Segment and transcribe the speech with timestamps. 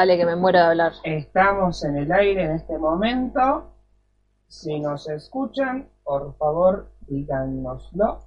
[0.00, 0.92] Dale, que me muero de hablar.
[1.04, 3.74] Estamos en el aire en este momento.
[4.48, 8.24] Si nos escuchan, por favor, díganoslo.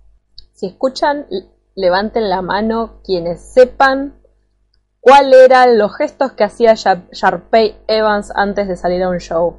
[0.52, 1.26] Si escuchan,
[1.74, 4.22] levanten la mano quienes sepan
[5.00, 9.58] cuáles eran los gestos que hacía Sha- Sharpay Evans antes de salir a un show.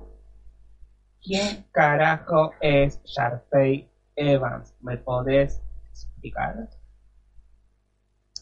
[1.20, 4.72] ¿Quién carajo es Sharpay Evans?
[4.82, 5.60] ¿Me podés
[5.90, 6.68] explicar?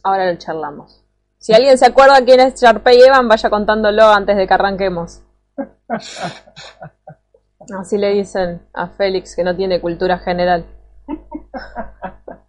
[0.02, 1.01] Ahora lo charlamos.
[1.42, 5.24] Si alguien se acuerda quién es Sharpay Evans, vaya contándolo antes de que arranquemos.
[7.80, 10.64] Así le dicen a Félix que no tiene cultura general.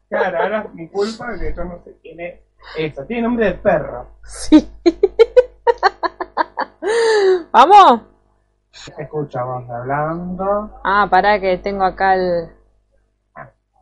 [0.10, 2.42] Claro, ahora es mi culpa que yo no sé quién es
[2.78, 3.04] eso.
[3.06, 4.10] Tiene nombre de perro.
[4.26, 4.70] Sí.
[7.52, 8.02] ¿Vamos?
[8.70, 10.80] Se escucha vos hablando.
[10.84, 12.48] Ah, pará que tengo acá el...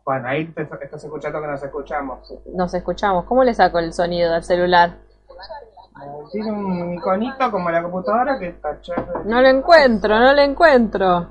[0.04, 2.34] Bueno, ahí te estás escuchando que nos escuchamos.
[2.54, 3.24] Nos escuchamos.
[3.24, 4.90] ¿Cómo le saco el sonido del celular?
[4.90, 9.24] Eh, Tiene un iconito como la computadora que está chévere.
[9.24, 11.28] No lo encuentro, no lo encuentro.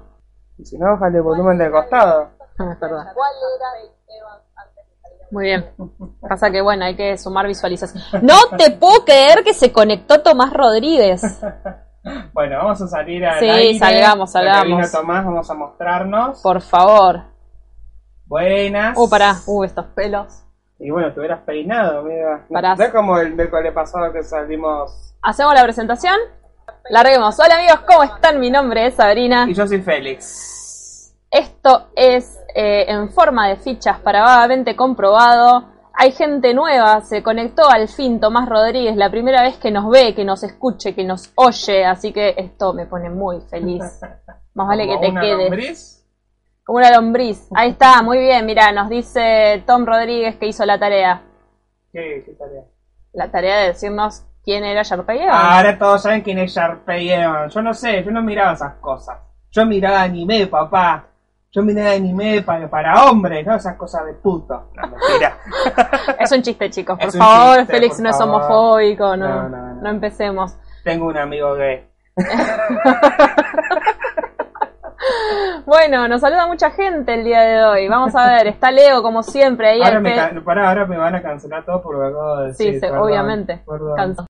[0.58, 2.30] Y si no, bájale el volumen del costado.
[2.60, 3.06] Ah, es verdad.
[5.32, 5.70] Muy bien.
[6.28, 8.26] Pasa que bueno, hay que sumar visualización.
[8.26, 11.22] No te puedo creer que se conectó Tomás Rodríguez.
[12.34, 13.78] Bueno, vamos a salir al Sí, aire.
[13.78, 14.92] salgamos, salgamos.
[14.92, 16.42] Tomás, vamos a mostrarnos.
[16.42, 17.26] Por favor.
[18.32, 18.98] Buenas.
[18.98, 19.36] Uh, pará.
[19.46, 20.46] Uh, estos pelos.
[20.80, 22.46] Y bueno, te hubieras peinado, mira.
[22.50, 22.78] Pará.
[22.78, 25.14] No es como el miércoles pasado que salimos.
[25.22, 26.16] ¿Hacemos la presentación?
[26.90, 27.38] Larguemos.
[27.38, 28.40] Hola amigos, ¿cómo están?
[28.40, 29.48] Mi nombre es Sabrina.
[29.50, 31.14] Y yo soy Félix.
[31.30, 35.66] Esto es eh, en forma de fichas para vagamente comprobado.
[35.94, 40.16] Hay gente nueva, se conectó al fin Tomás Rodríguez, la primera vez que nos ve,
[40.16, 43.84] que nos escuche, que nos oye, así que esto me pone muy feliz.
[44.54, 45.50] Más vale que te quedes.
[45.50, 46.01] lombriz.
[46.66, 47.48] Como una lombriz.
[47.56, 51.22] Ahí está, muy bien, mira, nos dice Tom Rodríguez que hizo la tarea.
[51.92, 52.64] ¿Qué, qué tarea?
[53.14, 55.38] La tarea de decirnos quién era Sharpay Evans.
[55.44, 57.54] Ahora todos saben quién es Sharpay Evans.
[57.54, 59.17] Yo no sé, yo no miraba esas cosas.
[59.52, 61.08] Yo miraba anime, papá.
[61.54, 64.72] Yo miraba anime para, para hombres, no esas cosas de puto.
[64.73, 65.38] No, mentira.
[66.20, 68.36] Es un chiste, chicos, por Es favor, chiste, Félix por no es favor.
[68.42, 69.82] homofóbico, no, No, no, no.
[69.82, 70.55] no empecemos.
[70.86, 71.86] Tengo un amigo gay.
[75.65, 77.87] Bueno, nos saluda mucha gente el día de hoy.
[77.87, 79.81] Vamos a ver, está Leo como siempre ahí.
[79.81, 82.53] Ahora me, ca- pará, ahora me van a cancelar todo por lo que acabo de
[82.53, 82.80] Sí, decir.
[82.80, 83.64] se- perdón, obviamente.
[83.65, 83.95] perdón.
[83.95, 84.25] Canso.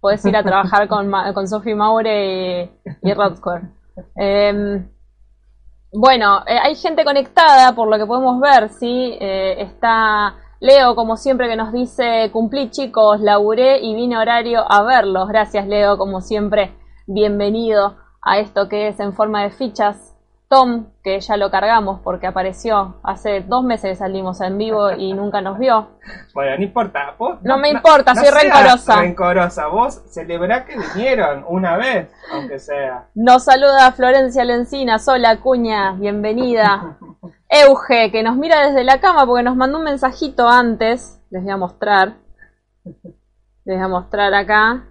[0.00, 2.70] Podés ir a trabajar con, con Sophie Maure y,
[3.02, 3.62] y Rodcore.
[4.16, 4.88] Em,
[5.92, 9.18] bueno, eh, hay gente conectada por lo que podemos ver, ¿sí?
[9.20, 14.82] Eh, está Leo, como siempre, que nos dice, cumplí chicos, laburé y vine horario a
[14.82, 15.28] verlos.
[15.28, 16.72] Gracias, Leo, como siempre,
[17.06, 20.09] bienvenido a esto que es en forma de fichas.
[20.50, 25.12] Tom, que ya lo cargamos porque apareció hace dos meses que salimos en vivo y
[25.12, 25.90] nunca nos vio.
[26.34, 27.14] Bueno, no importa.
[27.16, 28.96] Vos, No me importa, soy seas rencorosa.
[29.00, 29.66] rencorosa.
[29.68, 33.06] Vos celebrá que vinieron una vez, aunque sea.
[33.14, 36.98] Nos saluda Florencia Lencina, sola cuña, bienvenida.
[37.48, 41.20] Euge, que nos mira desde la cama porque nos mandó un mensajito antes.
[41.30, 42.14] Les voy a mostrar.
[42.84, 44.84] Les voy a mostrar acá.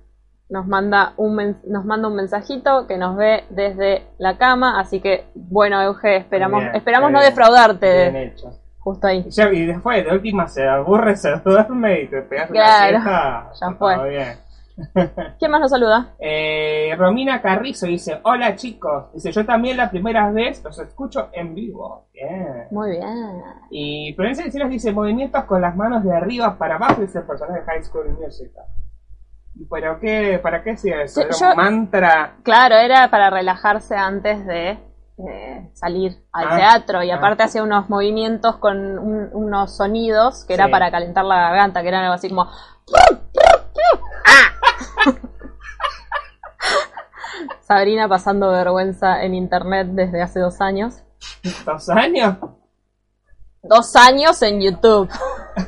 [0.49, 4.79] Nos manda un nos manda un mensajito que nos ve desde la cama.
[4.79, 8.09] Así que, bueno, Euge, esperamos, Bien, esperamos no defraudarte.
[8.11, 8.51] Bien hecho.
[8.79, 9.23] Justo ahí.
[9.27, 13.03] Y, ya- y después, de última, se aburre, se duerme y te pegas Claro, una
[13.03, 13.51] siesta.
[13.67, 13.95] ya fue.
[13.95, 14.37] todo bien.
[15.39, 16.15] ¿Quién más nos saluda?
[16.17, 21.53] Eh, Romina Carrizo dice, hola chicos, dice, yo también la primera vez los escucho en
[21.53, 22.05] vivo.
[22.13, 22.67] Bien.
[22.71, 23.43] Muy bien.
[23.69, 27.59] Y Florencia Encinas dice, movimientos con las manos de arriba para abajo, dice el personaje
[27.59, 28.63] de High School Musical.
[29.59, 31.21] ¿Y ¿Pero qué, para qué hacía eso?
[31.21, 32.37] ¿Era yo- un mantra?
[32.43, 34.79] Claro, era para relajarse antes de
[35.29, 37.17] eh, salir al Ah, teatro y ah.
[37.17, 40.71] aparte hacía unos movimientos con un- unos sonidos que era Sí.
[40.71, 42.47] para calentar la garganta, que eran algo así como...
[47.61, 51.03] Sabrina pasando vergüenza en internet desde hace dos años.
[51.65, 52.37] ¿Dos años?
[53.61, 55.09] Dos años en YouTube.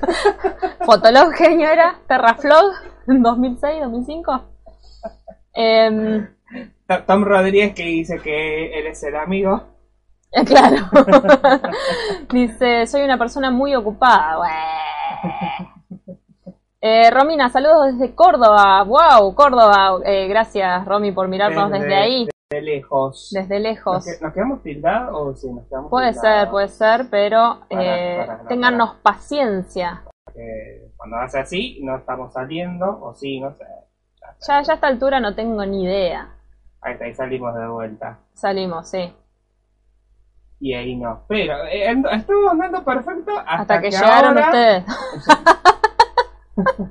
[0.85, 1.99] Fotolog, ¿qué año era?
[2.07, 2.73] Terraflog,
[3.07, 4.41] en 2006, 2005.
[5.53, 6.27] Em,
[6.87, 9.63] T- Tom Rodríguez que dice que él es el amigo.
[10.31, 10.77] Eh, Claro.
[12.31, 14.37] Dice, soy una persona muy ocupada.
[16.79, 18.81] Eh, Romina, saludos desde Córdoba.
[18.83, 19.99] Wow, Córdoba.
[20.05, 23.29] Eh, gracias, Romy, por mirarnos desde, ahí, De lejos.
[23.31, 24.05] desde ¿Nos, lejos.
[24.21, 26.39] nos quedamos tildados o sí, nos quedamos Puede tildados?
[26.41, 30.03] ser, puede ser, pero Para, eh, para, paciencia.
[30.35, 33.63] Eh, cuando hace así, no estamos saliendo, o sí, no sé.
[34.45, 36.35] Ya, ya a esta altura no tengo ni idea.
[36.81, 38.19] Ahí está, ahí salimos de vuelta.
[38.33, 39.13] Salimos, sí.
[40.59, 41.23] Y ahí no.
[41.29, 44.85] Pero eh, estuvo andando perfecto hasta, Hasta, que, llegaron ahora- ustedes.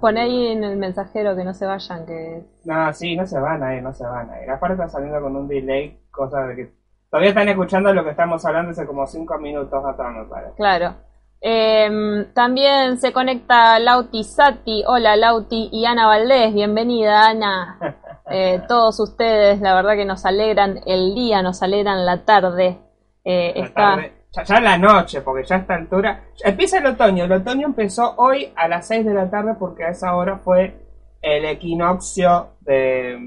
[0.00, 2.42] Pon ahí en el mensajero que no se vayan, que...
[2.64, 4.50] No, sí, no se van a ir, no se van a ir.
[4.50, 6.72] Aparte está saliendo con un delay, cosa de que
[7.10, 10.54] todavía están escuchando lo que estamos hablando hace como cinco minutos atrás, me parece.
[10.56, 10.94] Claro.
[11.40, 14.82] Em, también se conecta Lauti Sati.
[14.86, 16.52] Hola Lauti y Ana Valdés.
[16.54, 17.78] Bienvenida Ana.
[18.30, 22.78] Eh, todos ustedes, la verdad que nos alegran el día, nos alegran la tarde.
[23.24, 23.80] Eh, La está...
[23.96, 26.24] tarde- ya, ya la noche, porque ya a esta altura.
[26.36, 27.24] ya empieza el otoño.
[27.24, 30.74] El otoño empezó hoy a las 6 de la tarde porque a esa hora fue
[31.22, 33.18] el equinoccio de.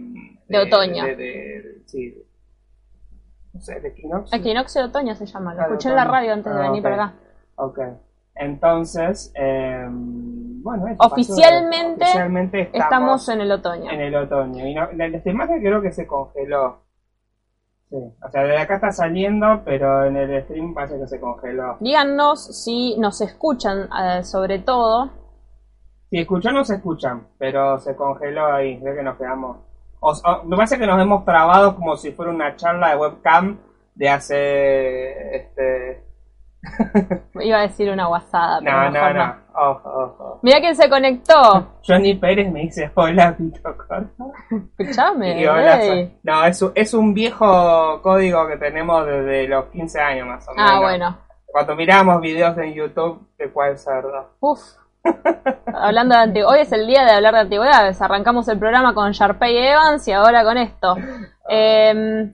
[0.47, 1.03] De otoño.
[1.05, 2.15] de- de- sí.
[3.53, 4.37] No sé, el equinoccio.
[4.37, 5.51] Equinoccio de otoño se llama.
[5.51, 6.83] Lo Claro, escuché en la radio antes de Ah, venir ok.
[6.83, 7.13] para acá.
[7.55, 7.79] Ok.
[8.35, 12.11] Entonces, eh, bueno, eso Oficialmente pasó.
[12.11, 13.91] oficialmente estamos, Estamos en el otoño.
[13.91, 14.65] en el otoño.
[14.67, 16.79] Y no, la, esta imagen creo que se congeló.
[17.91, 17.97] Sí.
[17.97, 21.75] O sea, desde acá está saliendo, pero en el stream parece que se congeló.
[21.81, 25.09] Díganos si nos escuchan, eh, sobre todo.
[26.09, 28.79] Si escuchan, no se escuchan, pero se congeló ahí.
[28.79, 29.57] Creo que nos quedamos.
[29.99, 33.59] O, o- me parece que nos hemos trabado como si fuera una charla de webcam
[33.95, 35.35] de hace.
[35.35, 36.03] Este.
[37.41, 39.35] Iba a decir una guasada, pero No, no, no.
[39.53, 40.39] Ojo, ojo.
[40.43, 41.67] Mira quién se conectó.
[41.85, 44.31] Johnny Pérez me dice: Hola, Pito Corto.
[44.77, 45.41] Escuchame.
[45.41, 45.79] Y hola,
[46.23, 50.53] No, es, un- es un viejo código que tenemos desde los 15 años más o
[50.53, 50.71] menos.
[50.71, 51.17] Ah, bueno.
[51.47, 54.35] Cuando miramos videos en YouTube de cuál cerdo.
[54.39, 54.61] Uf.
[55.73, 58.01] Hablando de antigüedades, hoy es el día de hablar de antigüedades.
[58.01, 60.95] Arrancamos el programa con Sharpay Evans y ahora con esto.
[61.49, 62.31] Eh,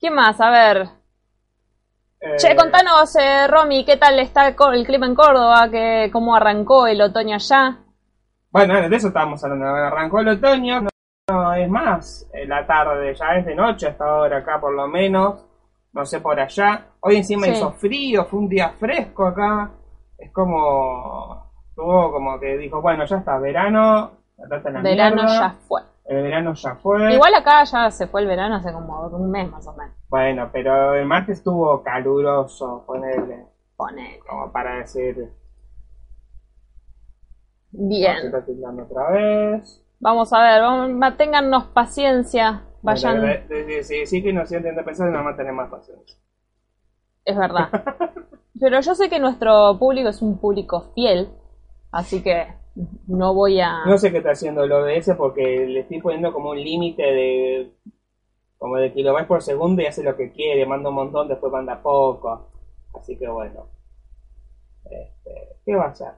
[0.00, 0.40] ¿Qué más?
[0.40, 0.88] A ver.
[2.20, 5.68] Eh, Che, contanos, eh, Romy, ¿qué tal está el clima en Córdoba?
[5.70, 7.76] ¿Qué, ¿Cómo arrancó el otoño allá?
[8.50, 9.66] Bueno, de eso estábamos hablando.
[9.66, 10.88] Arrancó el otoño, no,
[11.28, 14.88] no es más eh, la tarde, ya es de noche hasta ahora acá por lo
[14.88, 15.44] menos.
[15.92, 16.86] No sé por allá.
[17.00, 17.52] Hoy encima Sí.
[17.52, 19.70] hizo frío, fue un día fresco acá.
[20.18, 21.44] Es como.
[21.74, 24.10] Tuvo como que dijo, bueno, ya está, verano.
[24.38, 24.82] la Verano
[25.22, 25.82] mierda, ya fue.
[26.08, 27.12] El verano ya fue.
[27.14, 29.94] Igual acá ya se fue el verano hace como un mes más o menos.
[30.08, 34.20] Bueno, pero el martes estuvo caluroso, ponerle, Pone.
[34.28, 35.32] como para decir,
[37.72, 38.16] Bien.
[38.26, 39.82] está tildando otra vez.
[39.98, 42.62] Vamos a ver, vamos, manténgannos paciencia.
[42.82, 43.20] Vayan.
[43.48, 46.16] De- Sí, que no sienten de pensar, más tener más paciencia.
[47.24, 47.68] Es verdad.
[48.60, 51.30] Pero yo sé que nuestro público es un público fiel,
[51.90, 52.46] así que
[53.06, 53.84] no voy a...
[53.86, 57.72] No sé qué está haciendo el OBS porque le estoy poniendo como un límite de
[58.58, 61.80] como de kilobytes por segundo y hace lo que quiere, manda un montón, después manda
[61.82, 62.48] poco.
[62.94, 63.66] Así que bueno.
[64.84, 66.12] Este, ¿Qué va a hacer?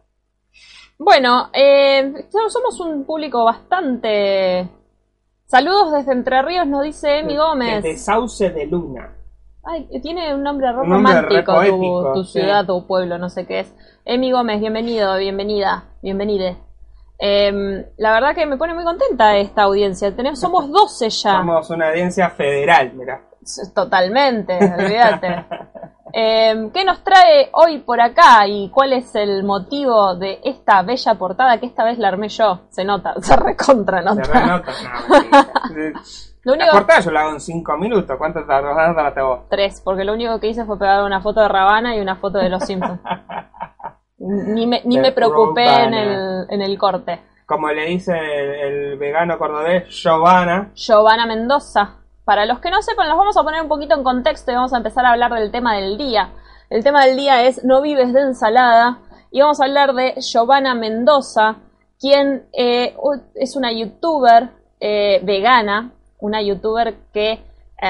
[0.98, 4.68] Bueno, eh, so- somos un público bastante...
[5.46, 7.82] Saludos desde Entre Ríos, nos dice Emi Gómez.
[7.82, 9.16] Desde Sauce de Luna.
[9.64, 12.40] Ay, tiene un nombre re Un nombre re romántico tu, tu sí.
[12.40, 13.74] ciudad, tu pueblo, no sé qué es.
[14.04, 16.56] Emi Gómez, bienvenido, bienvenida, bienvenide.
[17.18, 20.14] Em, la verdad que me pone muy contenta esta audiencia.
[20.14, 21.38] Tenemos, somos 12 ya.
[21.38, 23.22] Somos una audiencia federal, mira.
[23.74, 25.44] Totalmente, olvídate.
[26.10, 31.14] Em, ¿Qué nos trae hoy por acá y cuál es el motivo de esta bella
[31.16, 32.60] portada que esta vez la armé yo?
[32.70, 34.22] Se nota, se recontra Se nota.
[34.22, 34.72] renota.
[35.68, 36.00] No,
[36.48, 38.16] Lo La único portada yo la hago en 5 minutos.
[38.16, 39.40] ¿Cuánto tardas tardaste vos?
[39.50, 42.38] tres, porque lo único que hice fue pegar una foto de Rabana y una foto
[42.38, 43.00] de los Simpsons.
[44.18, 47.20] Ni me, ni De me preocupé en el, en el corte.
[47.46, 48.50] Como le dice el,
[48.92, 50.70] el vegano cordobés, Giovanna.
[50.74, 51.96] Giovanna Mendoza.
[52.24, 54.72] Para los que no sepan, los vamos a poner un poquito en contexto y vamos
[54.72, 56.30] a empezar a hablar del tema del día.
[56.70, 59.00] El tema del día es No vives de ensalada
[59.30, 61.56] y vamos a hablar de Giovanna Mendoza,
[62.00, 62.96] quien eh,
[63.34, 64.50] es una youtuber
[64.80, 67.40] eh, vegana, una youtuber que eh,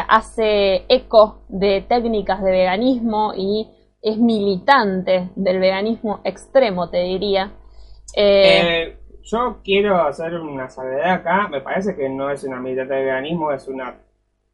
[0.09, 3.69] hace eco de técnicas de veganismo y
[4.03, 7.53] es militante del veganismo extremo, te diría.
[8.15, 11.49] Eh, Eh, yo quiero hacer una salvedad acá.
[11.49, 13.99] Me parece que no es una militante de veganismo, es una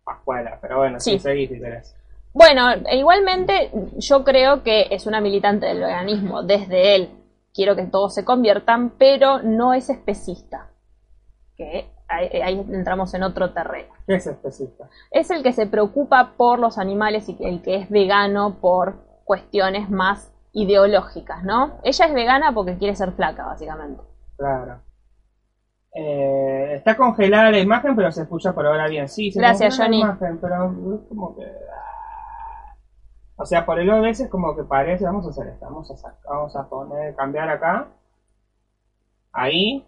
[0.04, 0.58] pascuala.
[0.60, 1.18] Pero bueno, Sí.
[1.18, 1.94] si querés.
[2.32, 7.10] Bueno, e igualmente yo creo que es una militante del veganismo desde él.
[7.52, 10.70] Quiero que todos se conviertan, pero no es especista.
[11.56, 13.92] Que ahí, ahí entramos en otro terreno.
[14.06, 14.88] ¿Qué es especista?
[15.11, 19.90] Es el que se preocupa por los animales y el que es vegano por cuestiones
[19.90, 21.78] más ideológicas, ¿no?
[21.82, 24.02] Ella es vegana porque quiere ser flaca, básicamente.
[24.37, 24.80] Claro.
[25.94, 29.08] Eh, está congelada la imagen, pero se escucha por ahora bien.
[29.08, 30.00] Sí, se Gracias, Johnny.
[30.00, 31.44] la imagen, pero es como que.
[31.44, 32.76] ah.
[33.37, 35.04] O sea, por el OBS es como que parece.
[35.04, 35.64] Vamos a hacer esto.
[35.64, 37.88] Vamos a, vamos a poner, cambiar acá.
[39.32, 39.87] Ahí.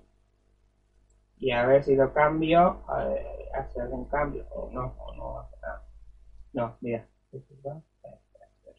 [1.38, 2.82] Y a ver si lo cambio.
[2.88, 3.26] A ver,
[3.58, 4.44] hace algún cambio.
[4.50, 5.82] O no, o no hace nada.
[6.52, 7.06] No, mira.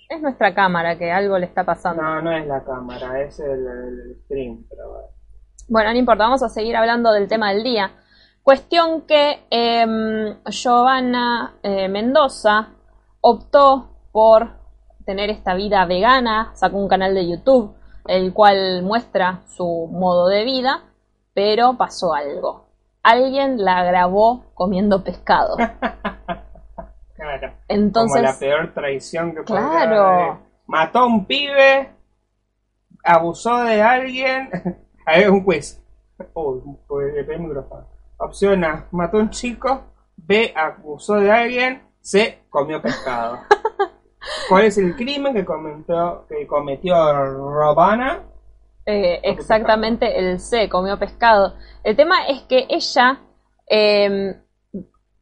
[0.09, 2.01] Es nuestra cámara que algo le está pasando.
[2.01, 5.07] No, no es la cámara, es el, el stream, pero bueno.
[5.69, 7.91] Bueno, no importa, vamos a seguir hablando del tema del día.
[8.41, 12.69] Cuestión que em, Giovanna eh, Mendoza
[13.19, 14.51] optó por
[15.05, 17.75] tener esta vida vegana, sacó un canal de YouTube,
[18.07, 20.86] el cual muestra su modo de vida,
[21.37, 22.65] pero pasó algo.
[23.03, 25.55] Alguien la grabó comiendo pescado.
[27.15, 27.51] Claro.
[27.67, 30.05] Entonces, Como la peor traición que Claro.
[30.05, 30.33] haber.
[30.67, 31.89] Mató a un pibe,
[33.03, 34.51] abusó de alguien.
[35.05, 35.83] Ahí es un quiz.
[36.35, 36.61] Uy,
[37.17, 37.87] el micrófono.
[38.17, 39.81] Opción A, mató a un chico.
[40.15, 41.81] B, abusó de alguien.
[42.01, 43.39] C, comió pescado.
[44.49, 48.21] ¿Cuál es el crimen que cometió, que cometió Robana?
[48.89, 51.55] Eh, exactamente el C, comió pescado.
[51.83, 53.19] El tema es que ella
[53.69, 54.37] eh,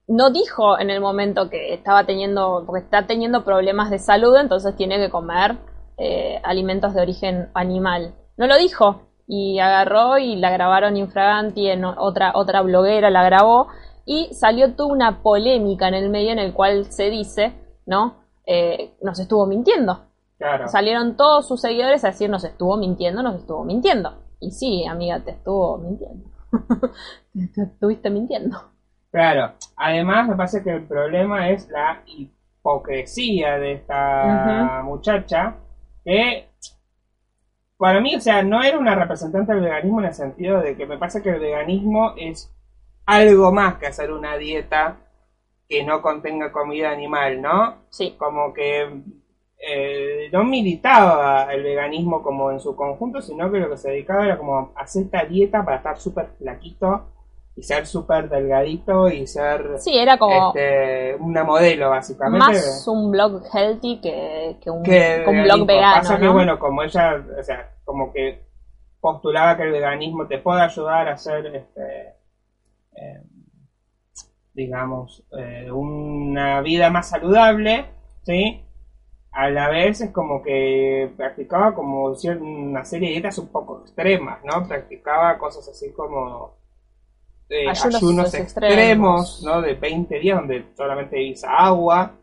[0.08, 4.76] no dijo en el momento que estaba teniendo, porque está teniendo problemas de salud, entonces
[4.76, 5.58] tiene que comer
[5.98, 8.14] eh, alimentos de origen animal.
[8.38, 13.70] No lo dijo y agarró y la grabaron infraganti, en otra, otra bloguera la grabó
[14.06, 17.54] y salió toda una polémica en el medio en el cual se dice,
[17.88, 18.24] ¿no?
[18.46, 20.05] Eh, nos estuvo mintiendo.
[20.38, 20.68] Claro.
[20.68, 24.22] Salieron todos sus seguidores a decir nos estuvo mintiendo, nos estuvo mintiendo.
[24.40, 26.30] Y sí, amiga, te estuvo mintiendo.
[27.54, 28.58] te estuviste mintiendo.
[29.12, 35.56] Claro, además me parece que el problema es la hipocresía de esta muchacha,
[36.04, 36.50] que
[37.78, 40.86] para mí, o sea, no era una representante del veganismo en el sentido de que
[40.86, 42.54] me parece que el veganismo es
[43.06, 44.98] algo más que hacer una dieta
[45.68, 47.76] que no contenga comida animal, ¿no?
[47.90, 49.02] Sí, Como que
[49.68, 54.26] eh, no militaba el veganismo como en su conjunto, sino que lo que se dedicaba
[54.26, 57.08] era como a hacer esta dieta para estar súper flaquito
[57.56, 62.46] y ser súper delgadito y ser sí, era como este, una modelo básicamente.
[62.46, 65.96] más un blog healthy que, que un, que que un blog vegano.
[65.96, 66.34] Pasa que ¿no?
[66.34, 68.44] bueno, como ella, o sea, como que
[69.00, 72.16] postulaba que el veganismo te puede ayudar a hacer este
[72.98, 73.22] eh,
[74.56, 77.86] digamos, eh, una vida más saludable,
[78.24, 78.65] ¿sí?
[79.38, 84.40] A la vez es como que practicaba como una serie de dietas un poco extremas,
[84.46, 84.66] ¿no?
[84.66, 86.56] Practicaba cosas así como
[87.50, 88.74] eh, Ayunos ayunos, extremos.
[88.74, 89.62] extremos, ¿no?
[89.62, 92.14] De 20 días donde solamente bebís agua,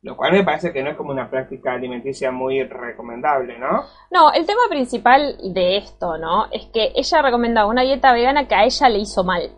[0.00, 3.84] lo cual me parece que no es como una práctica alimenticia muy recomendable, ¿no?
[4.10, 6.46] No, el tema principal de esto, ¿no?
[6.50, 9.50] Es que ella recomendaba una dieta vegana que a ella le hizo mal.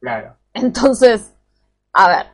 [0.00, 0.34] Claro.
[0.54, 1.34] Entonces,
[1.92, 2.26] a ver,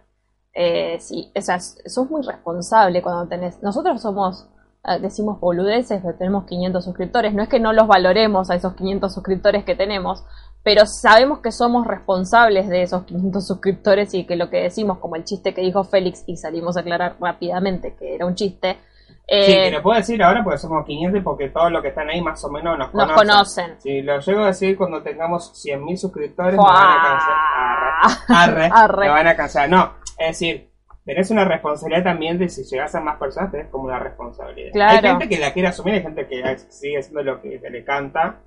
[0.54, 3.60] eh, sí, o sea, sos muy responsable cuando tenés.
[3.62, 4.48] Nosotros somos,
[4.84, 7.34] eh, decimos boludeces, pero tenemos 500 suscriptores.
[7.34, 10.24] No es que no los valoremos a esos 500 suscriptores que tenemos,
[10.62, 15.16] pero sabemos que somos responsables de esos 500 suscriptores y que lo que decimos, como
[15.16, 18.78] el chiste que dijo Félix, y salimos a aclarar rápidamente que era un chiste.
[19.26, 22.10] Sí, eh, que lo puedo decir ahora porque somos 500 porque todos los que están
[22.10, 23.26] ahí más o menos nos nos conocen.
[23.26, 23.80] conocen.
[23.80, 26.72] Si lo llego a decir cuando tengamos 100.000 suscriptores, ¡Fua!
[26.72, 28.28] me van a cancelar.
[28.28, 29.00] Arre, arre, Arre.
[29.06, 29.68] me van a cancelar.
[29.70, 30.70] No, es decir,
[31.04, 34.72] tenés una responsabilidad también de si llegas a más personas, tenés como una responsabilidad.
[34.72, 34.94] Claro.
[34.96, 37.84] Hay gente que la quiere asumir, hay gente que sigue haciendo lo que se le
[37.84, 38.40] canta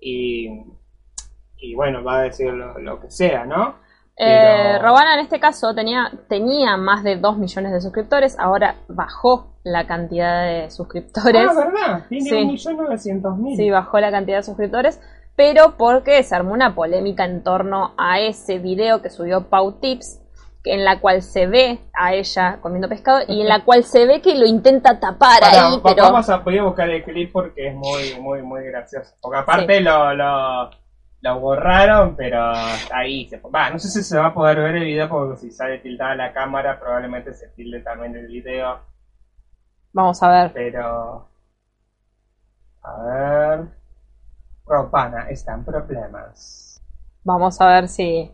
[0.00, 0.48] y,
[1.56, 3.82] y bueno, va a decir lo, lo que sea, ¿no?
[4.16, 8.76] Eh, Pero- Robana en este caso tenía, tenía más de 2 millones de suscriptores, ahora
[8.86, 11.48] bajó la cantidad de suscriptores.
[11.50, 12.06] Ah, ¿verdad?
[12.08, 12.34] Tiene Sí.
[12.36, 13.56] un millón novecientos mil.
[13.56, 15.00] Sí, bajó la cantidad de suscriptores,
[15.34, 20.20] pero porque se armó una polémica en torno a ese video que subió Pau Tips,
[20.64, 24.20] en la cual se ve a ella comiendo pescado y en la cual se ve
[24.20, 27.74] que lo intenta tapar Pará, ahí, pero Vamos a a buscar el clip porque es
[27.74, 29.14] muy, muy, muy gracioso.
[29.20, 30.70] Porque aparte lo, lo,
[31.20, 32.52] lo borraron, pero
[32.92, 33.28] ahí.
[33.28, 35.78] Se, va, no sé si se va a poder ver el video porque si sale
[35.78, 38.80] tildada la cámara probablemente se tilde también el video.
[39.92, 40.52] vamos a ver.
[40.52, 41.28] Pero...
[42.82, 43.84] A ver...
[44.66, 46.82] Robana está en problemas.
[47.22, 48.30] Vamos a ver si.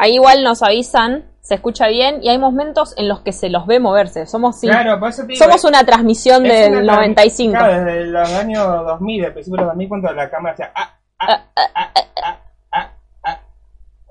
[0.00, 3.66] Ahí igual nos avisan, se escucha bien y hay momentos en los que se los
[3.66, 4.26] ve moverse.
[4.26, 7.58] Somos, sí, Claro, por eso te digo, somos una transmisión es del una trans- 95.
[7.58, 10.72] Claro, desde los años 2000, del principio de los 2000, cuando la cámara hacía...
[10.74, 12.38] ah, ah, ah, ah, ah,
[12.72, 12.90] ah,
[13.24, 13.40] ah.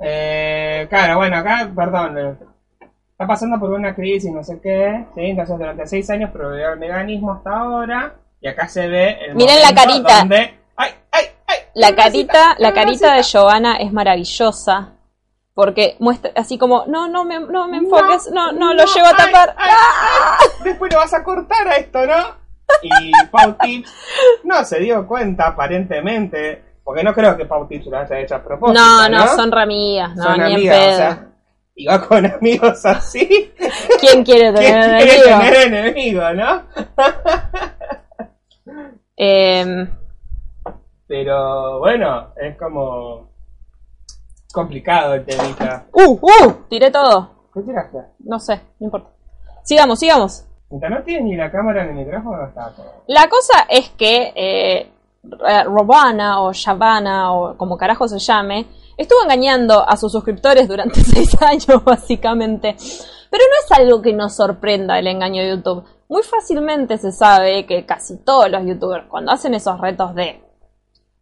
[0.01, 2.35] Eh, claro, bueno, acá, perdón, eh,
[3.11, 5.21] está pasando por una crisis, no sé qué, ¿sí?
[5.21, 9.61] Entonces durante seis años probó el veganismo hasta ahora, y acá se ve el Miren
[9.61, 10.19] la momento carita.
[10.19, 11.55] donde- ¡Ay, ay, ay!
[11.75, 13.23] La carita, la carita de.
[13.23, 14.89] Giovanna es maravillosa.
[15.57, 19.17] Porque muestra así como, no, no me, no me enfoques, no, no, lo llevo a
[19.17, 19.55] tapar.
[19.57, 20.47] ay, ay.
[20.65, 22.35] Después lo vas a cortar a esto, ¿no?
[22.83, 23.91] Y Pau Tips
[24.43, 28.43] no se dio cuenta aparentemente, porque no creo que Pau Tips lo haya hecho a
[28.43, 28.79] propósito.
[28.79, 30.93] No, No, no, son ramigas, no, Son ni amigas, en pedo.
[30.93, 31.27] o sea,
[31.73, 33.51] y va con amigos así.
[33.99, 35.39] ¿Quién quiere ¿Quién tener quiere enemigo?
[35.39, 36.63] tener enemigo, no?
[39.15, 39.89] Em,
[41.07, 43.31] Pero bueno, es como
[44.53, 45.85] complicado el temita.
[45.93, 46.19] ¡Uh!
[46.21, 46.53] ¡Uh!
[46.69, 47.31] Tiré todo.
[47.53, 47.97] ¿Qué tiraste?
[48.19, 49.09] No sé, no importa.
[49.63, 50.43] Sigamos, sigamos.
[50.69, 53.03] Mientras no tienes ni la cámara ni el micrófono, está todo.
[53.07, 54.91] La cosa es que eh,
[55.23, 60.99] eh, Robana o Shabana o como carajo se llame, estuvo engañando a sus suscriptores durante
[61.03, 62.75] seis años básicamente.
[63.29, 65.83] Pero no es algo que nos sorprenda el engaño de YouTube.
[66.09, 70.41] Muy fácilmente se sabe que casi todos los youtubers cuando hacen esos retos de,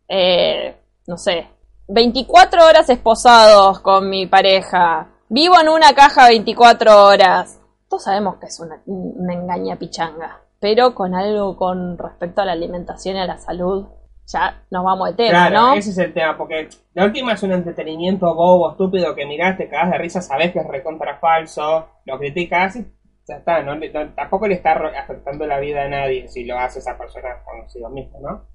[0.07, 0.77] eh,
[1.07, 1.47] no sé,
[1.87, 8.47] 24 horas esposados con mi pareja, vivo en una caja 24 horas, todos sabemos que
[8.47, 10.41] es una, una engaña pichanga.
[10.59, 13.87] Pero con algo con respecto a la alimentación y a la salud,
[14.25, 15.73] ya nos vamos de tema, Claro, ¿no?
[15.75, 19.69] ese es el tema, porque la última es un entretenimiento bobo, estúpido, que mirás, te
[19.69, 22.85] cagás de risa, sabés que es recontra falso, lo criticas y
[23.27, 23.75] ya está, ¿no?
[23.75, 27.89] No- tampoco le está afectando la vida a nadie si lo hace esa persona consigo
[27.89, 28.45] mismo, ¿no?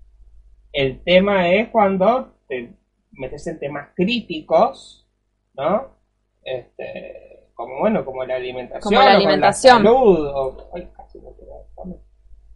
[0.72, 2.76] El tema es cuando te
[3.12, 5.06] metes en temas críticos,
[5.54, 5.88] ¿no?
[6.42, 9.76] Este, como bueno, como la alimentación, Como la o con alimentación.
[9.78, 11.94] salud, o, ay, casi me la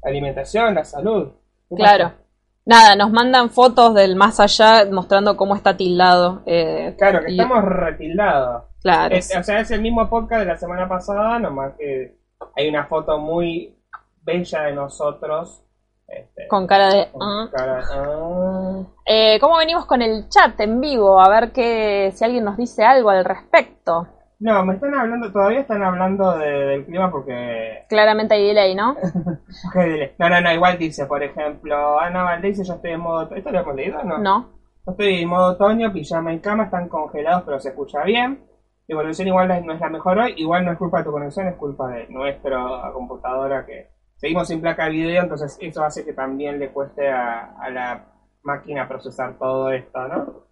[0.03, 1.33] alimentación, la salud.
[1.69, 2.05] ¿Qué Claro.
[2.05, 2.17] pasa?
[2.67, 6.43] Nada, nos mandan fotos del más allá mostrando cómo está tildado.
[6.47, 8.65] eh, Claro, que y- estamos retildados.
[8.81, 9.15] Claro.
[9.15, 12.17] Es- o sea, es el mismo podcast de la semana pasada, nomás que
[12.57, 13.77] hay una foto muy
[14.23, 15.63] bella de nosotros.
[16.21, 17.11] Este, con cara de...
[17.13, 17.49] con "Ah".
[17.53, 18.83] cara- ah.
[19.07, 21.21] Eh, ¿Cómo venimos con el chat en vivo?
[21.21, 24.07] A ver que, si alguien nos dice algo al respecto.
[24.41, 27.85] No, me están hablando, todavía están hablando de- del clima porque...
[27.89, 28.97] Claramente hay delay, ¿no?
[30.19, 33.35] No, no, no, igual dice, por ejemplo, Ana Valdés dice, yo estoy en modo...
[33.35, 34.19] ¿Esto lo hemos leído o no?
[34.19, 34.49] No.
[34.87, 38.45] Yo estoy en modo otoño, pijama y cama, están congelados, pero se escucha bien.
[38.87, 41.47] Mi conexión igual no es la mejor hoy, igual no es culpa de tu conexión,
[41.49, 42.61] es culpa de nuestra
[42.93, 47.57] computadora que seguimos sin placa de video, entonces eso hace que también le cueste a,
[47.59, 48.07] a la
[48.43, 50.45] máquina procesar todo esto, ¿no?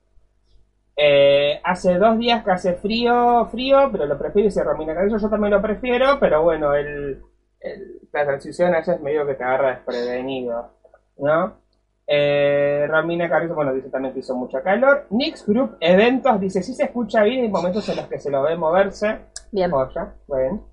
[0.96, 5.30] Eh, hace dos días que hace frío, frío, pero lo prefiero, dice Romina Carrillo, yo
[5.30, 7.22] también lo prefiero, pero bueno, el,
[7.60, 10.70] el- la transición a veces medio que te agarra desprevenido,
[11.18, 11.54] ¿no?
[12.06, 15.06] Eh, Romina Carrizo, bueno, dice también que hizo mucha calor.
[15.10, 18.42] Nix Group Eventos dice, sí se escucha bien, hay momentos en los que se lo
[18.42, 19.18] ve moverse.
[19.50, 19.70] Bien.
[20.26, 20.71] Bueno.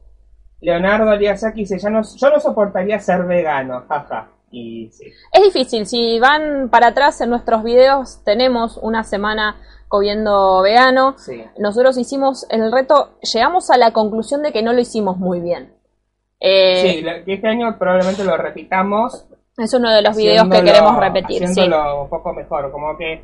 [0.61, 4.29] Leonardo Aliasaki dice, ya no, yo no soportaría ser vegano, jaja.
[4.51, 5.05] Y sí.
[5.31, 5.85] Es difícil.
[5.85, 11.15] Si van para atrás en nuestros videos, tenemos una semana comiendo vegano.
[11.17, 11.43] Sí.
[11.57, 15.73] Nosotros hicimos el reto, llegamos a la conclusión de que no lo hicimos muy bien.
[16.39, 19.25] Eh, Sí, este año probablemente lo repitamos.
[19.57, 21.39] Es uno de los videos que queremos repetir.
[21.39, 21.45] Sí.
[21.45, 23.23] Haciéndolo un poco mejor, como que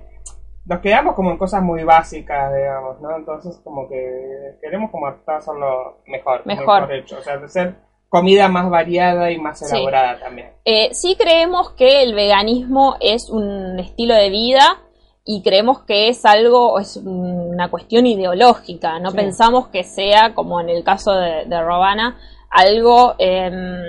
[0.65, 3.15] nos quedamos como en cosas muy básicas, digamos, ¿no?
[3.15, 6.91] Entonces como que queremos como hacerlo mejor, Mejor.
[6.91, 7.75] hecho, o sea, de ser
[8.09, 9.65] comida más variada y más Sí.
[9.75, 10.51] elaborada también.
[10.65, 14.79] Eh, sí creemos que el veganismo es un estilo de vida
[15.23, 18.99] y creemos que es algo, es una cuestión ideológica.
[18.99, 19.17] No Sí.
[19.17, 22.17] pensamos que sea, como en el caso de, de Robana,
[22.49, 23.81] algo em,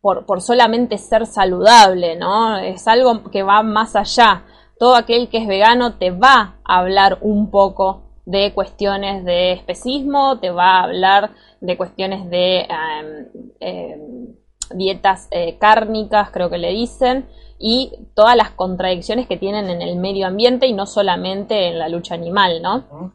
[0.00, 2.56] por, por solamente ser saludable, ¿no?
[2.58, 4.44] Es algo que va más allá.
[4.78, 10.38] Todo aquel que es vegano te va a hablar un poco de cuestiones de especismo,
[10.38, 13.26] te va a hablar de cuestiones de em,
[13.60, 14.34] em,
[14.74, 17.26] dietas eh, cárnicas, creo que le dicen,
[17.58, 21.88] y todas las contradicciones que tienen en el medio ambiente y no solamente en la
[21.88, 23.12] lucha animal, ¿no?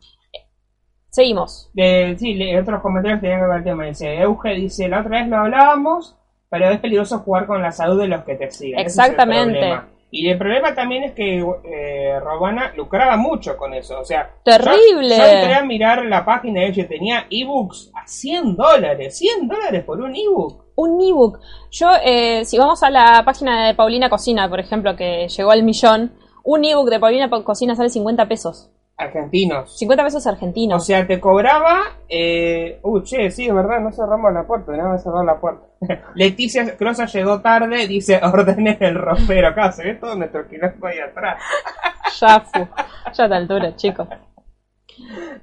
[1.10, 1.69] Seguimos.
[1.76, 3.86] Sí, otros comentarios que tenían que ver el tema.
[3.86, 6.17] Dice, Euge dice, la otra vez lo hablábamos,
[6.50, 8.80] pero es peligroso jugar con la salud de los que te siguen.
[8.80, 9.90] Exactamente.
[10.13, 13.97] Y el problema también es que eh, Robana lucraba mucho con eso.
[14.00, 15.10] O sea, Terrible.
[15.10, 19.17] Yo, yo entré a mirar la página de ella y tenía ebooks a 100 dólares.
[19.17, 20.65] 100 dólares por un ebook.
[20.76, 21.39] Un ebook.
[21.71, 25.63] Yo, eh, si vamos a la página de Paulina Cocina, por ejemplo, que llegó al
[25.63, 26.12] millón,
[26.43, 28.69] un ebook de Paulina Cocina sale 50 pesos.
[29.01, 29.77] Argentinos.
[29.77, 30.85] 50 pesos O argentinos.
[30.85, 31.81] sea, te cobraba.
[32.07, 32.79] Eh...
[32.83, 35.65] Uy, che, sí, es verdad, no cerramos la puerta, no cerrar la puerta.
[36.15, 39.47] Leticia Crosa llegó tarde, dice: ordenen el ropero.
[39.49, 41.41] Acá se ve todo nuestro quilombo ahí atrás.
[42.19, 42.67] ya fu.
[43.13, 44.07] Ya a altura, chicos.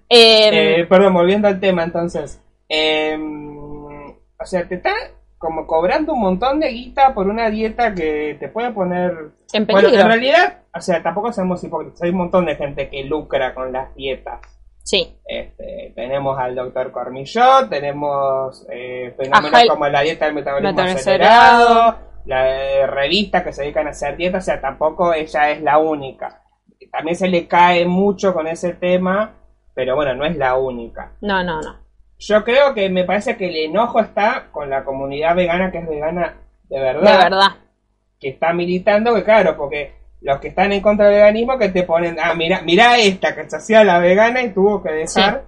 [0.08, 2.40] Eh, Eh, perdón, volviendo al tema, entonces.
[2.68, 3.18] Eh,
[4.40, 4.92] o sea, te está
[5.38, 9.30] como cobrando un montón de guita por una dieta que te puede poner.
[9.52, 10.00] en Bueno, peligro.
[10.02, 12.02] en realidad, o sea, tampoco somos hipócritas.
[12.02, 14.40] Hay un montón de gente que lucra con las dietas.
[14.82, 15.14] sí.
[15.26, 20.80] Este, tenemos al doctor Cormillot, tenemos eh, fenómenos Ajá, el- como la dieta del metabolismo
[20.80, 25.78] acelerado, la revistas que se dedican a hacer dieta, o sea, tampoco ella es la
[25.78, 26.42] única.
[26.90, 29.32] También se le cae mucho con ese tema,
[29.74, 31.12] pero bueno, no es la única.
[31.20, 31.76] No, no, no.
[32.18, 35.88] Yo creo que me parece que el enojo está con la comunidad vegana que es
[35.88, 36.34] vegana
[36.68, 37.48] de verdad, De verdad.
[38.18, 41.84] que está militando, que claro, porque los que están en contra del veganismo que te
[41.84, 45.44] ponen, ah, mira, mira esta que se hacía la vegana y tuvo que dejar.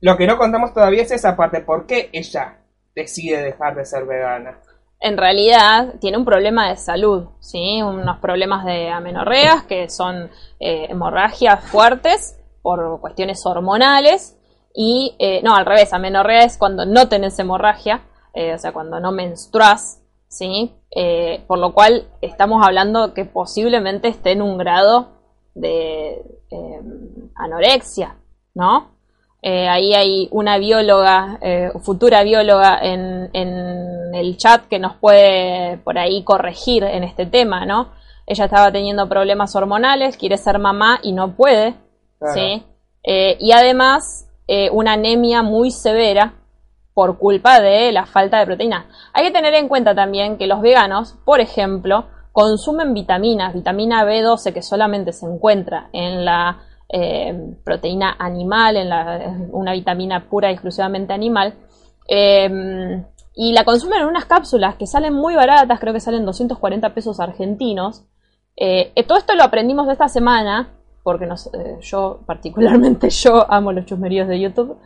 [0.00, 2.58] Lo que no contamos todavía es esa parte, ¿por qué ella
[2.94, 4.58] decide dejar de ser vegana?
[5.00, 7.80] En realidad tiene un problema de salud, ¿sí?
[7.82, 14.36] Unos problemas de amenorreas que son eh, hemorragias fuertes por cuestiones hormonales
[14.74, 18.02] y, eh, no, al revés, amenorrea es cuando no tenés hemorragia,
[18.34, 20.72] eh, o sea, cuando no menstruas, ¿sí?
[20.90, 25.08] Eh, por lo cual estamos hablando que posiblemente esté en un grado
[25.54, 26.22] de
[27.34, 28.16] anorexia,
[28.54, 28.96] ¿no?
[29.42, 31.38] ahí hay una bióloga,
[31.80, 37.66] futura bióloga en, en, el chat que nos puede por ahí corregir en este tema,
[37.66, 37.92] ¿no?
[38.26, 41.74] Ella estaba teniendo problemas hormonales, quiere ser mamá y no puede,
[42.34, 42.64] ¿sí?
[43.04, 46.32] y además eh, una anemia muy severa
[46.98, 48.88] por culpa de la falta de proteína.
[49.12, 54.52] Hay que tener en cuenta también que los veganos, por ejemplo, consumen vitaminas, vitamina B12
[54.52, 56.58] que solamente se encuentra en la
[56.88, 61.54] eh, proteína animal, en, la, una vitamina pura y exclusivamente animal,
[62.08, 66.94] em, y la consumen en unas cápsulas que salen muy baratas, creo que salen 240
[66.94, 68.06] pesos argentinos.
[68.56, 74.26] Eh, todo esto lo aprendimos esta semana porque eh, yo, particularmente yo, amo los chusmeríos
[74.26, 74.78] de YouTube.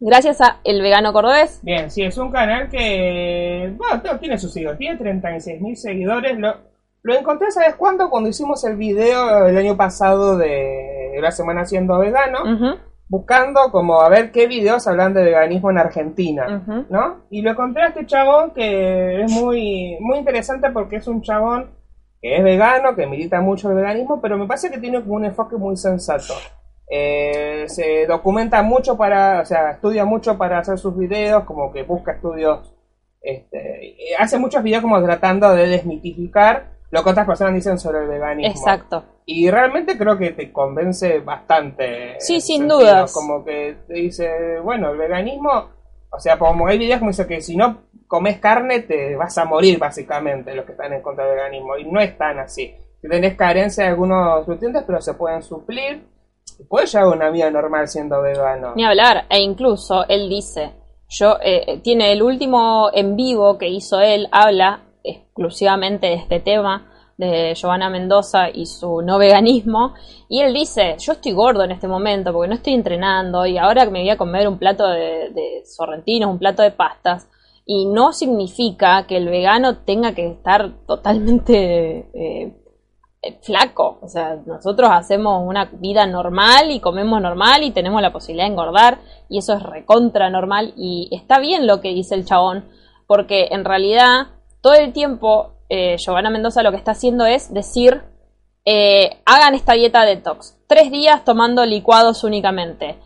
[0.00, 1.60] Gracias a El Vegano Cordobés.
[1.62, 6.38] Bien, sí, es un canal que, bueno, tiene sus seguidores, tiene 36 mil seguidores.
[6.38, 6.54] Lo,
[7.02, 8.10] lo encontré, ¿sabes cuándo?
[8.10, 12.38] Cuando hicimos el video el año pasado de la semana siendo vegano.
[13.06, 17.26] Buscando como a ver qué videos hablan de veganismo en Argentina, ¿no?
[17.30, 21.70] Y lo encontré a este chabón que es muy, muy interesante porque es un chabón
[22.22, 25.56] que es vegano, que milita mucho el veganismo, pero me parece que tiene un enfoque
[25.56, 26.32] muy sensato.
[26.88, 31.82] Eh, se documenta mucho para, o sea, estudia mucho para hacer sus videos, como que
[31.82, 32.74] busca estudios,
[33.20, 38.08] este, hace muchos videos como tratando de desmitificar lo que otras personas dicen sobre el
[38.08, 38.52] veganismo.
[38.52, 39.04] Exacto.
[39.26, 42.20] Y realmente creo que te convence bastante.
[42.20, 43.12] Sí, sin dudas.
[43.12, 45.70] Como que te dice, bueno, el veganismo,
[46.10, 49.44] o sea, como hay videos como dice que si no comes carne te vas a
[49.44, 52.74] morir básicamente los que están en contra del veganismo y no es tan así.
[53.02, 56.13] Tenés carencia de algunos nutrientes pero se pueden suplir.
[56.68, 58.74] Puedes llevar una vida normal siendo vegano.
[58.76, 60.72] Ni hablar, e incluso él dice,
[61.08, 66.40] yo eh, eh, tiene el último en vivo que hizo él, habla exclusivamente de este
[66.40, 69.94] tema de Giovanna Mendoza y su no veganismo.
[70.28, 73.84] Y él dice, yo estoy gordo en este momento porque no estoy entrenando y ahora
[73.86, 77.28] me voy a comer un plato de, de sorrentinos, un plato de pastas
[77.66, 82.56] y no significa que el vegano tenga que estar totalmente eh,
[83.42, 83.98] flaco.
[84.02, 88.52] O sea, nosotros hacemos una vida normal y comemos normal y tenemos la posibilidad de
[88.52, 92.64] engordar y eso es recontra normal y está bien lo que dice el chabón
[93.06, 94.28] porque en realidad
[94.60, 98.02] todo el tiempo eh, Giovanna Mendoza lo que está haciendo es decir
[98.64, 100.56] eh, hagan esta dieta detox.
[100.66, 102.98] Tres días tomando licuados únicamente.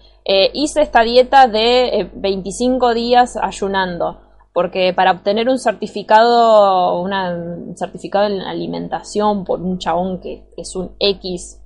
[0.52, 4.27] hice esta dieta de 25 días ayunando
[4.58, 10.96] porque para obtener un certificado, un certificado en alimentación por un chabón que es un
[10.98, 11.62] X,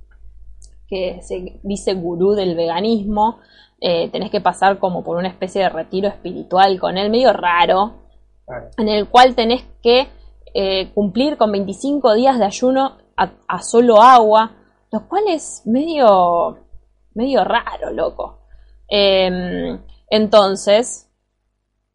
[0.87, 3.39] que se dice gurú del veganismo,
[3.81, 7.95] eh, tenés que pasar como por una especie de retiro espiritual con él, medio raro,
[8.77, 10.09] en el cual tenés que
[10.53, 14.51] eh, cumplir con 25 días de ayuno a, solo agua,
[14.91, 16.59] lo cual es medio,
[17.15, 18.41] medio raro, loco.
[18.87, 21.09] Em, entonces,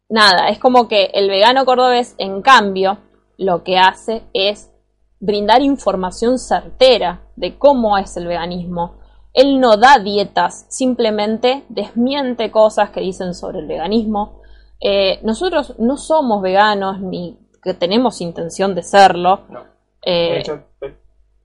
[0.09, 2.97] nada, es como que el vegano cordobés, en cambio,
[3.37, 4.71] lo que hace es
[5.19, 8.99] brindar información certera de cómo es el veganismo.
[9.33, 14.41] Él no da dietas, simplemente desmiente cosas que dicen sobre el veganismo.
[14.81, 19.41] Eh, nosotros no somos veganos ni que tenemos intención de serlo.
[19.49, 19.63] No.
[20.01, 20.63] Eh, de hecho,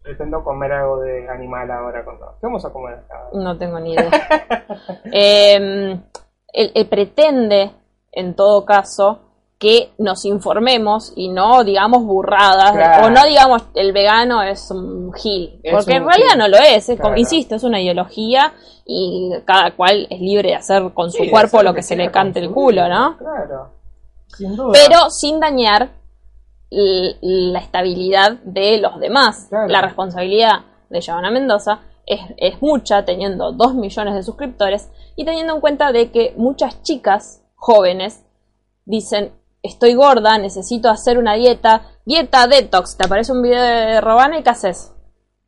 [0.02, 2.04] pretendo comer algo de animal ahora.
[2.04, 2.36] Cuando...
[2.40, 3.04] ¿Qué vamos a comer?
[3.34, 4.10] No tengo ni idea.
[5.12, 6.00] eh,
[6.52, 7.72] él pretende
[8.14, 9.20] en todo caso,
[9.58, 15.60] que nos informemos y no digamos burradas o no digamos el vegano es un gil,
[15.70, 18.52] porque en realidad no lo es, insisto, es una ideología
[18.84, 22.40] y cada cual es libre de hacer con su cuerpo lo que, se le cante
[22.40, 23.16] el culo, ¿no?
[23.16, 23.70] Claro.
[24.72, 25.90] Pero sin dañar
[26.70, 29.48] la estabilidad de los demás.
[29.68, 35.54] La responsabilidad de Giovanna Mendoza es, es mucha, teniendo dos millones de suscriptores y teniendo
[35.54, 38.22] en cuenta de que muchas chicas jóvenes
[38.84, 44.38] dicen, estoy gorda, necesito hacer una dieta, dieta detox, te aparece un video de Robana
[44.38, 44.92] y ¿qué haces?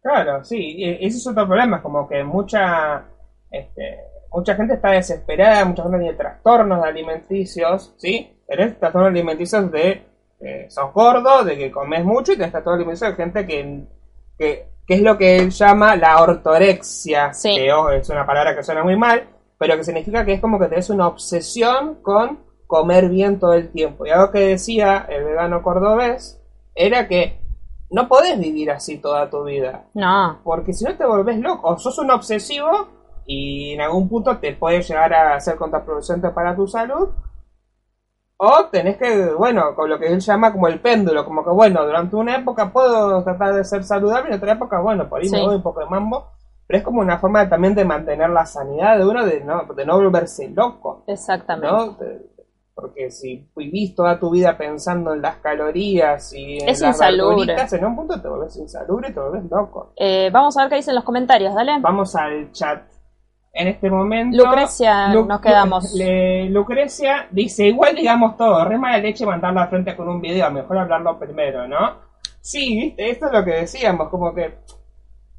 [0.03, 3.05] Claro, sí, ese es otro problema, es como que mucha,
[3.51, 3.99] este,
[4.33, 8.41] mucha gente está desesperada, mucha gente tiene trastornos alimenticios, ¿sí?
[8.47, 10.07] Tenés trastornos alimenticios de
[10.41, 13.85] eh, sos gordo, de que comes mucho y te está todo el de gente que,
[14.39, 17.55] que, que, es lo que él llama la ortorexia, Sí.
[17.57, 20.59] que oh, es una palabra que suena muy mal, pero que significa que es como
[20.59, 24.07] que tenés una obsesión con comer bien todo el tiempo.
[24.07, 26.40] Y algo que decía el vegano cordobés
[26.75, 27.40] era que
[27.90, 29.85] no podés vivir así toda tu vida.
[29.95, 30.40] No.
[30.45, 32.88] Porque si no te volvés loco, o sos un obsesivo
[33.25, 37.09] y en algún punto te puede llegar a ser contraproducente para tu salud.
[38.38, 41.85] O tenés que, bueno, con lo que él llama como el péndulo, como que bueno,
[41.87, 45.31] durante una época puedo tratar de ser saludable y en otra época, bueno, por ahí
[45.31, 45.45] me Sí.
[45.45, 46.33] doy un poco de mambo.
[46.67, 49.65] Pero es como una forma de- también de mantener la sanidad de uno, de no,
[49.75, 51.05] de no volverse loco.
[51.07, 51.69] Exactamente.
[51.75, 51.97] ¿no?
[52.75, 57.73] Porque si vivís toda tu vida pensando en las calorías y en Es las verduritas,
[57.73, 59.93] en un punto te volvés insalubre te volvés loco.
[59.97, 61.79] Eh, vamos a ver qué dicen los comentarios, dale.
[61.81, 62.83] Vamos al chat.
[63.59, 64.37] En este momento.
[64.37, 65.91] Lucrecia, Lu- nos quedamos.
[65.95, 70.51] Le- Lucrecia dice: Igual digamos todo, re mala leche mandarlo al frente con un video,
[70.51, 72.05] mejor hablarlo primero, ¿no?
[72.43, 74.59] Sí, viste, esto es lo que decíamos, como que.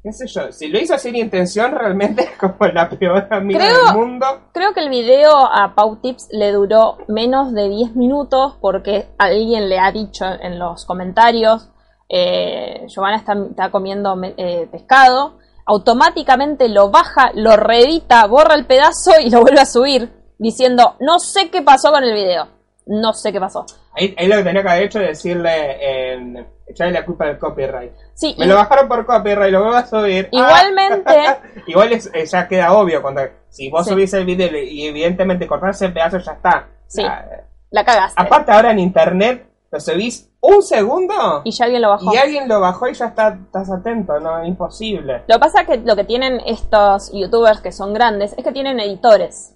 [0.08, 0.50] ¿Qué sé yo?
[0.52, 4.26] Si lo hizo sin intención, realmente es como la peor amiga Creo- del mundo.
[4.54, 9.68] Creo que el video a Pau Tips le duró menos de 10 minutos porque alguien
[9.68, 11.68] le ha dicho en los comentarios,
[12.08, 19.10] eh, Giovanna está, está comiendo eh, pescado, automáticamente lo baja, lo reedita, borra el pedazo
[19.22, 22.48] y lo vuelve a subir diciendo, no sé qué pasó con el video,
[22.86, 23.66] no sé qué pasó.
[23.98, 27.38] Ahí, ahí lo que tenía que haber hecho es decirle, eh, echarle la culpa del
[27.38, 27.92] copyright.
[28.14, 30.28] Sí, Me y- lo bajaron por copyright, lo vuelvo a subir.
[30.30, 31.38] Igualmente- Ah.
[31.66, 33.92] Igual es- eh, ya queda obvio cuando si vos Sí.
[33.92, 36.68] subís el video y evidentemente cortás ese pedazo ya está.
[36.86, 37.02] Sí.
[37.02, 37.26] Ya,
[37.70, 38.20] la cagaste.
[38.22, 42.14] aparte ahora en internet lo subís un segundo Y ya alguien lo bajó.
[42.14, 45.24] y alguien lo bajó y ya está, estás atento, no, imposible.
[45.26, 48.52] Lo que pasa es que lo que tienen estos youtubers que son grandes es que
[48.52, 49.54] tienen editores.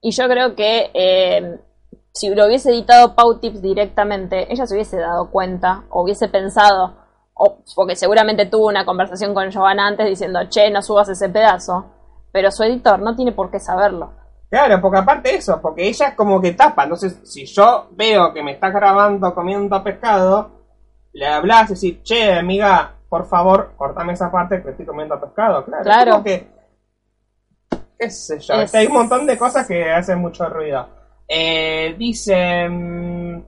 [0.00, 1.58] Y yo creo que eh,
[2.12, 6.94] si lo hubiese editado Pau Tips directamente, ella se hubiese dado cuenta, o hubiese pensado,
[7.34, 11.86] o, porque seguramente tuvo una conversación con Giovanna antes diciendo, che, no subas ese pedazo.
[12.32, 14.12] Pero su editor no tiene por qué saberlo.
[14.48, 18.32] Claro, porque aparte de eso, porque ella es como que tapa, entonces si yo veo
[18.34, 20.50] que me está grabando comiendo pescado,
[21.12, 25.64] le hablas y decís, che, amiga, por favor, cortame esa parte que estoy comiendo pescado,
[25.64, 25.82] claro.
[25.84, 26.02] Claro.
[26.02, 26.50] Es como que,
[27.98, 30.86] qué sé yo, Es- hay un montón de cosas que hacen mucho ruido.
[31.28, 33.42] Eh, dice mm,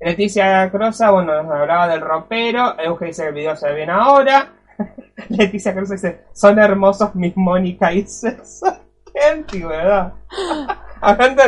[0.00, 3.90] Leticia Crosa, bueno, nos hablaba del ropero, Euge dice que el video se ve bien
[3.90, 4.52] ahora.
[5.28, 8.82] Leticia Crosa dice, son hermosos mis Mónica y César.
[9.12, 10.12] Qué antigüedad.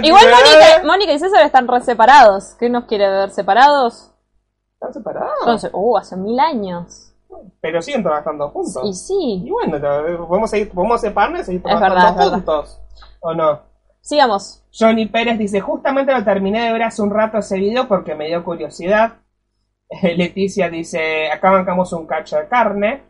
[0.02, 2.54] Igual Mónica, Mónica y César están re separados.
[2.58, 4.12] ¿Qué nos quiere ver separados?
[4.74, 5.34] Están separados.
[5.40, 7.14] Entonces, uh, hace mil años.
[7.60, 8.82] pero siguen trabajando juntos.
[8.84, 9.42] Y sí.
[9.44, 9.78] Y bueno,
[10.26, 12.30] podemos, seguir, podemos separarnos y seguir trabajando verdad.
[12.30, 12.80] juntos.
[13.20, 13.60] ¿O no?
[14.00, 14.62] Sigamos.
[14.72, 18.26] Johnny Pérez dice, justamente lo terminé de ver hace un rato ese video porque me
[18.28, 19.14] dio curiosidad.
[20.02, 23.02] Leticia dice, acá bancamos un cacho de carne.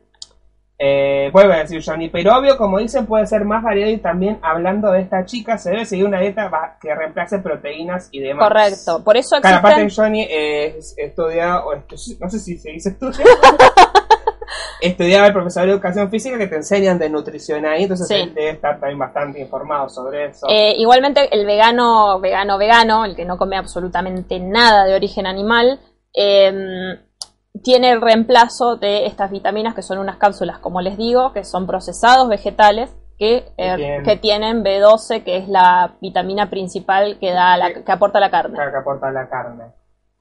[0.81, 4.39] Eh, vuelve a decir Johnny, pero obvio, como dicen, puede ser más variado y también
[4.43, 8.47] hablando de esta chica, se debe seguir una dieta que reemplace proteínas y demás.
[8.47, 9.03] Correcto.
[9.03, 10.05] Por eso Claro, aparte existen...
[10.05, 13.25] Johnny eh, estudia, o estu- no sé si se dice estudia,
[14.81, 18.15] estudiaba el profesor de educación física que te enseñan de nutrición ahí, entonces Sí.
[18.15, 20.47] él debe estar también bastante informado sobre eso.
[20.49, 25.81] Eh, igualmente, el vegano, vegano, vegano, el que no come absolutamente nada de origen animal,
[26.15, 26.99] eh,
[27.63, 31.67] tiene el reemplazo de estas vitaminas que son unas cápsulas, como les digo, que son
[31.67, 37.75] procesados vegetales que, eh, que tienen B12, que es la vitamina principal que da la,
[37.75, 38.55] que aporta la carne.
[38.55, 39.65] Claro, que aporta la carne.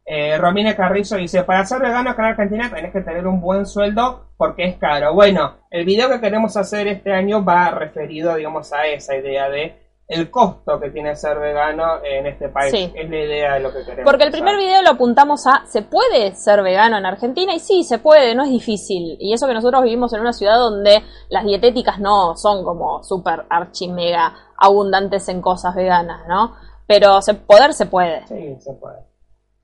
[0.10, 3.66] Eh, Romina Carrizo dice, para ser vegano acá en Argentina tenés que tener un buen
[3.66, 5.14] sueldo porque es caro.
[5.14, 9.86] Bueno, el video que queremos hacer este año va referido, digamos, a esa idea de
[10.08, 12.72] el costo que tiene ser vegano en este país.
[12.72, 12.90] Sí.
[12.96, 14.10] Es la idea de lo que queremos.
[14.10, 17.54] Porque el primer video lo apuntamos a, ¿se puede ser vegano en Argentina?
[17.54, 19.18] Y sí, se puede, no es difícil.
[19.20, 23.44] Y eso que nosotros vivimos en una ciudad donde las dietéticas no son como súper
[23.50, 26.56] archi mega abundantes en cosas veganas, ¿no?
[26.88, 28.26] Pero se, poder se puede.
[28.28, 29.17] Sí, se puede.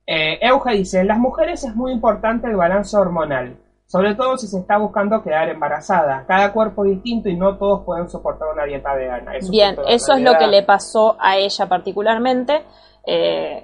[0.06, 4.46] Eh, Euge dice, en las mujeres es muy importante el balance hormonal, sobre todo si
[4.46, 6.24] se está buscando quedar embarazada.
[6.26, 9.36] Cada cuerpo es distinto y no todos pueden soportar una dieta vegana.
[9.36, 12.62] Eso Bien, eso es lo que le pasó a ella particularmente.
[13.06, 13.62] Eh,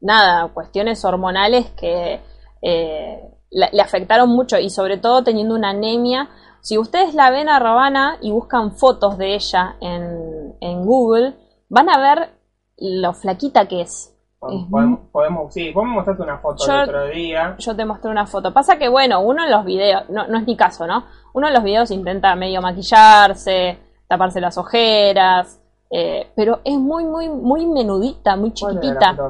[0.00, 2.20] nada, cuestiones hormonales que
[2.62, 6.28] eh, la- le afectaron mucho y sobre todo teniendo una anemia.
[6.60, 11.34] Si ustedes la ven a Ravana y buscan fotos de ella en, en Google,
[11.68, 12.30] van a ver
[12.78, 14.14] lo flaquita que es.
[14.40, 17.56] Podemos, podemos, sí, podemos mostrarte una foto Yo- el otro día.
[17.58, 18.52] Yo te mostré una foto.
[18.54, 21.04] Pasa que, bueno, uno en los videos, no, no es mi caso, ¿no?
[21.34, 27.30] Uno en los videos intenta medio maquillarse, taparse las ojeras, Eh, pero es muy, muy,
[27.30, 29.22] muy menudita, muy ¿Cuál era la chiquitita.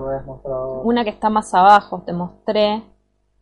[0.82, 2.82] Una que está más abajo, te mostré.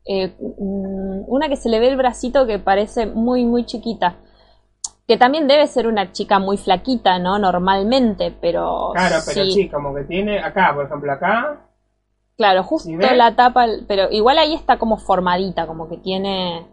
[0.05, 4.17] Eh, mm, una que se le ve el bracito que parece muy, muy chiquita.
[5.07, 7.39] Que también debe ser una chica muy flaquita, ¿no?
[7.39, 8.91] Normalmente, pero.
[8.93, 9.53] Claro, pero sí.
[9.53, 11.61] sí, como que tiene acá, por ejemplo, acá.
[12.37, 16.67] Claro, justo la tapa, pero igual ahí está como formadita, como que tiene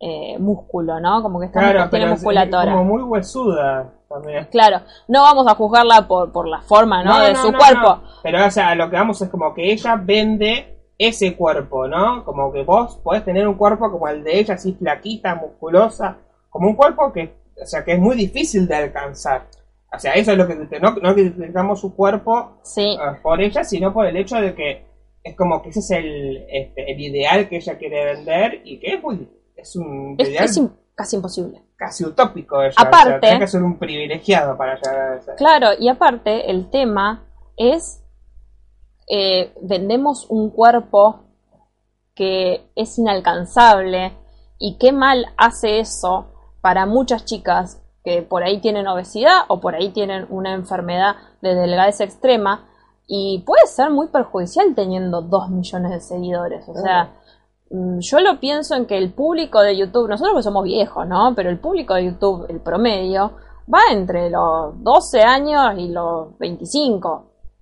[0.00, 1.22] eh, músculo, ¿no?
[1.22, 2.72] Como que está, Claro, tiene pero es- es musculatura.
[2.72, 4.46] como muy huesuda también.
[4.50, 7.18] Claro, no vamos a juzgarla por, por la forma, ¿no?
[7.20, 8.00] de su no, cuerpo.
[8.22, 12.24] Pero, o sea, lo que vamos es como que ella vende ese cuerpo, ¿no?
[12.24, 16.16] Como que vos podés tener un cuerpo como el de ella, así flaquita, musculosa,
[16.48, 19.46] como un cuerpo que, o sea, que es muy difícil de alcanzar.
[19.94, 23.62] O sea, eso es lo que no, no criticamos su cuerpo Sí, eh, por ella,
[23.64, 24.86] sino por el hecho de que
[25.22, 28.94] es como que ese es el, este, el ideal que ella quiere vender y que
[28.94, 30.60] es muy, es un es, ideal es
[30.94, 31.62] casi imposible.
[31.76, 32.74] casi utópico ella.
[32.76, 35.34] Aparte- o sea, tenés que ser un privilegiado para llegar a ese.
[35.36, 37.24] Claro, y aparte el tema
[37.56, 38.02] es,
[39.08, 41.20] eh, vendemos un cuerpo
[42.14, 44.12] que es inalcanzable
[44.58, 46.31] y qué mal hace eso
[46.62, 51.54] para muchas chicas que por ahí tienen obesidad o por ahí tienen una enfermedad de
[51.54, 52.64] delgadez extrema
[53.06, 56.66] y puede ser muy perjudicial teniendo dos millones de seguidores.
[56.68, 57.12] O sea,
[57.70, 61.34] mm, yo lo pienso en que el público de YouTube, nosotros que somos viejos, ¿no?
[61.34, 63.32] Pero el público de YouTube, el promedio,
[63.72, 67.08] va entre los 12 años y los 25.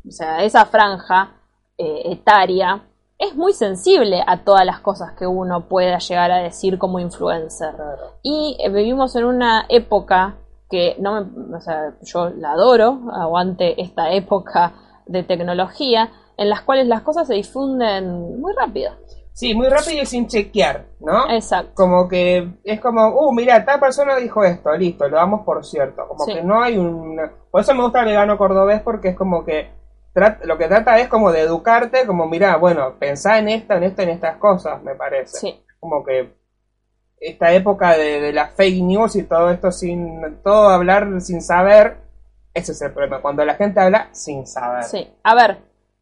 [0.07, 1.35] O sea, esa franja
[1.77, 2.83] eh, etaria
[3.21, 7.75] es muy sensible a todas las cosas que uno pueda llegar a decir como influencer.
[7.77, 8.15] Claro.
[8.23, 10.37] Y eh, vivimos en una época
[10.71, 14.73] que no me, o sea, yo la adoro, aguante esta época
[15.07, 18.93] de tecnología, en las cuales las cosas se difunden muy rápido.
[19.35, 21.31] Sí, muy rápido y sin chequear, ¿no?
[21.31, 21.73] Exacto.
[21.75, 26.07] Como que es como, uh, mira, tal persona dijo esto, listo, lo damos por cierto.
[26.09, 26.35] Como Sí.
[26.35, 27.19] que no hay un...
[27.51, 29.71] Por eso me gusta el vegano cordobés porque es como que
[30.45, 34.03] lo que trata es como de educarte, como, mira, bueno, pensá en esto, en esto,
[34.03, 35.39] en estas cosas, me parece.
[35.39, 35.65] Sí.
[35.79, 36.35] Como que
[37.19, 40.41] esta época de, de las fake news y todo esto sin...
[40.43, 41.99] Todo hablar sin saber,
[42.55, 44.85] ese es el problema, cuando la gente habla sin saber.
[44.85, 45.09] Sí.
[45.23, 45.59] A ver,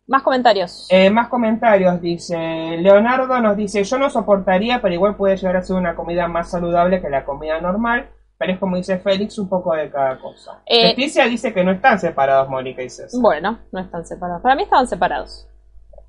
[0.08, 0.86] más comentarios.
[0.90, 2.36] Eh, más comentarios, dice
[2.78, 6.50] Leonardo nos dice, yo no soportaría, pero igual puede llegar a ser una comida más
[6.50, 10.62] saludable que la comida normal, pero es como dice Félix, un poco de cada cosa.
[10.64, 13.20] Eh, Leticia dice que no están separados Mónica y César.
[13.20, 14.40] Bueno, no están separados.
[14.42, 15.46] Para mí estaban separados.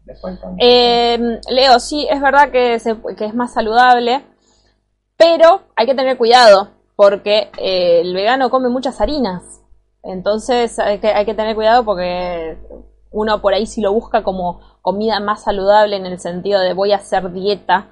[0.05, 0.39] Después.
[0.59, 4.23] Eh, Leo, sí, es verdad que, se- que es más saludable,
[5.17, 9.61] pero hay que tener cuidado porque eh, el vegano come muchas harinas.
[10.03, 12.57] Entonces hay que, hay que tener cuidado porque
[13.11, 16.91] uno por ahí si lo busca como comida más saludable en el sentido de voy
[16.93, 17.87] a hacer dieta,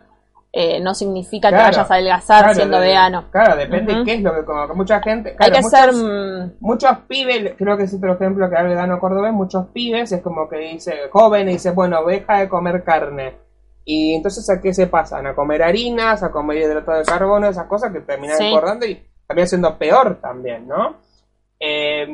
[0.60, 3.26] eh, no significa Claro, que vayas a adelgazar Claro, siendo de- vegano.
[3.32, 4.06] Claro, depende Ujú.
[4.06, 5.36] qué es lo que como que mucha gente...
[5.38, 5.94] hay que muchos, ser...
[5.94, 10.12] mm, Muchos pibes, creo que es otro ejemplo que da el vegano cordobés, muchos pibes
[10.12, 13.36] es como que dice, joven y dice, bueno, deja de comer carne.
[13.86, 17.68] Y entonces a qué se pasan, a comer harinas, a comer hidrato de carbono, esas
[17.68, 18.46] cosas que terminan Sí.
[18.48, 20.96] engordando y también siendo peor también, ¿no?
[21.60, 22.06] Eh,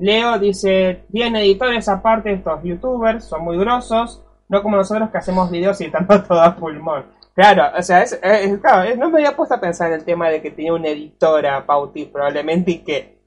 [0.00, 5.50] Leo dice, tiene editores aparte estos youtubers, son muy grosos, no como nosotros que hacemos
[5.50, 7.04] videos editando todo a pulmón.
[7.34, 10.28] Claro, o sea, es, es- claro, no me había puesto a pensar en el tema
[10.28, 13.18] de que tenía una editora, Pauti, probablemente, y que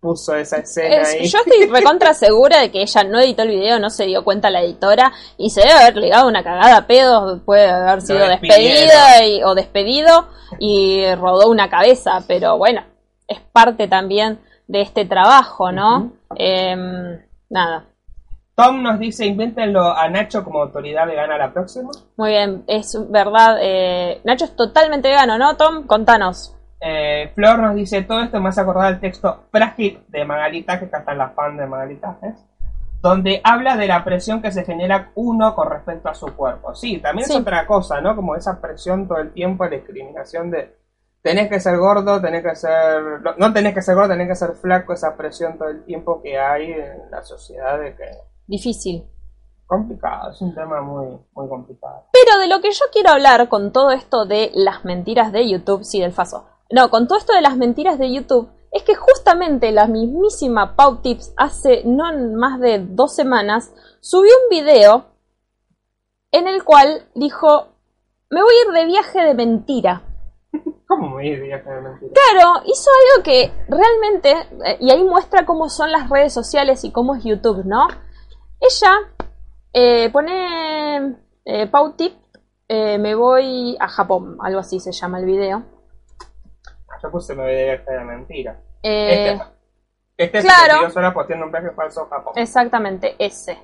[0.00, 1.26] puso esa escena Es- ahí.
[1.28, 4.50] yo estoy recontra segura de que ella no editó el video, no se dio cuenta
[4.50, 9.24] la editora y se debe haber ligado una cagada a pedos, puede haber sido despedida
[9.26, 12.82] y- o despedido y rodó una cabeza, pero bueno,
[13.26, 16.12] es parte también de este trabajo, ¿no?
[16.36, 17.86] Em, nada,
[18.56, 21.90] Tom nos dice, invéntenlo a Nacho como autoridad vegana la próxima.
[22.16, 25.86] muy bien, es verdad, eh, Nacho es totalmente vegano, ¿no, Tom?
[25.86, 26.56] Contanos.
[26.80, 30.84] Eh, Flor nos dice, todo esto me hace acordar el texto frágil de Magalita, que
[30.84, 32.16] acá está la fan de Magalita,
[33.00, 36.74] donde habla de la presión que se genera uno con respecto a su cuerpo.
[36.74, 37.34] Sí, también Sí.
[37.34, 38.14] es otra cosa, ¿no?
[38.14, 40.76] Como esa presión todo el tiempo, la discriminación de
[41.22, 43.00] tenés que ser gordo, tenés que ser...
[43.22, 46.20] No, no tenés que ser gordo, tenés que ser flaco, esa presión todo el tiempo
[46.22, 48.04] que hay en la sociedad de que...
[48.46, 49.04] Difícil.
[49.66, 52.04] Complicado, es un tema muy, muy complicado.
[52.12, 55.84] Pero de lo que yo quiero hablar con todo esto de las mentiras de YouTube,
[55.84, 56.46] sí, del faso.
[56.70, 61.00] No, con todo esto de las mentiras de YouTube, es que justamente la mismísima Pau
[61.00, 62.04] Tips hace no
[62.36, 65.06] más de dos semanas subió un video
[66.32, 67.68] en el cual dijo,
[68.30, 70.02] me voy a ir de viaje de mentira.
[70.88, 72.12] ¿Cómo me diría que de mentira?
[72.12, 74.32] Claro, hizo algo que realmente,
[74.66, 77.86] eh, y ahí muestra cómo son las redes sociales y cómo es YouTube, ¿no?
[78.60, 78.92] Ella
[79.72, 82.14] eh, pone eh, Pau Tip,
[82.68, 85.62] eh, me voy a Japón, algo así se llama el video.
[87.02, 88.60] Yo puse me voy de viaje de mentira.
[88.82, 89.44] Eh, Este-
[90.16, 90.90] Este es Claro.
[90.90, 92.32] sola posteando un viaje falso a Japón.
[92.36, 93.58] Exactamente, ese.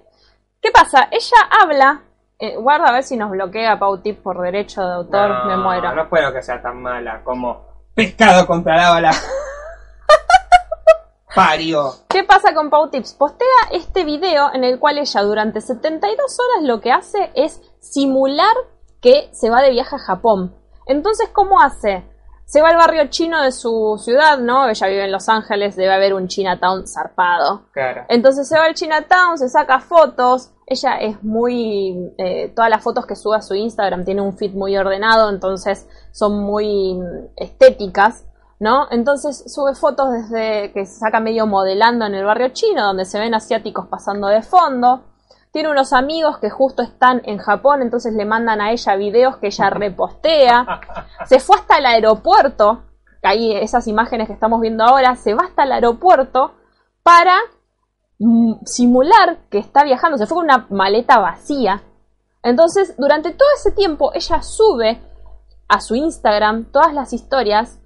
[0.61, 1.09] ¿Qué pasa?
[1.11, 2.03] Ella habla.
[2.43, 5.95] eh, guarda a ver si nos bloquea Pautip por derecho de autor, no, me muero.
[5.95, 9.11] No puedo que sea tan mala como pescado contra la bala.
[11.35, 11.95] Pario.
[12.09, 13.15] ¿Qué pasa con Pau Tips?
[13.15, 18.55] Postea este video en el cual ella durante 72 horas lo que hace es simular
[19.01, 20.55] que se va de viaje a Japón.
[20.87, 22.05] Entonces, ¿cómo hace?
[22.45, 24.69] Se va al barrio chino de su ciudad, ¿no?
[24.69, 27.63] Ella vive en Los Ángeles, debe haber un Chinatown zarpado.
[27.73, 28.07] Claro.
[28.09, 30.51] Entonces se va al Chinatown, se saca fotos.
[30.67, 32.13] Ella es muy.
[32.19, 35.87] eh, todas las fotos que sube a su Instagram tiene un feed muy ordenado, entonces
[36.11, 38.25] son muy mm, estéticas,
[38.61, 38.87] ¿no?
[38.91, 43.19] Entonces sube fotos desde que se saca medio modelando en el barrio chino, donde se
[43.19, 45.07] ven asiáticos pasando de fondo.
[45.51, 49.47] Tiene unos amigos que justo están en Japón, entonces le mandan a ella videos que
[49.47, 50.81] ella repostea.
[51.25, 52.85] Se fue hasta el aeropuerto,
[53.23, 56.53] ahí esas imágenes que estamos viendo ahora, se va hasta el aeropuerto
[57.03, 57.37] para
[58.19, 61.83] mm, simular que está viajando, se fue con una maleta vacía.
[62.43, 65.01] Entonces, durante todo ese tiempo, ella sube
[65.67, 67.80] a su Instagram todas las historias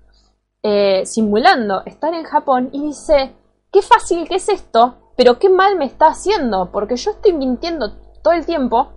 [0.65, 3.37] eh, simulando estar en Japón y dice,
[3.71, 7.93] qué fácil que es esto, pero qué mal me está haciendo, porque yo estoy mintiendo
[8.23, 8.93] todo el tiempo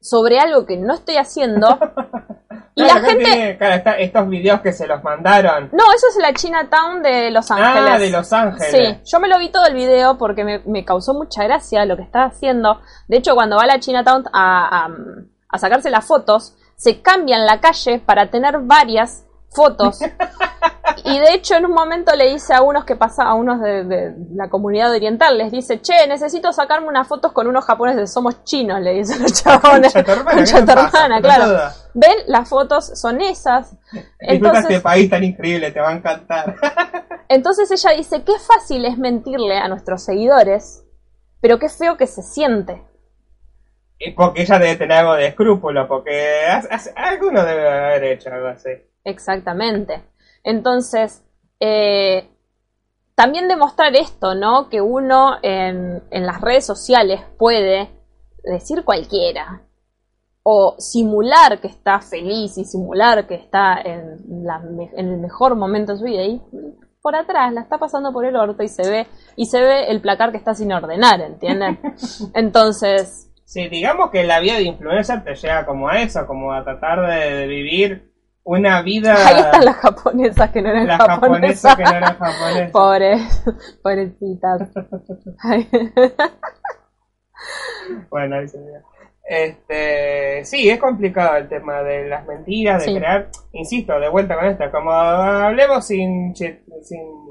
[0.00, 1.68] sobre algo que no estoy haciendo.
[2.76, 3.24] y Claro, la gente...
[3.24, 5.68] tiene, claro, está- estos videos que se los mandaron.
[5.72, 7.90] No, eso es la Chinatown de Los Ángeles.
[7.92, 8.70] Ah, de Los Ángeles.
[9.04, 11.96] Sí, yo me lo vi todo el video porque me, me causó mucha gracia lo
[11.96, 12.80] que estaba haciendo.
[13.08, 14.88] De hecho, cuando va a la Chinatown a, a,
[15.48, 20.00] a sacarse las fotos, se cambian la calle para tener varias fotos.
[21.04, 23.84] Y de hecho, en un momento le dice a unos que pasa, a unos de,
[23.84, 28.44] de la comunidad oriental, les dice, che, necesito sacarme unas fotos con unos japoneses, somos
[28.44, 29.92] chinos, le dicen los chabones.
[29.94, 31.20] Pelotuda.
[31.20, 31.72] claro.
[31.94, 33.76] Ven, las fotos son esas.
[34.18, 36.56] Entonces, este país tan increíble, te va a encantar.
[37.28, 40.84] entonces ella dice, qué fácil es mentirle a nuestros seguidores,
[41.40, 42.82] pero qué feo que se siente.
[44.16, 46.46] Porque ella debe tener algo de escrúpulo, porque
[46.94, 48.70] alguno debe haber hecho algo así.
[49.04, 50.02] Exactamente.
[50.44, 51.24] Entonces,
[51.60, 52.28] eh,
[53.14, 54.68] también demostrar esto, ¿no?
[54.68, 57.88] Que uno en, en las redes sociales puede
[58.44, 59.62] decir cualquiera.
[60.50, 65.56] O simular que está feliz y simular que está en, la me- en el mejor
[65.56, 66.22] momento de su vida.
[66.22, 66.40] Y
[67.02, 70.00] por atrás la está pasando por el orto y se ve, y se ve el
[70.00, 71.78] placar que está sin ordenar, ¿entienden?
[72.34, 76.64] Entonces, Sí, digamos que la vida de influencer te lleva como a eso, como a
[76.64, 78.12] tratar de, de vivir
[78.44, 79.14] una vida...
[79.26, 81.74] ahí están las japonesas que no eran las japonesas.
[81.74, 82.70] japonesas que no eran japonesas.
[82.72, 83.44] Pobres,
[83.82, 84.62] pobrecitas.
[88.10, 88.58] Bueno, ahí se.
[89.30, 92.96] Este, sí, es complicado el tema de las mentiras, de Sí.
[92.96, 96.58] crear, insisto, de vuelta con esto, como hablemos sin, sin,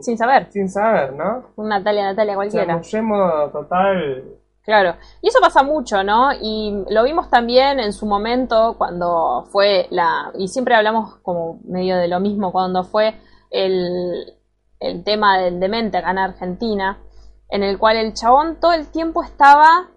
[0.02, 0.46] Sin saber.
[0.52, 1.48] sin saber, ¿no?
[1.58, 2.66] Natalia, Natalia cualquiera.
[2.82, 4.26] Chamullemos total.
[4.68, 4.98] Claro.
[5.22, 6.34] Y eso pasa mucho, ¿no?
[6.42, 10.34] Y lo vimos también en su momento cuando fue la.
[10.38, 13.16] Y siempre hablamos como medio de lo mismo, cuando fue
[13.50, 14.36] el,
[14.82, 17.02] el tema del demente acá en Argentina,
[17.48, 19.88] en el cual el chabón todo el tiempo estaba.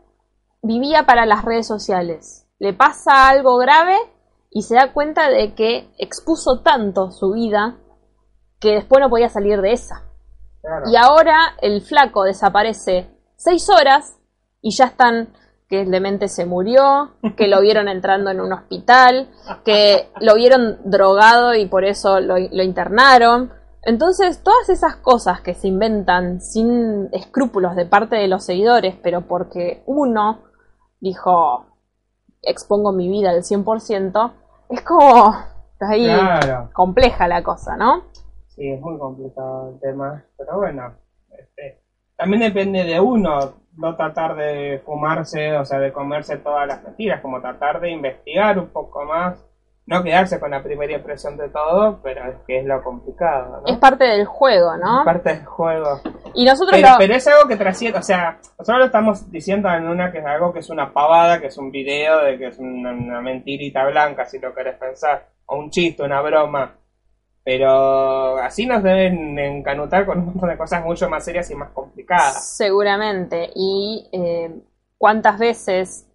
[0.62, 2.46] vivía para las redes sociales.
[2.60, 3.98] Le pasa algo grave
[4.52, 7.78] y se da cuenta de que expuso tanto su vida
[8.60, 10.04] que después no podía salir de esa.
[10.60, 10.84] Claro.
[10.92, 14.19] Y ahora el flaco desaparece seis horas
[14.62, 15.28] y ya están
[15.68, 19.28] que el demente se murió, que lo vieron entrando en un hospital,
[19.64, 23.52] que lo vieron drogado y por eso lo, lo internaron.
[23.82, 29.22] Entonces, todas esas cosas que se inventan sin escrúpulos de parte de los seguidores, pero
[29.22, 30.40] porque uno
[31.00, 31.66] dijo,
[32.42, 34.32] expongo mi vida al 100%,
[34.70, 35.34] es como
[35.80, 36.70] ahí Claro.
[36.74, 38.04] compleja la cosa, ¿no?
[38.48, 40.94] Sí, es muy complicado el tema, pero bueno,
[41.38, 41.80] este,
[42.16, 47.20] también depende de uno no tratar de fumarse, o sea, de comerse todas las mentiras,
[47.20, 49.44] como tratar de investigar un poco más,
[49.86, 53.66] no quedarse con la primera impresión de todo, pero es que es lo complicado, ¿no?
[53.66, 55.00] Es parte del juego, ¿no?
[55.00, 56.00] Es parte del juego.
[56.34, 59.68] Y nosotros Pero, lo- pero es algo que trasciende, o sea, nosotros lo estamos diciendo
[59.70, 62.48] en una que es algo que es una pavada, que es un video, de que
[62.48, 66.74] es una, una mentirita blanca, si lo querés pensar, o un chiste, una broma.
[67.58, 71.70] Pero así nos deben encanutar con un montón de cosas mucho más serias y más
[71.70, 72.56] complicadas.
[72.56, 73.50] seguramente.
[73.56, 74.54] Y eh,
[74.98, 76.06] cuántas veces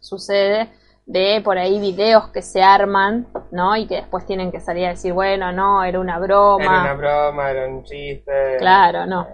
[0.00, 0.70] sucede
[1.04, 3.76] de por ahí videos que se arman, ¿no?
[3.76, 6.64] Y que después tienen que salir a decir, bueno, no, era una broma.
[6.64, 8.56] Era una broma, era un chiste.
[8.58, 9.26] Claro, no.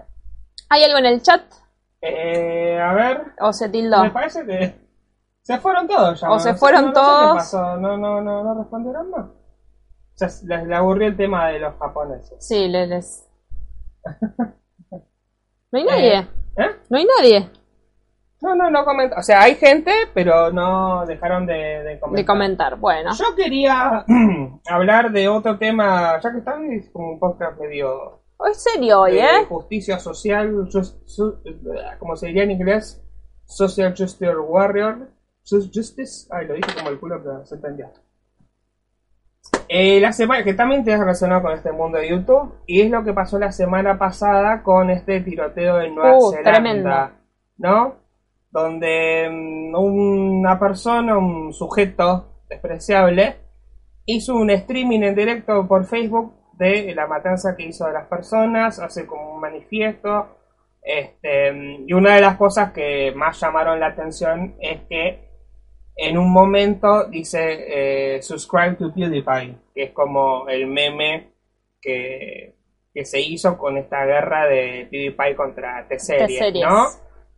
[0.67, 1.43] ¿Hay algo en el chat?
[2.01, 4.03] Eh, a ver, ¿O se tildó?
[4.03, 4.75] me parece que
[5.43, 6.29] se fueron todos ya.
[6.29, 7.31] O se fueron no- no sé todos.
[7.31, 7.77] qué pasó.
[7.77, 9.25] No, no, no, no respondieron más.
[10.27, 12.37] Sea, les, les aburrió el tema de los japoneses.
[12.39, 13.27] Sí, le- les...
[15.71, 16.17] No hay nadie.
[16.57, 16.69] ¿Eh?
[16.89, 17.49] No hay nadie
[18.41, 19.17] No, no, no comenta.
[19.17, 22.17] O sea, hay gente, pero no dejaron de, de comentar.
[22.21, 22.75] de comentar.
[22.77, 24.05] Bueno, Yo quería
[24.69, 28.19] hablar de otro tema, ya que están, es como un podcast medio
[28.49, 29.45] es serio hoy, ¿eh?
[29.47, 30.97] justicia social, just-
[31.99, 32.99] como se diría en inglés,
[33.45, 35.09] Social Justice Warrior.
[35.47, 37.91] Just- Justice, ay, lo dije como el culo, pero se entendió.
[39.73, 43.05] Eh, la semana, que también tiene relacionado con este mundo de YouTube, y es lo
[43.05, 47.09] que pasó la semana pasada con este tiroteo en Nueva Uh, Zelanda, tremendo.
[47.57, 47.95] ¿no?
[48.49, 53.37] Donde mm, una persona, un sujeto despreciable,
[54.05, 58.77] hizo un streaming en directo por Facebook de la matanza que hizo de las personas,
[58.77, 60.35] hace como un manifiesto.
[60.81, 65.30] Este, y una de las cosas que más llamaron la atención es que
[66.01, 71.31] en un momento dice eh, subscribe to PewDiePie, que es como el meme
[71.79, 72.55] que,
[72.91, 76.55] que se hizo con esta guerra de PewDiePie contra T-Series.
[76.61, 76.85] ¿no?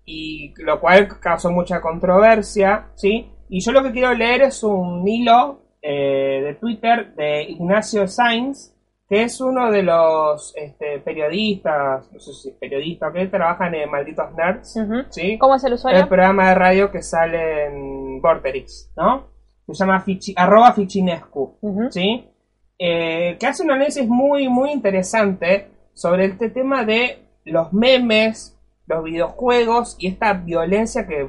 [0.05, 3.29] Y lo cual causó mucha controversia, ¿sí?
[3.49, 8.73] Y yo lo que quiero leer es un hilo eh, de Twitter de Ignacio Sainz,
[9.07, 13.75] que es uno de los este, periodistas, no sé si es periodista o qué, trabajan
[13.75, 14.79] en Malditos Nerds.
[15.09, 15.37] ¿sí?
[15.37, 15.99] ¿Cómo es el usuario?
[15.99, 19.27] el programa de radio que sale en Vorterix, ¿no?
[19.67, 21.57] Se llama Fichi- arroba Fichinescu.
[21.89, 22.29] ¿sí?
[22.77, 28.57] Eh, que hace un análisis muy, muy interesante sobre este tema de los memes,
[28.87, 31.27] los videojuegos y esta violencia que,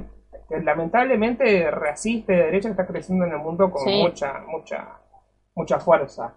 [0.48, 4.00] que lamentablemente racista y de derecha que está creciendo en el mundo con Sí.
[4.02, 4.88] mucha, mucha,
[5.54, 6.34] mucha fuerza.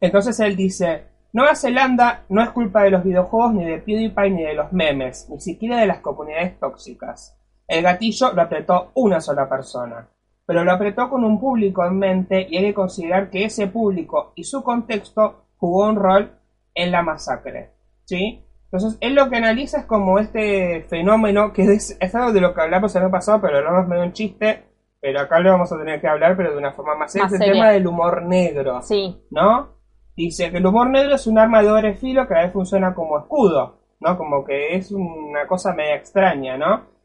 [0.00, 4.42] Entonces él dice, Nueva Zelanda no es culpa de los videojuegos, ni de PewDiePie, ni
[4.44, 7.36] de los memes, ni siquiera de las comunidades tóxicas.
[7.66, 10.08] El gatillo lo apretó una sola persona,
[10.44, 14.32] pero lo apretó con un público en mente y hay que considerar que ese público
[14.36, 16.30] y su contexto jugó un rol
[16.74, 17.72] en la masacre.
[18.04, 18.42] ¿Sí?
[18.70, 22.54] Entonces, él lo que analiza es como este fenómeno, que es, es algo de lo
[22.54, 24.64] que hablamos el año pasado, pero lo hablamos medio en chiste,
[25.00, 27.32] pero acá lo vamos a tener que hablar, pero de una forma más seria, es
[27.32, 27.52] el seria.
[27.54, 28.82] tema del humor negro.
[28.82, 29.76] Sí, ¿no?
[30.16, 32.94] Dice que el humor negro es un arma de doble filo que a veces funciona
[32.94, 34.16] como escudo, ¿no?
[34.16, 36.95] Como que es una cosa media extraña, ¿no?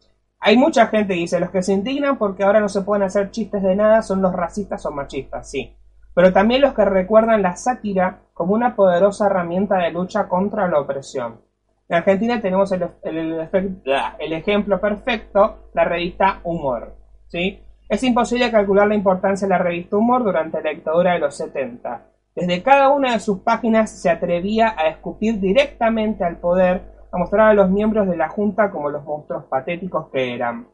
[0.42, 3.62] Hay mucha gente dice, los que se indignan porque ahora no se pueden hacer chistes
[3.62, 5.76] de nada son los racistas o machistas, sí.
[6.16, 10.80] Pero también los que recuerdan la sátira como una poderosa herramienta de lucha contra la
[10.80, 11.42] opresión.
[11.88, 16.96] En Argentina tenemos el, el ejemplo perfecto, la revista Humor,
[17.28, 17.64] ¿sí?
[17.88, 22.08] Es imposible calcular la importancia de la revista Humor durante la dictadura de los 70.
[22.34, 26.82] Desde cada una de sus páginas se atrevía a escupir directamente al poder,
[27.12, 30.68] a mostrar a los miembros de la Junta como los monstruos patéticos que eran.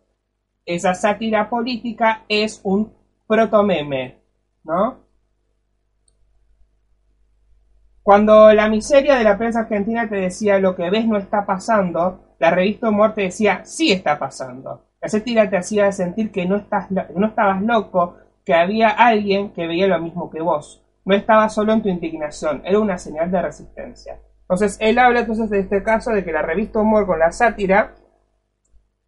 [0.66, 2.94] Esa sátira política es un
[3.28, 4.20] protomeme,
[4.64, 5.08] ¿no?
[8.04, 12.36] Cuando la miseria de la prensa argentina te decía lo que ves no está pasando,
[12.40, 14.86] la revista Humor te decía sí está pasando.
[15.02, 18.16] La sátira te hacía sentir que no, estás, no estabas loco,
[18.46, 20.84] que había alguien que veía lo mismo que vos.
[21.04, 24.20] No estabas solo en tu indignación, era una señal de resistencia.
[24.50, 27.96] Entonces, él habla entonces de este caso de que la revista Humor con la sátira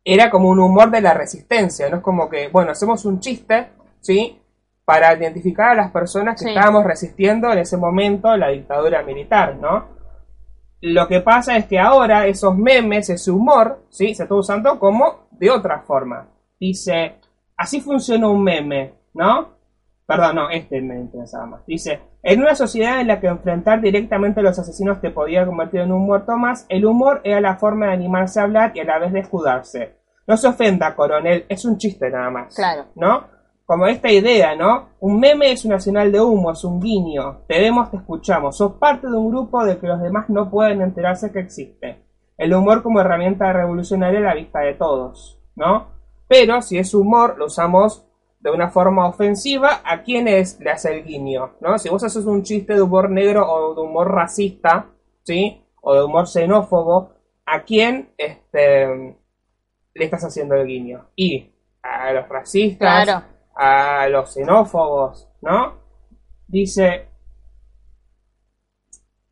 [0.04, 3.70] era como un humor de la resistencia, no es como que, bueno, hacemos un chiste,
[4.02, 4.38] ¿sí?
[4.84, 6.50] Para identificar a las personas que Sí.
[6.50, 9.98] estábamos resistiendo en ese momento la dictadura militar, ¿no?
[10.82, 14.16] Lo que pasa es que ahora esos memes, ese humor, ¿sí?
[14.16, 16.28] Se está usando como de otra forma.
[16.60, 17.16] Dice,
[17.56, 19.50] así funciona un meme, ¿no?
[20.06, 21.66] Perdón, no, este me interesaba más.
[21.66, 25.82] Dice, en una sociedad en la que enfrentar directamente a los asesinos te podía convertir
[25.82, 28.84] en un muerto más, el humor era la forma de animarse a hablar y a
[28.84, 29.96] la vez de escudarse.
[30.28, 32.56] No se ofenda, coronel, es un chiste nada más.
[32.56, 32.86] Claro.
[32.96, 33.24] ¿No?
[33.66, 34.90] Como esta idea, ¿no?
[35.00, 37.44] Un meme es una señal de humo, es un guiño.
[37.48, 38.58] Te vemos, te escuchamos.
[38.58, 42.04] Sos parte de un grupo de que los demás no pueden enterarse que existe.
[42.38, 45.88] El humor como herramienta revolucionaria a la vista de todos, ¿no?
[46.28, 48.09] Pero si es humor, lo usamos
[48.40, 51.56] de una forma ofensiva, ¿a quiénes le hace el guiño?
[51.62, 51.78] ¿no?
[51.78, 54.88] Si vos haces un chiste de humor negro o de humor racista,
[55.24, 55.62] ¿sí?
[55.82, 57.14] O de humor xenófobo,
[57.46, 59.18] ¿a quién este,
[59.94, 61.10] le estás haciendo el guiño?
[61.16, 63.26] Y a los racistas, Claro.
[63.56, 65.74] a los xenófobos, ¿no?
[66.48, 67.08] Dice,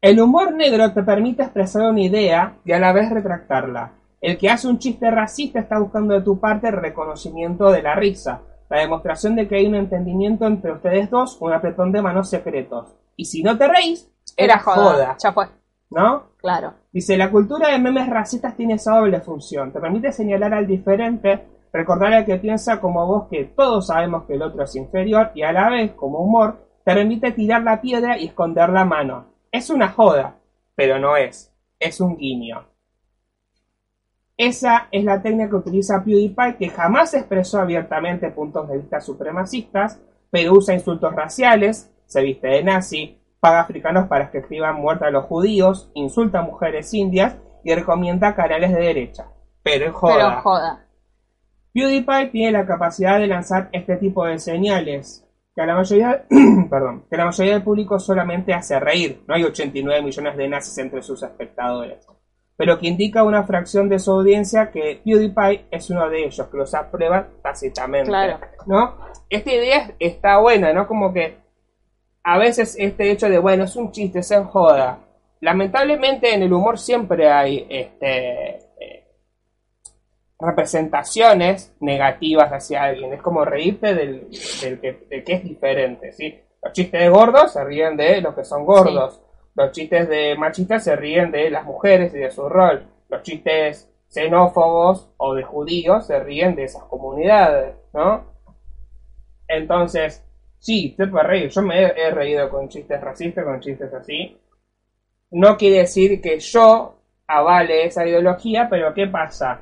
[0.02, 3.94] el humor negro te permite expresar una idea y a la vez retractarla.
[4.22, 7.96] El que hace un chiste racista está buscando de tu parte el reconocimiento de la
[7.96, 12.30] risa, la demostración de que hay un entendimiento entre ustedes dos, un apretón de manos
[12.30, 12.96] secretos.
[13.16, 15.48] Y si no te reís, era joda, Ya fue.
[15.90, 16.32] ¿no?
[16.38, 16.74] Claro.
[16.92, 19.72] Dice, la cultura de memes racistas tiene esa doble función.
[19.72, 24.34] Te permite señalar al diferente, recordar al que piensa como vos que todos sabemos que
[24.34, 28.18] el otro es inferior y a la vez, como humor, te permite tirar la piedra
[28.18, 29.26] y esconder la mano.
[29.52, 30.36] Es una joda,
[30.76, 31.54] pero no es.
[31.80, 32.66] Es un guiño.
[34.38, 40.00] Esa es la técnica que utiliza PewDiePie, que jamás expresó abiertamente puntos de vista supremacistas,
[40.30, 45.12] pero usa insultos raciales, se viste de nazi, paga africanos para que escriban muerta a
[45.12, 49.26] los judíos, insulta a mujeres indias y recomienda canales de derecha.
[49.64, 50.16] Pero joda.
[50.16, 50.86] Pero joda.
[51.74, 56.26] PewDiePie tiene la capacidad de lanzar este tipo de señales que a la mayoría,
[56.70, 59.24] perdón, que la mayoría del público solamente hace reír.
[59.28, 62.08] No hay 89 millones de nazis entre sus espectadores.
[62.58, 66.58] Pero que indica una fracción de su audiencia que PewDiePie es uno de ellos, que
[66.58, 68.10] los aprueba tácitamente.
[68.10, 68.40] Claro.
[68.66, 68.98] ¿No?
[69.30, 70.88] Esta idea está buena, ¿no?
[70.88, 71.38] Como que
[72.24, 75.00] a veces este hecho de, bueno, es un chiste, se joda.
[75.40, 78.68] Lamentablemente en el humor siempre hay este,
[80.40, 83.14] representaciones negativas hacia alguien.
[83.14, 84.30] Es como reírte del,
[84.62, 86.40] del que, que, es diferente, ¿sí?
[86.62, 89.22] Los chistes de gordos se ríen de los que son gordos.
[89.58, 92.86] Los chistes de machistas se ríen de las mujeres y de su rol.
[93.10, 98.24] Los chistes xenófobos o de judíos se ríen de esas comunidades, ¿no?
[99.48, 100.24] Entonces,
[100.60, 101.50] sí, te puede reír.
[101.50, 104.38] Yo me he, reído con chistes racistas, con chistes así.
[105.32, 109.62] No quiere decir que yo avale esa ideología, pero ¿qué pasa?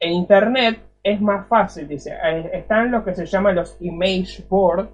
[0.00, 2.12] en Internet es más fácil, dice.
[2.12, 4.88] Eh, están lo que se llaman los image board,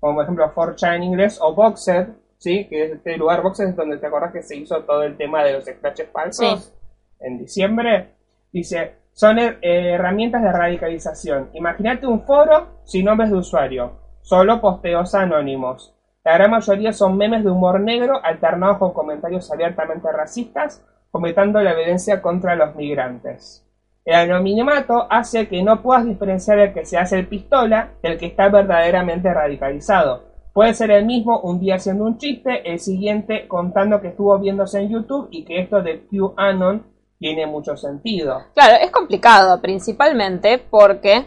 [0.00, 2.66] como por ejemplo 4chan en inglés, o Boxed, ¿sí?
[2.68, 5.44] Que es este lugar Boxed es donde te acordás que se hizo todo el tema
[5.44, 6.72] de los scratches falsos
[7.20, 8.10] en diciembre.
[8.52, 11.50] Dice, son eh, herramientas de radicalización.
[11.54, 15.94] Imagínate un foro sin nombres de usuario, solo posteos anónimos.
[16.24, 21.72] La gran mayoría son memes de humor negro alternados con comentarios abiertamente racistas, comentando la
[21.72, 23.64] evidencia contra los migrantes.
[24.04, 28.26] El anonimato hace que no puedas diferenciar el que se hace el pistola del que
[28.26, 30.35] está verdaderamente radicalizado.
[30.56, 34.80] Puede ser el mismo un día haciendo un chiste, el siguiente contando que estuvo viéndose
[34.80, 36.82] en YouTube y que esto de QAnon
[37.18, 38.42] tiene mucho sentido.
[38.54, 41.26] Claro, es complicado, principalmente porque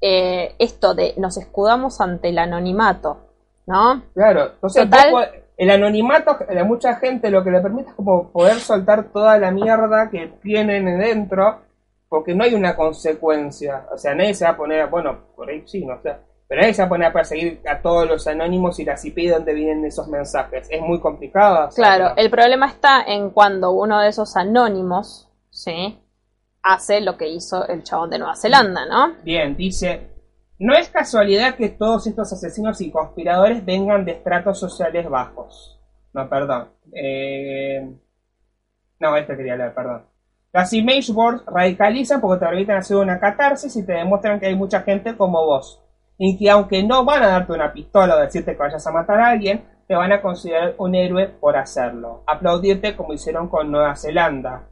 [0.00, 3.16] eh, esto de nos escudamos ante el anonimato,
[3.66, 4.04] ¿no?
[4.14, 4.88] Claro, entonces
[5.56, 9.50] el anonimato de mucha gente lo que le permite es como poder soltar toda la
[9.50, 11.58] mierda que tienen dentro
[12.08, 13.88] porque no hay una consecuencia.
[13.92, 16.14] O sea, nadie se va a poner, bueno, por ahí sí, no sé,
[16.54, 19.16] pero nadie se va a poner a perseguir a todos los anónimos y las IP
[19.16, 20.68] de donde vienen esos mensajes.
[20.70, 21.68] Es muy complicado.
[21.74, 25.98] Claro, el problema está en cuando uno de esos anónimos, ¿sí?
[26.62, 29.16] Hace lo que hizo el chabón de Nueva Zelanda, ¿no?
[29.24, 30.10] Bien, dice,
[30.60, 35.80] no es casualidad que todos estos asesinos y conspiradores vengan de estratos sociales bajos.
[36.12, 36.68] No, perdón.
[36.92, 37.98] Eh...
[39.00, 40.04] No, este quería leer, perdón.
[40.52, 44.54] Las image boards radicalizan porque te permiten hacer una catarsis y te demuestran que hay
[44.54, 45.83] mucha gente como vos.
[46.18, 49.20] Y que aunque no van a darte una pistola o decirte que vayas a matar
[49.20, 52.22] a alguien, te van a considerar un héroe por hacerlo.
[52.26, 54.68] Aplaudirte como hicieron con Nueva Zelanda.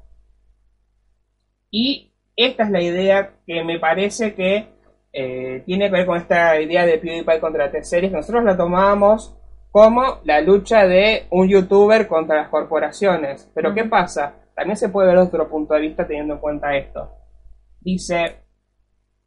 [1.71, 4.69] Y esta es la idea que me parece que
[5.13, 8.13] eh, tiene que ver con esta idea de PewDiePie contra T-Series.
[8.13, 9.37] Nosotros la tomábamos
[9.71, 13.51] como la lucha de un youtuber contra las corporaciones.
[13.55, 14.35] Pero ¿qué pasa?
[14.55, 17.11] También se puede ver otro punto de vista teniendo en cuenta esto.
[17.81, 18.42] Dice,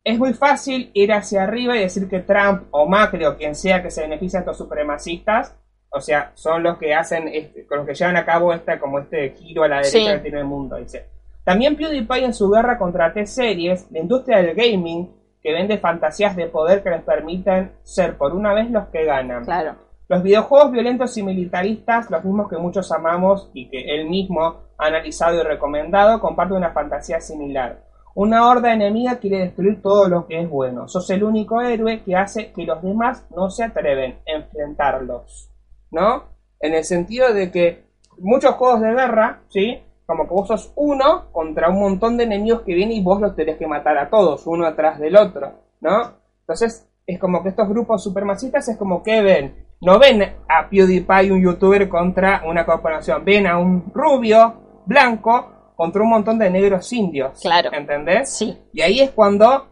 [0.06, 3.82] es muy fácil ir hacia arriba y decir que Trump o Macri o quien sea
[3.82, 5.56] que se beneficia a estos supremacistas,
[5.90, 9.32] o sea, son los que hacen, este, los que llevan a cabo esta, como este
[9.32, 11.08] giro a la derecha que tiene el mundo, dice.
[11.44, 16.48] También PewDiePie en su guerra contra T-Series, la industria del gaming, que vende fantasías de
[16.48, 19.44] poder que les permiten ser por una vez los que ganan.
[19.44, 19.76] Claro.
[20.08, 24.86] Los videojuegos violentos y militaristas, los mismos que muchos amamos y que él mismo ha
[24.86, 27.80] analizado y recomendado, comparten una fantasía similar.
[28.16, 30.88] Una horda enemiga quiere destruir todo lo que es bueno.
[30.88, 35.52] Sos el único héroe que hace que los demás no se atreven a enfrentarlos.
[35.92, 36.24] ¿No?
[36.60, 37.84] En el sentido de que
[38.18, 39.84] muchos juegos de guerra, ¿sí?
[40.08, 43.36] Como que vos sos uno contra un montón de enemigos que vienen y vos los
[43.36, 45.52] tenés que matar a todos, uno atrás del otro,
[45.82, 46.14] ¿no?
[46.42, 51.32] Entonces, es como que estos grupos supremacistas es como que ven no ven a PewDiePie,
[51.32, 53.24] un youtuber, contra una corporación.
[53.26, 57.40] Ven a un rubio, blanco, contra un montón de negros indios.
[57.42, 57.72] Claro.
[57.74, 58.30] ¿Entendés?
[58.30, 58.58] Sí.
[58.74, 59.68] Y ahí es cuando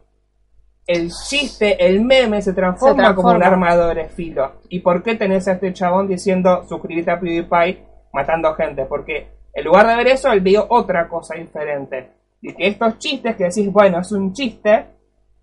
[0.85, 4.53] el chiste, el meme se transforma, como un arma de filo.
[4.69, 8.85] ¿Y por qué tenés a este chabón diciendo suscríbete a PewDiePie matando gente?
[8.85, 12.11] Porque en lugar de ver eso, él vio otra cosa diferente.
[12.41, 14.85] Y que estos chistes que decís, bueno, es un chiste,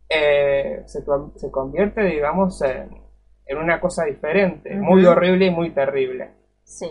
[0.09, 1.03] eh, se,
[1.37, 3.01] se convierte, digamos, en
[3.51, 6.31] en una cosa diferente, muy horrible y muy terrible.
[6.63, 6.87] Sí.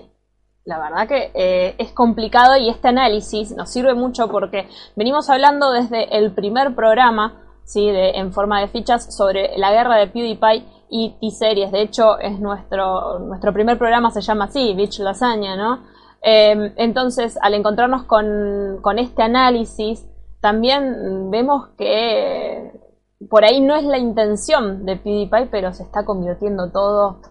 [0.69, 5.71] La verdad que eh, es complicado y este análisis nos sirve mucho porque venimos hablando
[5.71, 7.89] desde el primer programa, ¿sí?
[7.89, 11.71] de, en forma de fichas, sobre la guerra de PewDiePie y T-Series.
[11.71, 15.87] De hecho, es nuestro, nuestro primer programa se llama así, Bitch Lasaña, ¿no?
[16.21, 20.05] Em, entonces, al encontrarnos con, con este análisis,
[20.39, 22.79] también vemos que
[23.27, 27.21] por ahí no es la intención de PewDiePie, pero se está convirtiendo todo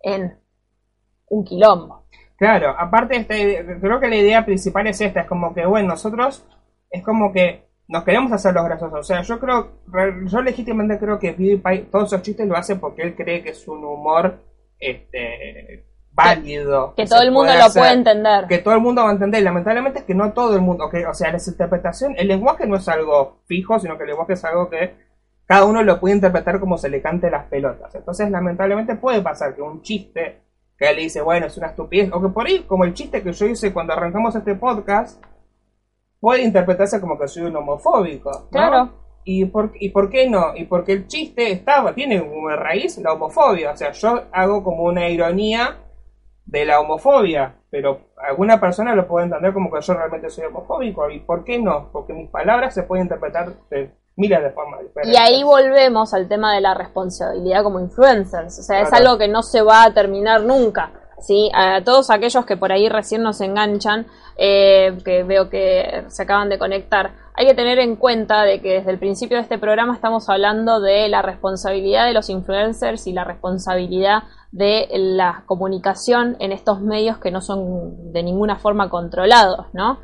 [0.00, 0.38] en
[1.28, 2.06] un quilombo.
[2.36, 6.44] Claro, aparte, este, creo que la idea principal es esta, es como que, bueno, nosotros
[6.90, 8.98] es como que nos queremos hacer los graciosos.
[8.98, 9.72] O sea, yo creo,
[10.26, 13.68] yo legítimamente creo que PewDiePie todos esos chistes lo hace porque él cree que es
[13.68, 14.38] un humor
[14.78, 16.94] este válido.
[16.96, 18.46] Que, todo el mundo lo puede entender.
[18.46, 19.42] Que todo el mundo va a entender.
[19.42, 22.88] Lamentablemente es que no todo el mundo, o sea, la interpretación, el lenguaje no es
[22.88, 24.94] algo fijo, sino que el lenguaje es algo que
[25.44, 27.94] cada uno lo puede interpretar como se le cante las pelotas.
[27.94, 30.45] Entonces, lamentablemente puede pasar que un chiste
[30.78, 33.32] que él dice, bueno, es una estupidez, o que por ahí, como el chiste que
[33.32, 35.22] yo hice cuando arrancamos este podcast,
[36.20, 38.48] puede interpretarse como que soy un homofóbico.
[38.50, 38.90] Claro.
[39.24, 40.56] ¿Y por, ¿Y por qué no?
[40.56, 43.72] Y porque el chiste estaba, tiene como raíz la homofobia.
[43.72, 45.78] O sea, yo hago como una ironía
[46.44, 51.10] de la homofobia, pero alguna persona lo puede entender como que yo realmente soy homofóbico.
[51.10, 51.90] ¿Y por qué no?
[51.90, 55.14] Porque mis palabras se pueden interpretar de miles de formas diferentes.
[55.14, 58.58] Y ahí volvemos al tema de la responsabilidad como influencers.
[58.58, 60.90] O sea, es algo que no se va a terminar nunca.
[61.20, 61.50] ¿sí?
[61.54, 64.06] A todos aquellos que por ahí recién nos enganchan,
[64.36, 68.74] eh, que veo que se acaban de conectar, hay que tener en cuenta de que
[68.74, 73.12] desde el principio de este programa estamos hablando de la responsabilidad de los influencers y
[73.12, 79.66] la responsabilidad de la comunicación en estos medios que no son de ninguna forma controlados,
[79.74, 79.98] ¿no?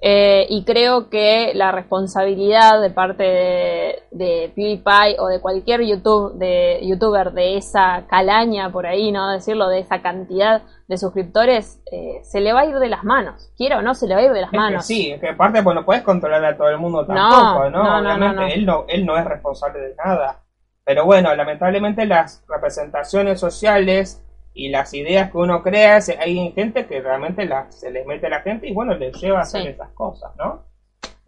[0.00, 6.34] Eh, y creo que la responsabilidad de parte de, de, PewDiePie o de cualquier YouTube,
[6.34, 9.32] de, youtuber de esa calaña, por ahí, ¿no?
[9.32, 13.50] Decirlo, de esa cantidad de suscriptores, eh, se le va a ir de las manos.
[13.56, 14.86] Quiero o no, se le va a ir de las manos.
[14.86, 17.82] sí, es que aparte, pues no puedes controlar a todo el mundo tampoco, ¿no?
[17.82, 17.98] ¿no?
[17.98, 20.44] Obviamente él, no, él no es responsable de nada.
[20.84, 24.22] Pero bueno, lamentablemente las representaciones sociales
[24.58, 28.40] y las ideas que uno crea, hay gente que realmente se les mete a la
[28.40, 30.64] gente y bueno, les lleva a hacer esas cosas, ¿no?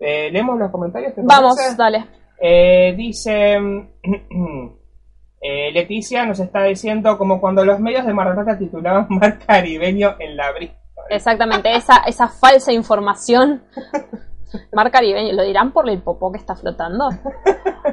[0.00, 1.12] Eh, leemos los comentarios.
[1.16, 2.06] Vamos, dale.
[2.40, 3.54] Eh, dice
[5.40, 10.36] eh, Leticia nos está diciendo como cuando los medios de Mar titulaban Mar Caribeño en
[10.36, 10.74] la brisa.
[11.08, 13.62] Exactamente, esa, esa falsa información
[14.72, 17.09] Mar Caribeño, ¿lo dirán por el popó que está flotando?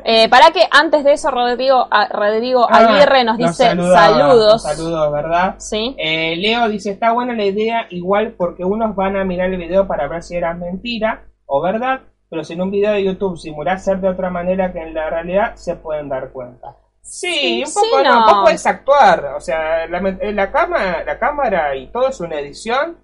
[0.09, 4.63] Eh, para que antes de eso, Rodrigo, Rodrigo ah, Aguirre nos dice saludos.
[4.63, 5.55] Saludos, ¿verdad?
[5.57, 5.95] Sí.
[5.97, 9.87] Eh, Leo dice, está buena la idea, igual porque unos van a mirar el video
[9.87, 13.83] para ver si era mentira o verdad, pero si en un video de YouTube simulás
[13.83, 16.75] ser de otra manera que en la realidad, se pueden dar cuenta.
[17.01, 18.19] Sí, un poco, no.
[18.19, 22.39] un poco es actuar, o sea, la, la, cama, la cámara y todo es una
[22.39, 22.97] edición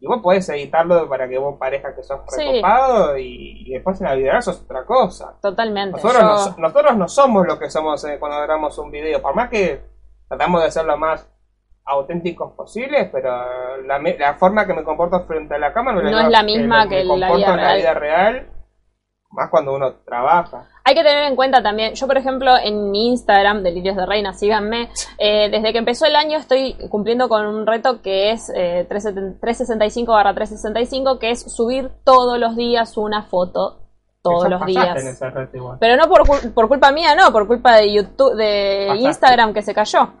[0.00, 4.14] y vos podés editarlo para que vos parezca que sos recopado y, después en la
[4.14, 5.34] vida sos otra cosa.
[5.42, 6.00] Totalmente.
[6.02, 9.20] Nosotros, no, nosotros no somos lo que somos eh, cuando grabamos un video.
[9.20, 9.82] Por más que
[10.26, 11.30] tratamos de ser lo más
[11.84, 16.28] auténticos posibles, pero la, la forma que me comporto frente a la cámara no, es
[16.28, 18.46] la misma que, la, vida en la vida real.
[19.30, 20.66] Más cuando uno trabaja.
[20.82, 24.32] Hay que tener en cuenta también, yo por ejemplo en mi Instagram, Delirios de Reina,
[24.32, 28.86] síganme, eh, desde que empezó el año estoy cumpliendo con un reto que es eh,
[28.88, 33.80] 365 365, que es subir todos los días una foto
[34.22, 35.18] todos los días.
[35.78, 39.74] Pero no por, por, culpa mía, no, por culpa de YouTube, de Instagram que se
[39.74, 40.12] cayó.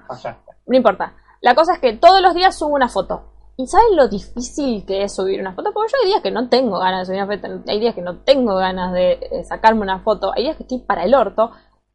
[0.66, 1.14] No importa.
[1.40, 3.24] La cosa es que todos los días subo una foto.
[3.60, 5.70] ¿Y sabes lo difícil que es subir una foto?
[5.74, 8.00] Porque yo hay días que no tengo ganas de subir una foto, hay días que
[8.00, 11.50] no tengo ganas de eh, sacarme una foto, hay días que estoy para el orto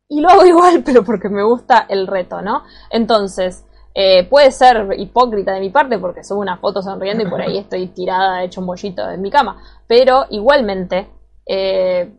[0.07, 2.61] y lo hago igual, pero porque me gusta el reto, ¿no?
[2.91, 7.41] Entonces, eh, puede ser hipócrita de mi parte porque subo una foto sonriendo y por
[7.41, 9.57] ahí estoy tirada, hecho un bollito en mi cama,
[9.87, 11.09] pero igualmente,
[11.47, 12.13] eh,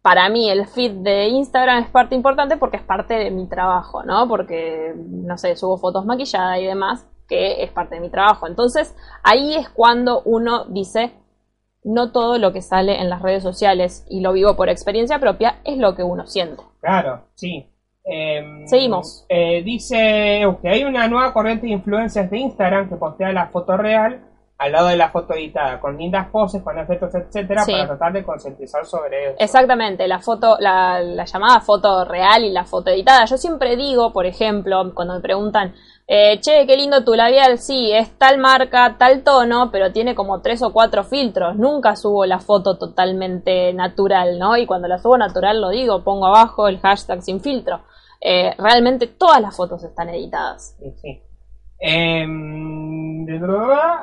[0.00, 4.04] para mí el feed de Instagram es parte importante porque es parte de mi trabajo,
[4.04, 4.26] ¿no?
[4.26, 8.46] Porque, no sé, subo fotos maquilladas y demás que es parte de mi trabajo.
[8.46, 11.12] Entonces, ahí es cuando uno dice,
[11.84, 15.60] no todo lo que sale en las redes sociales, y lo vivo por experiencia propia,
[15.64, 16.62] es lo que uno siente.
[16.80, 17.70] Claro, sí.
[18.04, 19.26] Em, Seguimos.
[19.28, 23.76] Eh, dice que hay una nueva corriente de influencias de Instagram que postea la foto
[23.76, 24.24] real
[24.58, 28.24] al lado de la foto editada, con lindas poses, con efectos, etcétera, para tratar de
[28.24, 29.36] concientizar sobre eso.
[29.38, 33.24] Exactamente, la foto, la, la, llamada foto real y la foto editada.
[33.26, 35.74] Yo siempre digo, por ejemplo, cuando me preguntan,
[36.10, 40.40] eh, che, qué lindo tu labial, sí, es tal marca, tal tono, pero tiene como
[40.40, 41.56] tres o cuatro filtros.
[41.56, 44.56] Nunca subo la foto totalmente natural, ¿no?
[44.56, 47.82] Y cuando la subo natural lo digo, pongo abajo el hashtag sin filtro.
[48.22, 50.76] Eh, realmente todas las fotos están editadas.
[50.80, 51.22] Sí, sí.
[51.78, 52.26] Eh,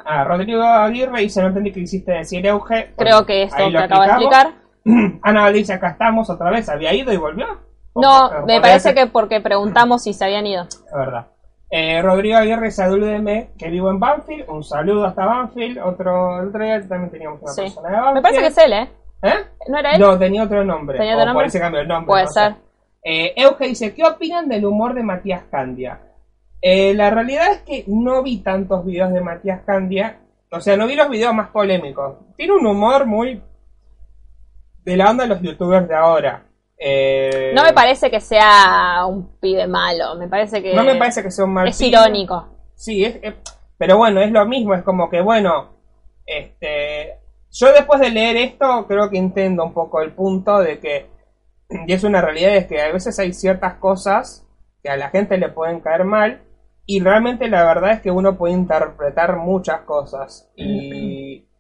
[0.05, 2.93] ah, Rodrigo Aguirre dice, no entendí que hiciste decir Euge.
[2.95, 4.53] Creo que esto que acabo de explicar.
[5.23, 7.47] Ana dice, acá estamos otra vez, ¿había ido y volvió?
[7.95, 10.63] No, me parece que porque preguntamos si se habían ido.
[10.63, 11.27] Es verdad.
[11.70, 14.49] Eh, Rodrigo Aguirre, salúdeme, que vivo en Banfield.
[14.49, 15.80] Un saludo hasta Banfield.
[15.80, 18.16] Otro, otro día también teníamos una persona de Banfield.
[18.16, 18.89] Me parece que es él, ¿eh?
[19.24, 19.45] ¿Eh?
[19.68, 20.01] ¿No era él?
[20.01, 20.97] No, tenía otro nombre.
[20.97, 21.47] ¿Tenía o otro por nombre?
[21.47, 22.07] ese cambio el nombre.
[22.07, 22.39] Puede no sé.
[22.39, 22.55] ser.
[23.03, 25.99] Eh, Euge dice, ¿qué opinan del humor de Matías Candia?
[26.61, 30.20] Eh, la realidad es que no vi tantos videos de Matías Candia.
[30.51, 32.18] O sea, no vi los videos más polémicos.
[32.36, 33.41] Tiene un humor muy
[34.84, 36.43] de la onda de los youtubers de ahora.
[36.78, 41.23] Eh, No me parece que sea un pibe malo, me parece que No me parece
[41.23, 41.89] que sea un mal es pibe.
[41.89, 42.47] irónico.
[42.76, 43.34] Sí, es, es-
[43.78, 45.69] pero bueno, es lo mismo, es como que bueno,
[46.26, 47.19] este,
[47.51, 51.09] yo después de leer esto creo que entiendo un poco el punto de que,
[51.88, 54.45] y es una realidad, es que a veces hay ciertas cosas
[54.84, 56.41] que a la gente le pueden caer mal
[56.86, 61.47] y realmente la verdad es que uno puede interpretar muchas cosas y,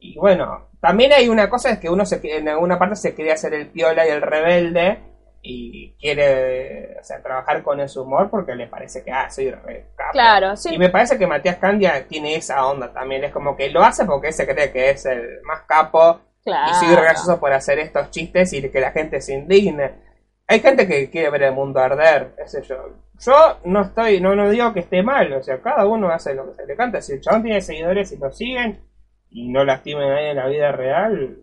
[0.00, 3.32] y bueno, también hay una cosa es que uno se, en alguna parte se quiere
[3.32, 4.98] hacer el piola y el rebelde
[5.42, 9.86] y quiere o sea, trabajar con ese humor porque le parece que, ah, soy re
[9.96, 10.12] capo.
[10.12, 10.74] Claro, sí.
[10.74, 13.24] Y me parece que Matías Candia tiene esa onda también.
[13.24, 16.70] Es como que lo hace porque se cree que es el más capo Claro.
[16.70, 19.92] y soy gracioso por hacer estos chistes y que la gente se indigne.
[20.46, 22.76] Hay gente que quiere ver el mundo arder, qué sé yo.
[23.20, 26.46] Yo no estoy, no, no digo que esté mal, o sea, cada uno hace lo
[26.48, 27.02] que se le canta.
[27.02, 28.87] Si el chabón tiene seguidores y lo siguen
[29.30, 31.38] y no lastimen a nadie en la vida real,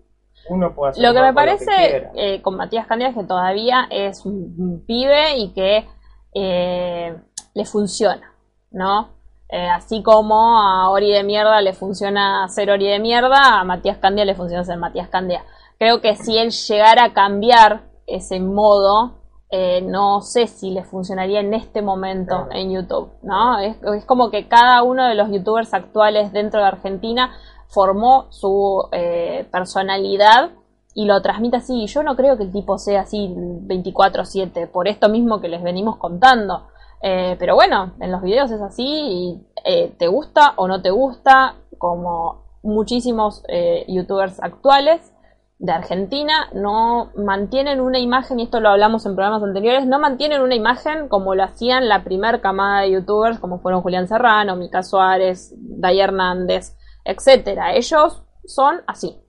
[0.50, 4.26] uno puede hacer Lo que me parece eh, con Matías Candia es que todavía es
[4.26, 5.86] un, un pibe y que
[6.34, 7.16] eh,
[7.54, 8.34] le funciona,
[8.72, 9.16] ¿no?
[9.50, 13.98] Eh, así como a Ori de mierda le funciona ser Ori de mierda, a Matías
[13.98, 15.44] Candia le funciona ser Matías Candia.
[15.78, 19.20] Creo que si él llegara a cambiar ese modo,
[19.52, 23.60] eh, no sé si le funcionaría en este momento en YouTube, ¿no?
[23.60, 27.32] Es, es como que cada uno de los youtubers actuales dentro de Argentina
[27.68, 30.52] formó su eh, personalidad
[30.94, 31.86] y lo transmite así.
[31.88, 35.98] Yo no creo que el tipo sea así 24/7, por esto mismo que les venimos
[35.98, 36.68] contando.
[37.02, 40.92] Eh, pero bueno, en los videos es así y eh, te gusta o no te
[40.92, 43.44] gusta, como muchísimos
[43.88, 45.14] youtubers actuales
[45.58, 50.42] de Argentina no mantienen una imagen, y esto lo hablamos en programas anteriores, no mantienen
[50.42, 54.84] una imagen como lo hacían la primer camada de youtubers, como fueron Julián Serrano, Mica
[54.84, 57.74] Suárez, Day Hernández, etcétera.
[57.76, 59.22] Ellos son así.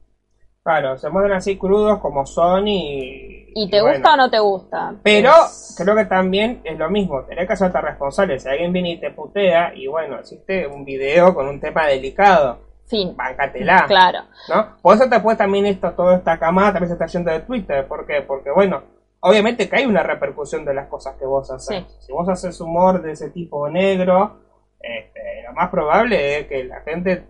[0.64, 3.52] Claro, se muestran así crudos como son y...
[3.54, 4.94] ¿Y te gusta o no te gusta?
[5.04, 8.38] Pero Es- creo que también es lo mismo, tenés que hacerte responsable.
[8.40, 12.58] Si alguien viene y te putea, y bueno, hiciste un video con un tema delicado,
[12.88, 13.16] fin.
[13.16, 14.18] bancatela, Claro.
[14.48, 14.76] ¿no?
[14.82, 17.86] Por eso después también esto, toda esta camada también se está yendo de Twitter.
[17.86, 18.22] ¿Por qué?
[18.22, 18.82] Porque bueno,
[19.20, 21.76] obviamente que hay una repercusión de las cosas que vos haces.
[21.78, 21.86] Sí.
[22.00, 24.40] Si vos haces humor de ese tipo negro,
[24.80, 27.24] este, lo más probable es que la gente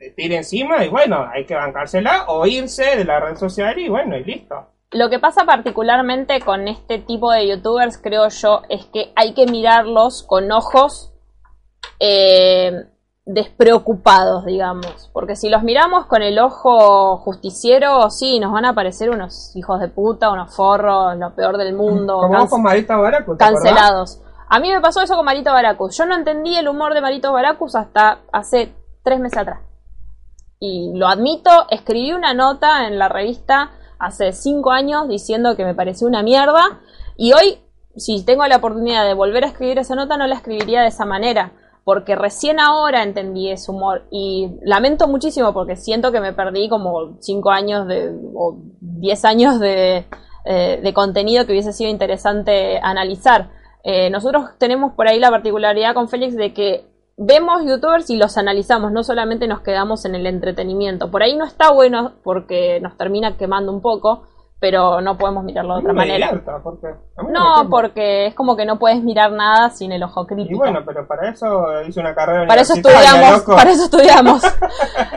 [0.00, 3.90] te tire encima y bueno, hay que bancársela o irse de la red social y
[3.90, 4.54] bueno, y listo.
[4.92, 9.44] Lo que pasa particularmente con este tipo de youtubers, creo yo, es que hay que
[9.44, 11.12] mirarlos con ojos
[12.00, 12.72] eh,
[13.26, 15.10] despreocupados, digamos.
[15.12, 19.80] Porque si los miramos con el ojo justiciero, sí, nos van a parecer unos hijos
[19.80, 23.62] de puta, unos forros, lo peor del mundo, Como con Marita Baracu, ¿te acordás?
[23.62, 24.22] cancelados.
[24.48, 25.94] A mí me pasó eso con Marito Baracus.
[25.98, 28.72] Yo no entendí el humor de Marito Baracus hasta hace
[29.04, 29.69] tres meses atrás.
[30.62, 35.74] Y lo admito, escribí una nota en la revista hace cinco años diciendo que me
[35.74, 36.80] pareció una mierda.
[37.16, 37.60] Y hoy,
[37.96, 41.06] si tengo la oportunidad de volver a escribir esa nota, no la escribiría de esa
[41.06, 41.52] manera.
[41.82, 44.06] Porque recién ahora entendí ese humor.
[44.10, 49.60] Y lamento muchísimo porque siento que me perdí como cinco años de, o diez años
[49.60, 50.04] de,
[50.44, 53.48] eh, de contenido que hubiese sido interesante analizar.
[53.82, 56.89] Eh, nosotros tenemos por ahí la particularidad con Félix de que
[57.22, 61.10] vemos youtubers y los analizamos, no solamente nos quedamos en el entretenimiento.
[61.10, 64.22] Por ahí no está bueno porque nos termina quemando un poco,
[64.58, 66.30] pero no podemos mirarlo de otra manera.
[66.62, 66.88] porque
[67.30, 70.58] No, porque es como que no puedes mirar nada sin el ojo Y crítico.
[70.58, 73.54] bueno, pero para eso hice una carrera Para eso estudiamos, loco.
[73.54, 74.42] para eso estudiamos.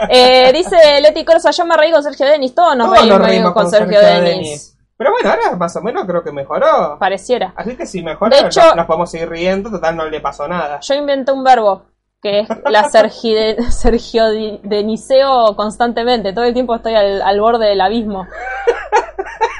[0.09, 3.63] Eh, dice Leti Corsa, yo me reí con Sergio Denis, todos nos Todos reímos, con,
[3.63, 4.35] con Sergio, Sergio Denis.
[4.47, 4.77] Denis.
[4.97, 6.97] Pero bueno, ahora más o menos creo que mejoró.
[6.99, 7.53] Pareciera.
[7.55, 10.47] Así que si mejora, De hecho- nos- nos podemos seguir riendo, total no le pasó
[10.47, 10.79] nada.
[10.81, 11.83] Yo inventé un verbo
[12.23, 14.23] que es la sergide, Sergio
[14.63, 16.33] Deniseo constantemente.
[16.33, 18.25] Todo el tiempo estoy al, al borde del abismo.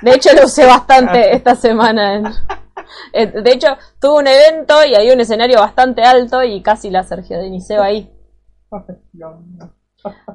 [0.02, 2.44] De hecho, lo usé bastante esta semana.
[3.14, 3.68] De hecho,
[4.02, 8.10] tuve un evento y había un escenario bastante alto y casi la Sergio Deniseo ahí.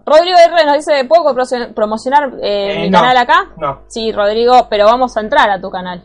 [0.06, 3.00] Rodrigo R nos dice, ¿puedo promocionar- promocionar eh, Eh, mi no.
[3.00, 3.50] canal acá?
[3.58, 3.82] No.
[3.88, 6.02] Sí, Rodrigo, pero vamos a entrar a tu canal.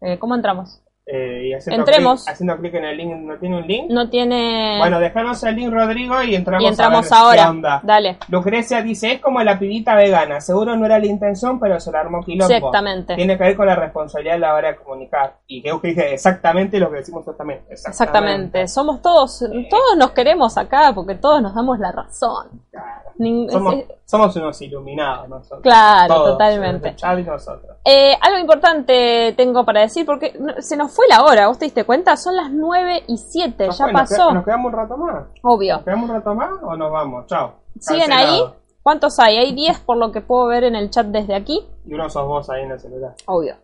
[0.00, 0.80] Eh, ¿Cómo entramos?
[1.08, 2.24] Eh, y haciendo Entremos.
[2.24, 3.90] clic- haciendo clic en el link, ¿no tiene un link?
[3.90, 4.74] No tiene...
[4.78, 7.42] Bueno, déjanos el link, Rodrigo, y entramos, y entramos a ver ahora.
[7.44, 7.80] qué onda.
[7.84, 8.18] Dale.
[8.28, 10.40] Lucrecia dice, es como la pibita vegana.
[10.40, 12.52] Seguro no era la intención, pero se la armó quilombo.
[12.52, 13.14] Exactamente.
[13.14, 15.36] Tiene que ver con la responsabilidad a la hora de comunicar.
[15.46, 18.66] Y creo que dije exactamente lo que decimos nosotros Exactamente.
[18.66, 19.38] Somos todos,
[19.70, 22.62] todos nos queremos acá porque todos nos damos la razón.
[22.72, 23.12] Claro.
[23.18, 25.62] Ning- Somos, es- somos unos iluminados nosotros.
[25.62, 26.94] Claro, Todos, totalmente.
[27.24, 27.76] nosotros.
[27.84, 31.84] Eh, algo importante tengo para decir, porque se nos fue la hora, ¿vos te diste
[31.84, 32.16] cuenta?
[32.16, 34.32] Son las 9 y 7, Nos ya fue, nos pasó.
[34.32, 35.24] ¿Nos quedamos un rato más?
[35.42, 35.74] Obvio.
[35.76, 37.26] ¿Nos quedamos un rato más o nos vamos?
[37.26, 37.54] Chao.
[37.78, 38.42] ¿Siguen ahí?
[38.82, 39.36] ¿Cuántos hay?
[39.36, 41.64] Hay 10 por lo que puedo ver en el chat desde aquí.
[41.84, 43.14] Y uno sos vos ahí en el celular.
[43.26, 43.56] Obvio.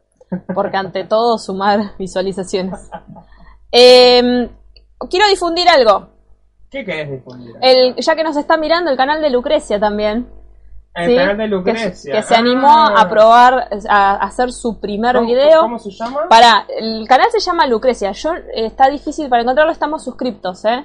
[0.55, 2.91] Porque ante todo sumar visualizaciones.
[3.73, 4.51] Eh,
[5.09, 6.09] quiero difundir algo.
[6.71, 7.55] ¿Qué querés difundir?
[7.63, 10.29] El, ya que nos está mirando el canal de Lucrecia también.
[10.95, 11.17] El ¿sí?
[11.17, 12.13] canal de Lucrecia.
[12.15, 13.01] Que, se animó Ah.
[13.03, 15.61] a probar, a hacer su primer ¿Cómo- video.
[15.63, 16.29] ¿Cómo se llama?
[16.29, 18.13] Para, el canal se llama Lucrecia.
[18.13, 20.85] Yo, eh, está difícil para encontrarlo, estamos suscriptos, ¿eh?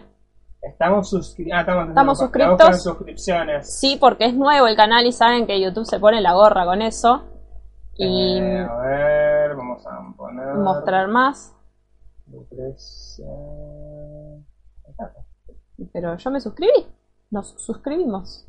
[0.62, 2.84] Estamos, suscri- ah, estamos, Estamos suscriptos.
[2.84, 3.80] suscripciones.
[3.80, 6.82] Sí, porque es nuevo el canal y saben que YouTube se pone la gorra con
[6.82, 7.24] eso.
[7.96, 10.54] Y Eh, a ver, vamos a poner.
[10.56, 11.54] mostrar más.
[12.32, 13.26] Lucrecia.
[15.94, 16.86] Pero yo me suscribí.
[17.32, 18.46] Nos suscribimos.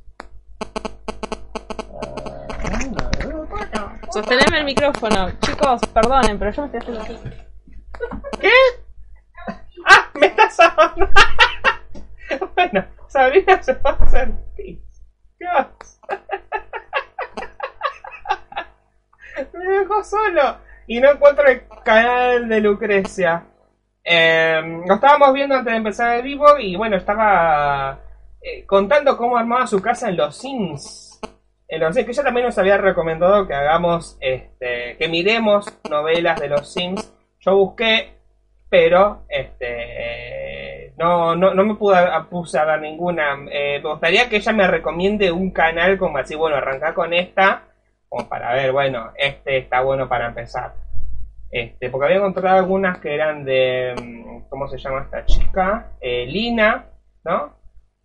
[4.10, 5.30] Sosteneme el micrófono.
[5.40, 7.30] Chicos, perdonen, pero yo me estoy haciendo.
[8.40, 8.50] ¿Qué?
[9.84, 10.10] ¡Ah!
[10.14, 11.08] ¡Me estás hablando!
[12.54, 14.06] bueno, Sabrina se va a.
[15.38, 16.00] ¿Qué vas?
[19.52, 20.56] Me dejó solo
[20.86, 23.44] y no encuentro el canal de Lucrecia.
[24.02, 28.00] Eh, lo estábamos viendo antes de empezar el vivo y bueno, estaba
[28.40, 31.07] eh, contando cómo armaba su casa en los Sims.
[31.68, 36.72] Sims, que ella también nos había recomendado que hagamos, este, que miremos novelas de los
[36.72, 37.14] Sims.
[37.40, 38.14] Yo busqué,
[38.70, 41.96] pero este, no, no, no me pude,
[42.30, 43.36] puse a ver ninguna.
[43.50, 47.62] Eh, me gustaría que ella me recomiende un canal como así, bueno, arrancar con esta,
[48.08, 50.74] como para ver, bueno, este está bueno para empezar.
[51.50, 55.92] Este, porque había encontrado algunas que eran de, mm, ¿cómo se llama esta chica?
[56.00, 56.86] Eh, Lina,
[57.24, 57.56] ¿no?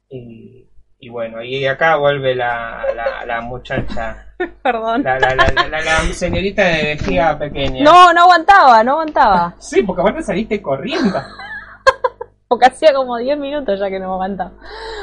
[0.09, 0.69] Y,
[1.05, 4.33] y bueno, y acá vuelve la, la, la muchacha,
[4.63, 5.03] Perdón.
[5.03, 7.83] la, la, la, la, la- la señorita de vejiga pequeña.
[7.83, 9.55] No, no aguantaba, no aguantaba.
[9.59, 11.19] Sí, porque aparte saliste corriendo.
[12.47, 14.51] Porque hacía como 10 minutos ya que no aguantaba.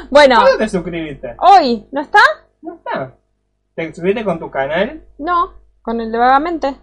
[0.09, 1.35] Bueno, ¿Cuándo te suscribiste?
[1.39, 2.19] hoy, ¿no está?
[2.61, 3.13] No está.
[3.75, 5.03] ¿Te suscribiste con tu canal?
[5.17, 6.75] No, con el de vagamente.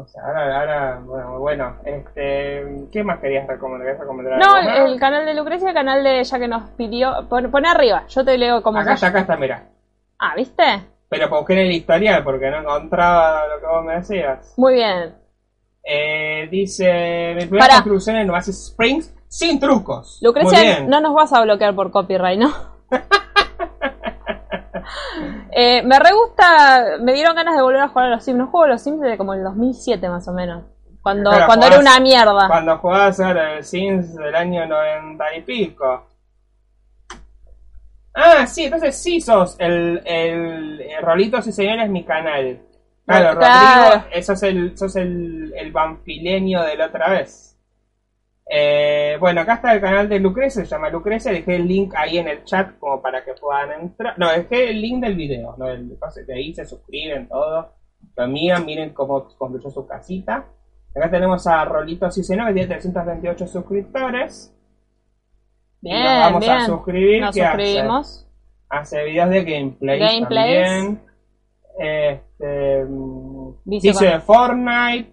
[0.00, 3.86] O sea, ahora, ahora bueno, bueno, este, ¿qué más querías recomendar?
[3.86, 6.70] ¿Querías recomendar No, algo el, el canal de Lucrecia, el canal de ella que nos
[6.70, 7.26] pidió.
[7.28, 9.64] Pon, pon arriba, yo te leo cómo Acá está, acá está, mira.
[10.18, 10.64] Ah, ¿viste?
[11.08, 14.54] Pero busqué en el historial porque no encontraba lo que vos me decías.
[14.56, 15.14] Muy bien.
[15.82, 20.18] Eh, dice, mi primera construcción en Oasis Springs sin trucos.
[20.22, 22.50] Lucrecia, no nos vas a bloquear por copyright, ¿no?
[25.52, 28.38] Eh, me re gusta, me dieron ganas de volver a jugar a los Sims.
[28.38, 30.64] No juego a los Sims desde como el 2007 más o menos.
[31.02, 32.46] Cuando, cuando era una mierda.
[32.46, 36.06] Cuando jugabas ahora el Sims del año 90 y pico.
[38.14, 42.60] Ah, sí, entonces sí sos el, el, el Rolitos y Señores mi canal.
[43.06, 44.02] Claro, Claro.
[44.04, 47.49] Rodrigo, sos el, sos el, el banfileño de la otra vez.
[48.52, 52.18] Eh, bueno, acá está el canal de Lucrecia, se llama Lucrecia, dejé el link ahí
[52.18, 54.18] en el chat como para que puedan entrar.
[54.18, 57.72] No, dejé el link del video, no el de ahí se suscriben todo.
[58.16, 60.46] Lo miran, miren cómo construyó su casita.
[60.96, 64.52] Acá tenemos a Rolito Ciceno que tiene 328 suscriptores.
[65.82, 67.20] Y Bien, nos vamos a suscribir.
[67.20, 67.56] Nos ¿Qué hace?
[67.62, 68.26] suscribimos.
[68.68, 70.66] Hace videos de gameplays, Gameplays.
[70.66, 71.00] también.
[71.78, 75.12] Este, mm, dice con- de Fortnite,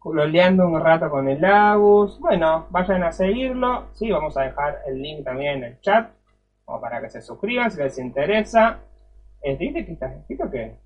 [0.00, 2.18] coloreando un rato con el Agus.
[2.18, 3.90] Bueno, vayan a seguirlo.
[3.92, 6.10] Sí, vamos a dejar el link también en el chat,
[6.64, 8.78] como para que se suscriban si les interesa.
[9.42, 10.76] ¿Viste que está escrito qué?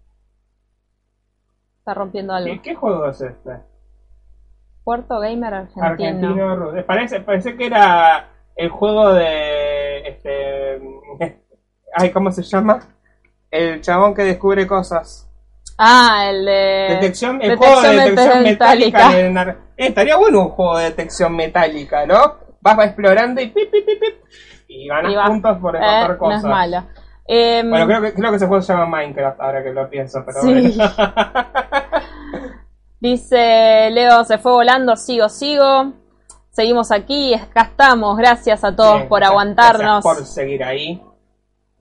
[1.79, 2.53] Está rompiendo algo.
[2.55, 3.53] ¿Qué, qué juego es este?
[4.85, 5.87] Puerto Gamer Argentino.
[5.87, 10.81] Argentino eh, Parece, parece que era el juego de este
[11.95, 12.81] ay, ¿cómo se llama?
[13.51, 15.31] El chabón que descubre cosas.
[15.79, 16.87] Ah, el de.
[17.01, 18.99] Detección, el detección juego de detección metálica.
[19.09, 19.21] metálica.
[19.21, 22.37] en Ar- Eh, estaría bueno un juego de detección metálica, ¿no?
[22.61, 24.15] Vas explorando y pip, pip, pip, pip,
[24.69, 26.39] y ganas Y puntos por Eh, encontrar no cosas.
[26.39, 26.85] es malo.
[27.27, 30.23] Em, Bueno, creo que, creo que ese juego se llama Minecraft, ahora que lo pienso,
[30.25, 30.49] pero Sí.
[30.77, 30.93] bueno.
[33.01, 35.93] Dice Leo, se fue volando, sigo, sigo.
[36.51, 38.17] Seguimos aquí, acá estamos.
[38.17, 40.05] Gracias a todos Bien, por gracias- aguantarnos.
[40.05, 41.03] gracias por seguir ahí.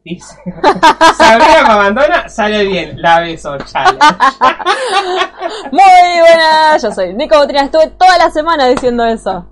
[0.04, 0.36] Dice,
[1.18, 3.98] Sabrina me abandona, sale bien, la beso, chale.
[5.72, 7.64] Muy buena, yo soy Nico Botrina.
[7.64, 9.46] Estuve toda la semana diciendo eso.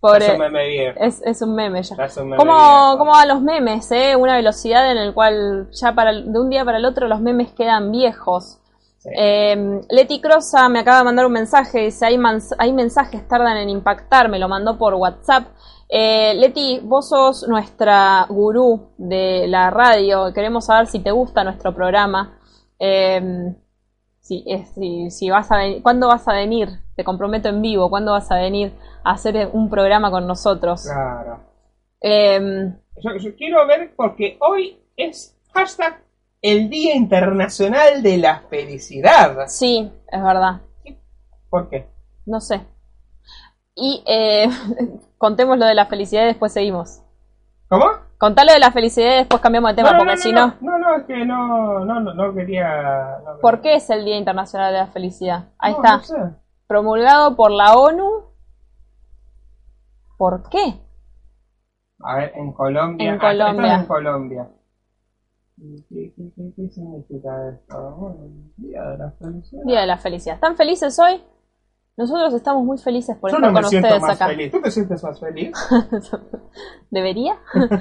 [0.00, 0.26] Pobre.
[0.26, 0.98] Es un meme viejo.
[1.00, 2.04] Es, es un meme ya.
[2.04, 2.98] Es un meme ¿Cómo, viejo.
[2.98, 4.16] ¿Cómo van los memes, eh?
[4.16, 7.52] Una velocidad en el cual ya para de un día para el otro los memes
[7.52, 8.58] quedan viejos.
[8.98, 9.10] Sí.
[9.16, 12.18] Eh, Leti Crosa me acaba de mandar un mensaje, dice, hay,
[12.58, 15.44] hay mensajes tardan en impactar, me lo mandó por WhatsApp.
[15.88, 21.74] Eh, Leti, vos sos nuestra gurú de la radio, queremos saber si te gusta nuestro
[21.74, 22.38] programa.
[22.78, 23.54] Eh,
[24.20, 26.68] si, es- si, si vas a ¿Cuándo vas a venir?
[26.96, 28.72] Te comprometo en vivo, ¿cuándo vas a venir
[29.04, 30.82] a hacer un programa con nosotros?
[30.84, 31.40] Claro.
[32.00, 32.72] Eh,
[33.02, 36.02] Yo, yo quiero ver porque hoy es hashtag
[36.42, 39.46] el Día Internacional de la Felicidad.
[39.48, 40.60] sí, es verdad.
[41.50, 41.86] ¿Por qué?
[42.26, 42.60] No sé.
[43.74, 44.48] Y eh,
[45.18, 47.02] contemos lo de la felicidad y después seguimos.
[47.68, 47.84] ¿Cómo?
[48.18, 50.32] Contá lo de la felicidad y después cambiamos de tema, no, no, porque no, si
[50.32, 53.18] no, no, no, es que no, no, quería.
[53.24, 55.48] no ¿por quería- qué es el Día Internacional de la Felicidad?
[55.58, 56.14] Ahí está, sé.
[56.66, 58.24] promulgado por la ONU.
[60.16, 60.80] ¿Por qué?
[62.00, 63.08] A ver, en Colombia.
[63.10, 63.74] En ah, Colombia.
[63.74, 64.48] en Colombia.
[65.56, 67.90] ¿Qué, qué, qué, qué significa esto?
[67.96, 68.16] Bueno,
[68.56, 69.62] Día de la Felicidad.
[69.64, 70.34] Día de la Felicidad.
[70.36, 71.22] ¿Están felices hoy?
[71.96, 74.26] Nosotros estamos muy felices por Yo estar no me con siento ustedes más acá.
[74.26, 74.52] feliz.
[74.52, 75.52] ¿Tú te sientes más feliz?
[76.90, 77.36] ¿Debería?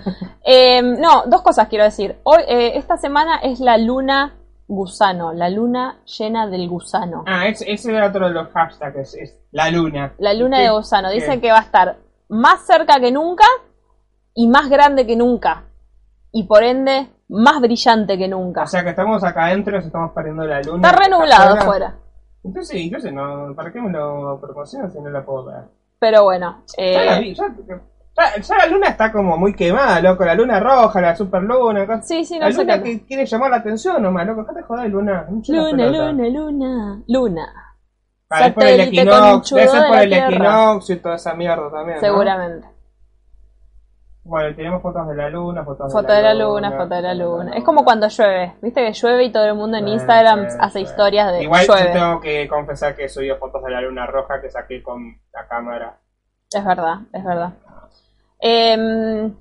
[0.47, 2.18] Eh, no, dos cosas quiero decir.
[2.24, 4.36] Hoy, eh, esta semana es la luna
[4.68, 7.24] gusano, la luna llena del gusano.
[7.26, 10.13] Ah, ese, ese era otro de los hashtags, es, es la luna.
[10.20, 11.09] La luna ¿Qué- de gusano.
[11.09, 11.16] qué?
[11.16, 11.97] Dice que va a estar
[12.30, 13.45] más cerca que nunca
[14.36, 15.63] y más grande que nunca.
[16.32, 18.63] Y por ende, más brillante que nunca.
[18.63, 20.88] O sea que estamos acá adentro y nos estamos perdiendo la luna.
[20.89, 21.95] Está re nublado afuera.
[22.46, 25.64] Entonces, entonces no, ¿para qué me lo promocionan si no la puedo ver?
[26.00, 27.82] Pero bueno, Ya, la eh, vi, ya- ya-
[28.41, 30.24] ya la luna está como muy quemada, loco.
[30.24, 31.86] La luna roja, la super luna.
[31.86, 32.08] cosas.
[32.08, 33.00] sí, sí, no la sé luna qué.
[33.00, 34.41] que quiere llamar la atención nomás, loco.
[34.41, 35.28] Dejate de joder, luna.
[35.48, 37.54] Luna, luna, luna, luna.
[38.30, 40.28] Ah, es por el conchudo debe ser por el Tierra.
[40.30, 42.00] equinoccio y toda esa mierda también.
[42.12, 42.18] ¿no?
[44.26, 47.52] Bueno, tenemos fotos de la luna, fotos Foto de la luna, foto de la luna.
[47.56, 48.56] Es como cuando llueve.
[48.60, 50.86] Viste que llueve y todo el mundo en Instagram sí, hace sí.
[50.86, 51.92] historias de Igual yo llueve.
[51.94, 55.48] tengo que confesar que he subido fotos de la luna roja que saqué con la
[55.48, 55.98] cámara.
[56.52, 57.54] Es verdad, es verdad.
[58.40, 59.32] Em,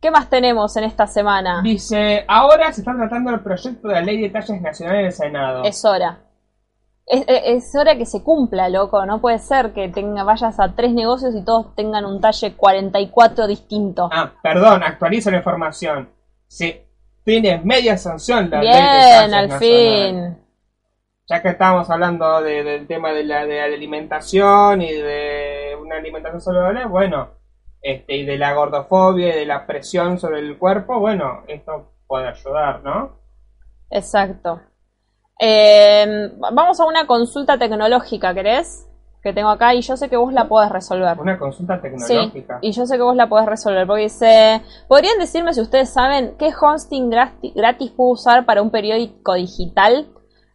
[0.00, 1.60] ¿Qué más tenemos en esta semana?
[1.62, 5.12] Dice, ahora se está tratando el proyecto de la ley de talles nacional en el
[5.12, 5.62] Senado.
[5.64, 6.16] Es hora.
[7.10, 9.04] Es, hora que se cumpla, loco.
[9.06, 13.46] No puede ser que tenga, vayas a tres negocios y todos tengan un talle 44
[13.46, 14.10] distinto.
[14.12, 16.10] Ah, perdón, actualiza la información.
[16.46, 16.80] Sí,
[17.24, 19.58] tiene media sanción la ley de Bien, al nacional.
[19.58, 20.38] fin.
[21.30, 25.96] Ya que estábamos hablando de- del tema de la, de la alimentación y de una
[25.96, 27.28] alimentación saludable, bueno,
[27.82, 32.28] este, y de la gordofobia y de la presión sobre el cuerpo, bueno, esto puede
[32.28, 33.18] ayudar, ¿no?
[33.90, 34.60] Exacto.
[35.38, 38.84] Em, vamos a una consulta tecnológica, ¿querés?
[39.22, 41.18] Que tengo acá y yo sé que vos la podés resolver.
[41.20, 42.58] Una consulta Sí, tecnológica.
[42.62, 46.34] y yo sé que vos la podés resolver, porque dice, ¿podrían decirme si ustedes saben
[46.38, 50.08] qué hosting grati- gratis puedo usar para un periódico digital?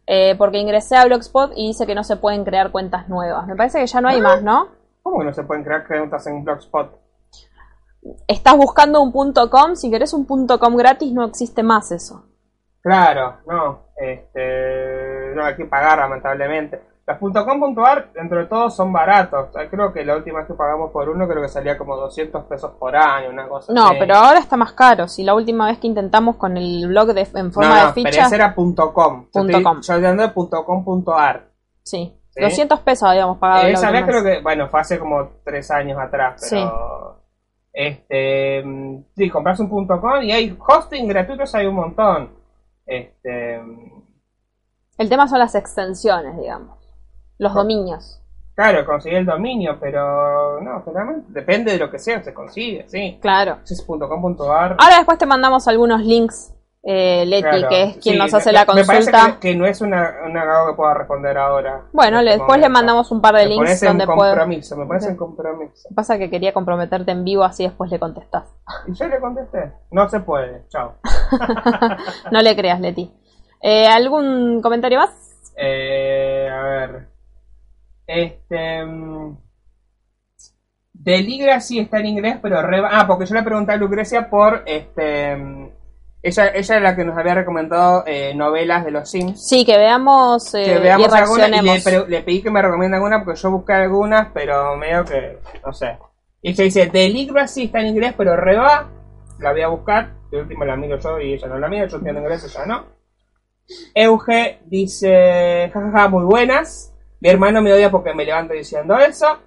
[0.06, 3.46] Eh, porque ingresé a Blogspot y dice que no se pueden crear cuentas nuevas.
[3.46, 4.68] Me parece que ya no hay más, ¿no?
[5.02, 6.90] ¿Cómo que no se pueden crear cuentas en Blogspot?
[8.26, 12.24] Estás buscando un punto .com, si querés un punto .com gratis no existe más eso.
[12.84, 16.80] Claro, no, este, no hay que pagar lamentablemente.
[17.06, 19.48] Los .com.ar, dentro de todo, son baratos.
[19.70, 22.72] Creo que la última vez que pagamos por uno, creo que salía como 200 pesos
[22.78, 23.96] por año, una cosa No, así.
[23.98, 25.08] pero ahora está más caro.
[25.08, 27.92] Si la última vez que intentamos con el blog de, en forma no, no, de
[27.94, 28.74] ficha, pero ese era .com.
[28.74, 29.80] Yo Punto estoy- com.
[29.82, 31.48] Yo hablando de .com.ar.
[31.82, 32.40] sí, ¿Sí?
[32.40, 33.66] 200 pesos habíamos pagado.
[33.68, 37.20] Esa vez creo que, bueno, fue hace como tres años atrás, pero...
[37.72, 42.43] Este, mm, sí, compras un .com y hay hosting gratuitos, hay un montón.
[42.86, 43.56] Este,
[44.98, 46.78] El tema son las extensiones, digamos.
[47.38, 48.20] Los dominios.
[48.54, 53.18] Claro, conseguir el dominio, pero no, generalmente depende de lo que sea, se consigue, sí.
[53.20, 53.58] Claro.
[53.86, 54.76] .com.ar.
[54.78, 56.53] Ahora después te mandamos algunos links,
[56.86, 59.38] eh, Leti, claro, que es quien sí, nos me- hace la me parece consulta.
[59.40, 61.82] que, que no es una, una que pueda responder ahora.
[61.92, 64.18] Bueno, este después le mandamos un par de Me links pones en donde puedo.
[64.30, 65.88] compromiso, me pones en compromiso.
[65.94, 68.44] Pasa que quería comprometerte en vivo, así después le contestás.
[68.86, 70.94] Y yo le contesté, no se puede, chao.
[72.30, 73.10] no le creas, Leti.
[73.62, 75.10] Eh, ¿Algún comentario más?
[75.56, 77.08] Eh, a ver.
[78.06, 78.84] Este.
[78.84, 79.36] mm,
[80.92, 82.82] Deligra sí está en inglés, pero re...
[82.90, 85.72] Ah, porque yo le pregunté a Lucrecia por este.
[86.26, 89.46] Ella, ella es la que nos había recomendado eh, novelas de los Sims.
[89.46, 93.22] Sí, que veamos, eh, que veamos y algunas y le, pedí que me recomiende alguna
[93.22, 95.38] porque yo busqué algunas, pero medio que.
[95.62, 95.98] No sé.
[96.40, 98.88] Y ella dice: Deligra sí está en inglés, pero re va.
[99.38, 100.14] La voy a buscar.
[100.30, 101.86] De última la miro yo y ella no la mira.
[101.88, 102.86] Yo entiendo inglés, ella no.
[103.94, 106.94] Euge dice, jajaja, muy buenas.
[107.20, 109.40] Mi hermano me odia porque me levanto diciendo eso.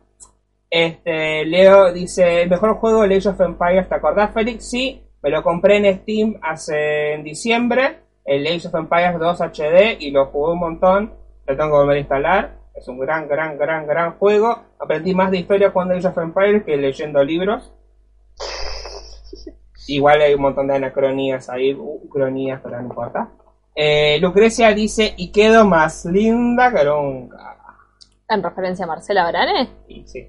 [0.69, 4.69] Este, Leo dice, el mejor juego de Age of Empires, ¿te acordás, Félix?
[4.69, 7.99] Sí, me lo compré en Steam hace en diciembre.
[8.25, 11.13] el Age of Empires 2 HD y lo jugué un montón.
[11.45, 12.57] Lo tengo que volver a instalar.
[12.75, 14.63] Es un gran, gran, gran, gran juego.
[14.79, 17.73] Aprendí más de historia jugando Age of Empires que leyendo libros.
[19.87, 23.29] Igual hay un montón de anacronías ahí, uh, cronías, pero no importa.
[23.73, 27.57] Eh, Lucrecia dice, y quedo más linda que nunca.
[28.27, 29.69] En referencia a Marcela Brane.
[29.87, 30.27] Y sí.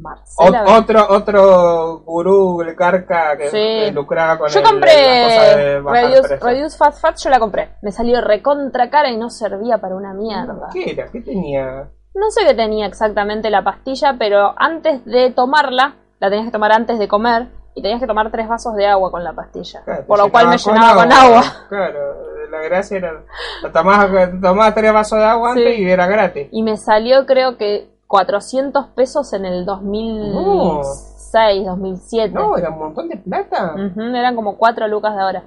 [0.00, 3.56] Marcela otro, otro gurú, el carca que, Sí.
[3.86, 6.36] que lucraba con Yo el- compré Reduce.
[6.38, 7.76] Reduce Fast Fat, yo la compré.
[7.82, 10.68] Me salió recontra cara y no servía para una mierda.
[10.72, 11.08] ¿Qué era?
[11.10, 11.88] ¿Qué tenía?
[12.14, 16.72] No sé qué tenía exactamente la pastilla, pero antes de tomarla, la tenías que tomar
[16.72, 19.82] antes de comer y tenías que tomar tres vasos de agua con la pastilla.
[19.84, 21.42] Claro, por lo cual me llenaba con agua.
[21.68, 21.98] Claro,
[22.50, 23.22] la gracia era.
[23.72, 24.10] Tomabas,
[24.40, 25.82] tomabas tres vasos de agua antes Sí.
[25.82, 26.48] y era gratis.
[26.50, 32.34] Y me salió creo que 400 pesos en el 2006, 2007.
[32.34, 33.76] No, era un montón de plata.
[33.96, 35.44] Eran como 4 lucas de ahora.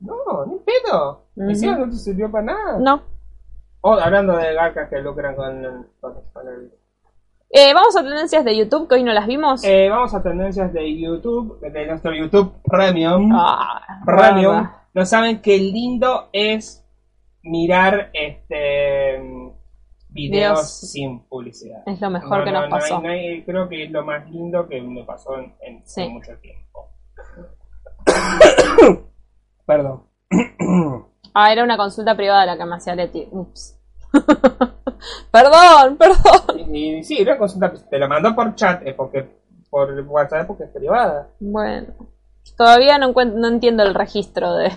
[0.00, 0.16] No,
[0.46, 1.26] ni pedo.
[1.36, 1.50] Ujú.
[1.50, 2.78] Encima no te sirvió para nada.
[2.80, 3.02] No.
[3.82, 6.72] Oh, hablando de garcas que lucran con, el- con, con el.
[7.50, 9.62] Eh, vamos a tendencias de YouTube, que hoy no las vimos.
[9.62, 13.30] Eh, vamos a tendencias de YouTube, de nuestro YouTube Premium.
[13.34, 14.66] Ah, Premium.
[14.94, 16.84] No saben qué lindo es
[17.44, 19.39] mirar este
[20.12, 21.82] videos sin publicidad.
[21.86, 23.00] Es lo mejor No, que no, nos no pasó.
[23.00, 26.02] no hay- creo que es lo más lindo que me pasó en, en- Sí.
[26.02, 26.90] en mucho tiempo.
[29.66, 30.04] Perdón.
[31.32, 33.28] Ah, era una consulta privada la que me hacía Leti.
[33.30, 33.78] Ups.
[35.30, 36.74] perdón, perdón.
[36.74, 39.28] Y, y sí, era consulta, te lo mandó por chat, es porque
[39.70, 41.28] por WhatsApp porque es privada.
[41.38, 41.86] Bueno,
[42.56, 44.72] todavía no, no entiendo el registro de...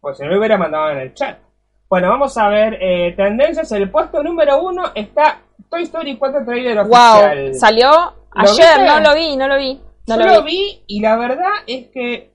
[0.00, 1.38] Pues si no lo hubiera mandado en el chat.
[1.88, 3.70] Bueno, vamos a ver eh, tendencias.
[3.72, 5.40] El puesto número uno está
[5.70, 7.44] Toy Story 4 trailer oficial.
[7.46, 7.90] Wow, salió
[8.32, 8.86] ayer, viste?
[8.86, 9.80] no lo vi, no lo vi.
[10.08, 10.82] No Yo lo lo vi.
[10.86, 12.32] y la verdad es que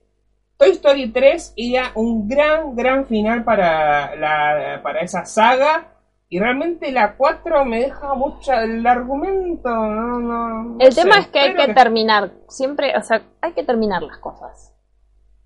[0.58, 5.88] Toy Story 3 era un gran, gran final para, la, para esa saga.
[6.30, 9.70] Y realmente la 4 me deja mucho el argumento.
[9.70, 13.52] No, no, no El sé, tema es que hay que terminar, siempre, o sea, hay
[13.52, 14.71] que terminar las cosas.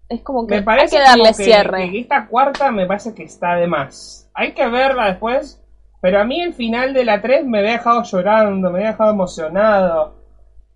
[0.10, 1.92] Es como que Me hay parece que darle que, cierre.
[1.92, 4.30] que esta cuarta me parece que está de más.
[4.34, 5.62] Hay que verla después.
[6.02, 9.12] Pero a mí el final de la 3 me había dejado llorando, me había dejado
[9.12, 10.14] emocionado.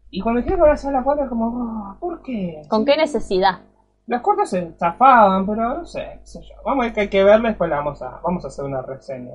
[0.10, 2.64] Y cuando quiero ver a la 4 es como, "Ah, ¿por qué?
[2.68, 3.60] ¿Con qué necesidad?
[4.08, 6.56] Las cuartas se zafaban, pero no sé, qué sé yo.
[6.66, 8.82] Vamos a ver que hay que verla, después la vamos a, vamos a hacer una
[8.82, 9.34] reseña.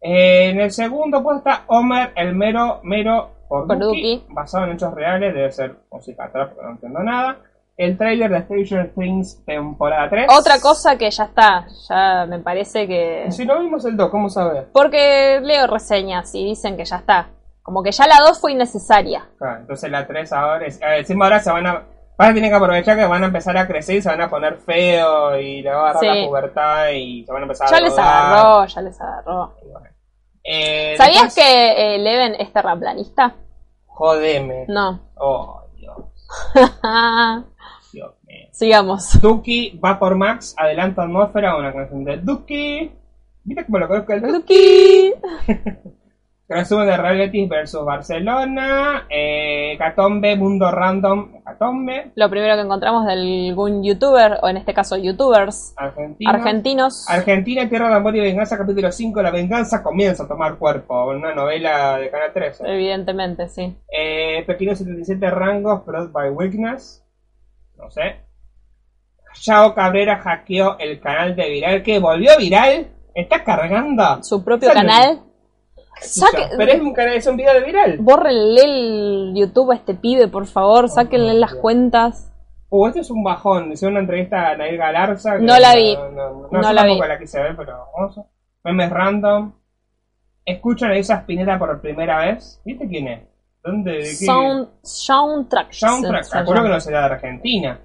[0.00, 4.32] Eh, en el segundo puesto está Homer, el mero, mero por Por Duki, Duki.
[4.32, 7.38] basado en hechos reales, debe ser música atrás porque no entiendo nada.
[7.76, 10.26] El trailer de Stranger Things temporada 3.
[10.38, 13.26] Otra cosa que ya está, ya me parece que...
[13.30, 14.68] Si no vimos el 2, ¿cómo saber?
[14.72, 17.28] Porque leo reseñas y dicen que ya está.
[17.62, 19.28] Como que ya la 2 fue innecesaria.
[19.38, 21.82] Claro, entonces la 3 ahora, es, ver, encima ahora se van a...
[22.18, 24.30] Van a tener que aprovechar que van a empezar a crecer y se van a
[24.30, 26.20] poner feo y le va a agarrar Sí.
[26.22, 28.14] la pubertad y se van a empezar Ya a les drogar.
[28.24, 29.54] agarró, ya les agarró.
[29.70, 29.90] Bueno.
[30.42, 33.34] Eh, ¿Sabías después- que eh, Leven es terraplanista?
[33.84, 34.64] Jodeme.
[34.68, 34.98] No.
[35.18, 35.98] Oh, Dios.
[38.56, 39.20] Sigamos.
[39.20, 42.90] Duki va por Max, adelanta atmósfera, una canción de Duki.
[43.44, 45.12] ¿Viste cómo lo conozco el Duki?
[46.48, 49.06] Resumen de Real Betis versus Barcelona.
[49.10, 51.42] Eh, Catombe, Mundo Random.
[51.44, 52.12] Catombe.
[52.14, 57.04] Lo primero que encontramos de algún youtuber, o en este caso youtubers argentinos.
[57.10, 59.20] Argentina, Tierra de Amor y Venganza, capítulo 5.
[59.20, 61.10] La venganza comienza a tomar cuerpo.
[61.10, 62.64] Una novela de Canal 13.
[62.66, 63.76] Evidentemente, sí.
[63.92, 67.04] Eh, Pekino 77 rangos, Product by Weakness.
[67.76, 68.25] No sé.
[69.40, 71.82] Chao Cabrera hackeó el canal de Viral.
[71.82, 71.98] ¿Qué?
[71.98, 72.88] ¿Volvió viral?
[73.14, 74.22] ¿Está cargando?
[74.22, 75.20] Su propio canal.
[76.00, 77.96] Saque- Pero es un, canal, es un video de Viral.
[78.00, 80.88] Bórrenle el YouTube a este pibe, por favor.
[80.88, 81.58] Sáquenle las Dios.
[81.58, 82.32] Uh, cuentas.
[82.88, 83.72] esto es un bajón.
[83.72, 85.36] Hice una entrevista a Nair Galarza.
[85.38, 85.94] que No la vi.
[85.96, 87.08] No, no, no, No yo la tampoco vi.
[87.08, 88.20] la quise ver, pero vamos.
[88.64, 89.52] Memes random.
[90.44, 92.60] Escuchan a esa Spinetta por primera vez.
[92.64, 93.20] ¿Viste quién es?
[93.64, 93.92] ¿Dónde?
[93.92, 94.26] ¿De qué?
[94.26, 95.72] Sound, soundtrack.
[95.72, 96.24] Soundtrack.
[96.24, 97.80] Seguro que no será de Argentina.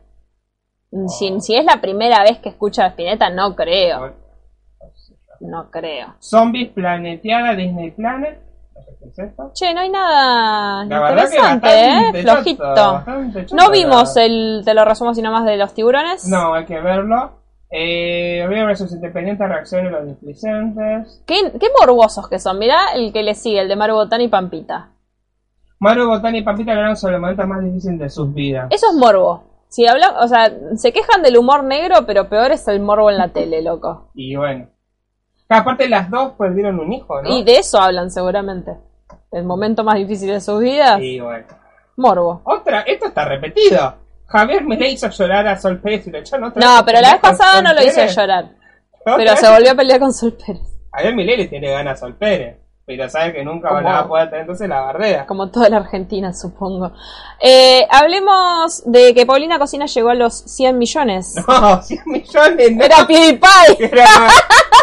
[1.07, 4.13] Si, si es la primera vez que escucho a Spinetta, no creo.
[5.39, 6.15] No creo.
[6.19, 8.39] Zombies Planeteada Disney Planet.
[9.03, 9.33] No sé.
[9.53, 12.21] Che, no hay nada La que interesante, ¿eh?
[12.21, 13.03] Flojito.
[13.53, 16.27] No vimos el, te lo resumo sino más de los tiburones.
[16.27, 17.39] No, hay que verlo.
[17.71, 21.23] Eh, Río versus Independiente reacción de los displicentes.
[21.25, 22.59] ¿Qué, qué morbosos que son.
[22.59, 24.89] Mirá el que le sigue, el de Maru Botán y Pampita.
[25.79, 28.67] Maru Botán y Pampita hablaron sobre el momento más difícil de sus vidas.
[28.69, 29.50] Eso es morbo.
[29.71, 33.17] Si habla, o sea, se quejan del humor negro, pero peor es el morbo en
[33.17, 34.11] la tele, loco.
[34.13, 34.67] Y bueno.
[35.49, 37.29] Que aparte las dos perdieron un hijo, ¿no?
[37.29, 38.71] Y de eso hablan seguramente.
[39.31, 41.45] El momento más difícil de sus vidas, Y bueno.
[41.95, 42.41] morbo.
[42.43, 43.95] Otra, esto está repetido.
[44.27, 47.01] Javier me le hizo llorar a Sol Pérez y lo echaron otra No, vez pero
[47.01, 48.51] la vez pasada no lo hizo llorar.
[49.03, 50.61] Pero se volvió a pelear con Sol Pérez.
[50.93, 52.57] Javier Milei le tiene ganas a Sol Pérez,
[52.97, 55.25] pero sabe que nunca Como- la va a poder tener, entonces la bardea.
[55.27, 56.91] Como toda la Argentina, supongo.
[57.39, 61.35] Eh, hablemos de que Paulina Cocina llegó a los 100 millones.
[61.47, 62.83] No, 100 millones, no.
[62.83, 63.77] Era PewDiePie.
[63.91, 64.05] Era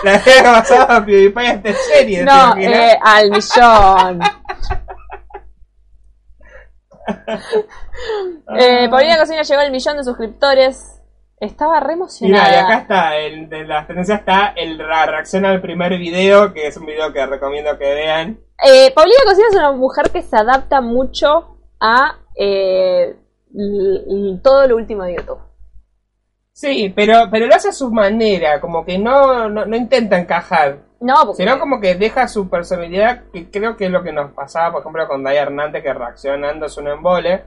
[0.05, 2.19] la había pasado a PewDiePie esta serie.
[2.19, 4.21] ¿te No, eh, al millón.
[8.59, 10.98] Eh, Paulina Cocina llegó al millón de suscriptores.
[11.41, 12.49] Estaba re emocionada.
[12.49, 16.53] Mira, y acá está, el, de las tendencias está el, la reacción al primer video,
[16.53, 18.41] que es un video que recomiendo que vean.
[18.65, 23.17] Eh, Paulina Cocina es una mujer que se adapta mucho a eh,
[24.43, 25.39] todo lo último de YouTube.
[26.53, 30.79] Sí, pero, pero lo hace a su manera, como que no, no, no intenta encajar,
[30.99, 34.33] No, porque sino como que deja su personalidad, que creo que es lo que nos
[34.33, 37.45] pasaba, por ejemplo, con Daya Hernández, que reaccionando es un embole.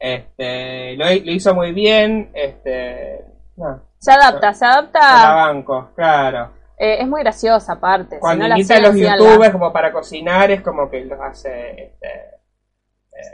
[0.00, 3.22] Este, lo, lo hizo muy bien, este,
[3.56, 5.34] no, se adapta, se a adapta.
[5.34, 6.50] banco, claro.
[6.78, 8.16] eh, es muy graciosa aparte.
[8.16, 11.20] si Cuando no la invita a los youtubers como para cocinar, es como que los
[11.20, 12.08] hace, este,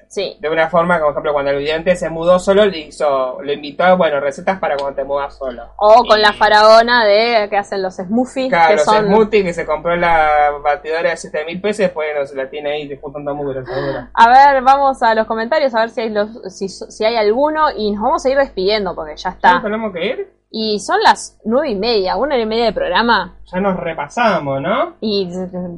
[0.08, 0.36] Sí.
[0.40, 3.54] de una forma, como por ejemplo, cuando el vidente se mudó solo, le hizo, le
[3.54, 5.64] invitó a, bueno, recetas para cuando te mudas solo.
[5.76, 9.44] O con Y- la faraona de que hacen los smoothies, Claro, que los son smoothies
[9.44, 12.72] que se compró la batidora de 7 mil pesos y después no, se la tiene
[12.72, 13.32] ahí juntando
[13.64, 14.08] seguro.
[14.14, 17.66] A ver, vamos a los comentarios a ver si hay los, si, si hay alguno
[17.76, 19.60] y nos vamos a ir despidiendo porque ya ¿Ya está.
[19.62, 20.36] tenemos que ir?
[20.50, 24.62] Y son las nueve y media, una hora y media de programa Ya nos repasamos,
[24.62, 24.94] ¿no?
[25.00, 25.28] y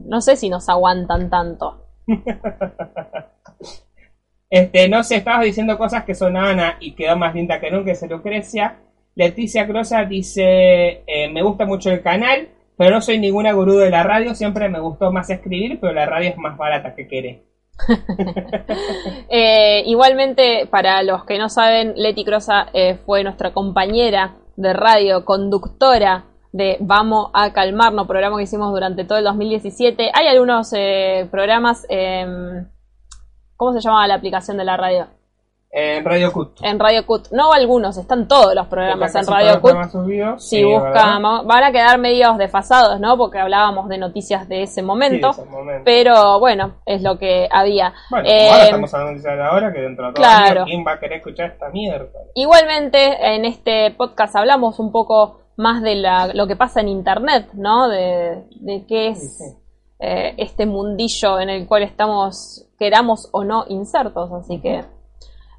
[0.04, 1.84] no sé si nos aguantan tanto.
[4.50, 7.90] Este, no sé, estabas diciendo cosas que sonaban a y quedó más linda que nunca,
[7.90, 8.78] dice Lucrecia.
[9.14, 13.90] Leticia Crosa dice, eh, me gusta mucho el canal, pero no soy ninguna gurú de
[13.90, 17.38] la radio, siempre me gustó más escribir, pero la radio es más barata que querés.
[19.30, 25.24] Eh, igualmente, para los que no saben, Leti Crosa eh, fue nuestra compañera de radio,
[25.24, 30.10] conductora de Vamos a Calmarnos, programa que hicimos durante todo el 2017.
[30.14, 32.66] Hay algunos eh, programas, em,
[33.58, 35.08] ¿cómo se llamaba la aplicación de la radio?
[35.70, 36.60] En Radio Cut.
[36.62, 37.28] En Radio Cut.
[37.30, 39.90] No algunos, están todos los programas en Radio Cut.
[39.92, 40.48] subidos.
[40.48, 41.42] Si busca, ¿verdad?
[41.44, 43.18] van a quedar medios desfasados, ¿no?
[43.18, 45.26] Porque hablábamos de noticias de ese Sí, momento.
[45.26, 45.82] de ese momento.
[45.84, 47.92] Pero bueno, es lo que había.
[48.08, 50.60] Bueno, Eh, ahora estamos hablando de ahora que dentro de todo claro.
[50.62, 52.18] año, ¿quién va a querer escuchar esta mierda?
[52.34, 57.48] Igualmente, en este podcast hablamos un poco más de la, lo que pasa en Internet,
[57.52, 57.88] ¿no?
[57.90, 59.57] De, de qué es Sí, sí.
[59.98, 64.30] Eh, este mundillo en el cual estamos, queramos o no, insertos.
[64.32, 64.84] Así que...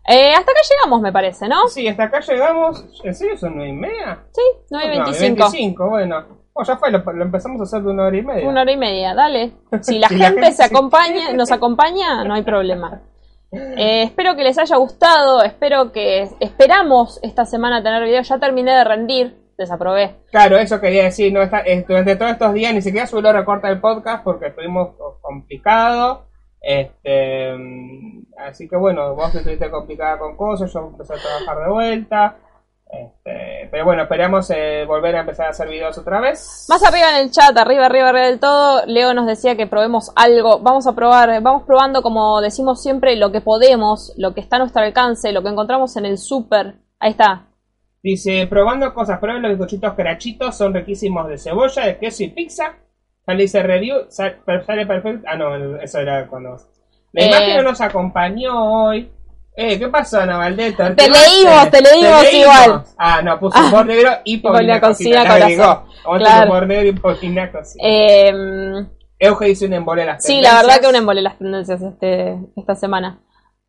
[0.07, 1.68] eh, hasta acá llegamos, me parece, ¿no?
[1.68, 2.86] Sí, hasta acá llegamos.
[3.03, 4.24] ¿En serio son nueve y media?
[4.32, 5.36] Sí, 9 y No, 25.
[5.52, 6.40] 25, bueno.
[6.53, 8.49] Oh, ya fue, lo, lo empezamos a hacer de una hora y media.
[8.49, 9.53] Una hora y media, dale.
[9.82, 13.02] Si la Si la gente se acompaña, nos acompaña, no hay problema.
[13.52, 18.22] Eh, espero que les haya gustado, espero que esperamos esta semana tener video.
[18.22, 20.15] Ya terminé de rendir, desaprobé.
[20.31, 21.41] Claro, eso quería decir, ¿no?
[21.41, 24.90] Está, durante todos estos días ni siquiera suelo recortar el podcast porque estuvimos
[25.22, 26.26] complicado.
[26.61, 27.53] Este,
[28.38, 32.38] así que bueno, vos estuviste complicada con cosas, yo empecé a trabajar de vuelta.
[32.91, 36.65] Este, pero bueno, esperamos eh, volver a empezar a hacer videos otra vez.
[36.69, 40.11] Más arriba en el chat, arriba, arriba, arriba del todo, Leo nos decía que probemos
[40.15, 40.60] algo.
[40.60, 44.60] Vamos a probar, vamos probando, como decimos siempre, lo que podemos, lo que está a
[44.60, 46.77] nuestro alcance, lo que encontramos en el súper.
[46.99, 47.49] Ahí está.
[48.02, 52.76] Dice, probando cosas, prueben los bizcochitos crachitos, son riquísimos de cebolla, de queso y pizza.
[53.28, 55.28] Ya le hice review, sa- per- sale perfecto.
[55.30, 56.58] Ah, no, eso era cuando...
[57.12, 57.28] La Eh.
[57.28, 59.12] imagen no nos acompañó hoy.
[59.56, 60.96] Eh, ¿qué pasó, Ana Valdeta?
[60.96, 62.84] Te ¿Qué leímos, te leímos igual.
[62.98, 65.84] Ah, no, puso humor negro y Paulina Cocina Cocina.
[66.04, 66.20] Corazón.
[66.20, 66.46] Claro.
[66.52, 67.84] humor negro y Paulina Cocina.
[67.86, 68.86] Eh,
[69.20, 70.80] Euge dice un embole las sí, la verdad tendencias.
[70.80, 73.20] que un embole las tendencias este, esta semana.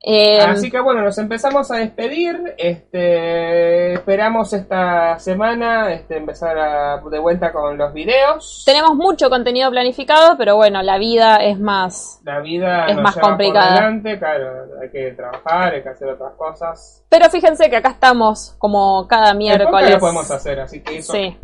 [0.03, 2.55] Eh, Así que bueno, nos empezamos a despedir.
[2.57, 8.63] Este, esperamos esta semana este, empezar a- de vuelta con los videos.
[8.65, 12.21] tenemos mucho contenido planificado, pero bueno, la vida es más.
[12.25, 13.75] La vida Es nos más lleva por complicada.
[13.75, 14.49] delante, claro,
[14.81, 17.05] hay que trabajar, hay que hacer otras cosas.
[17.09, 19.91] Pero fíjense que acá estamos como cada miércoles.
[19.91, 21.37] lo podemos hacer, así que eso Sí,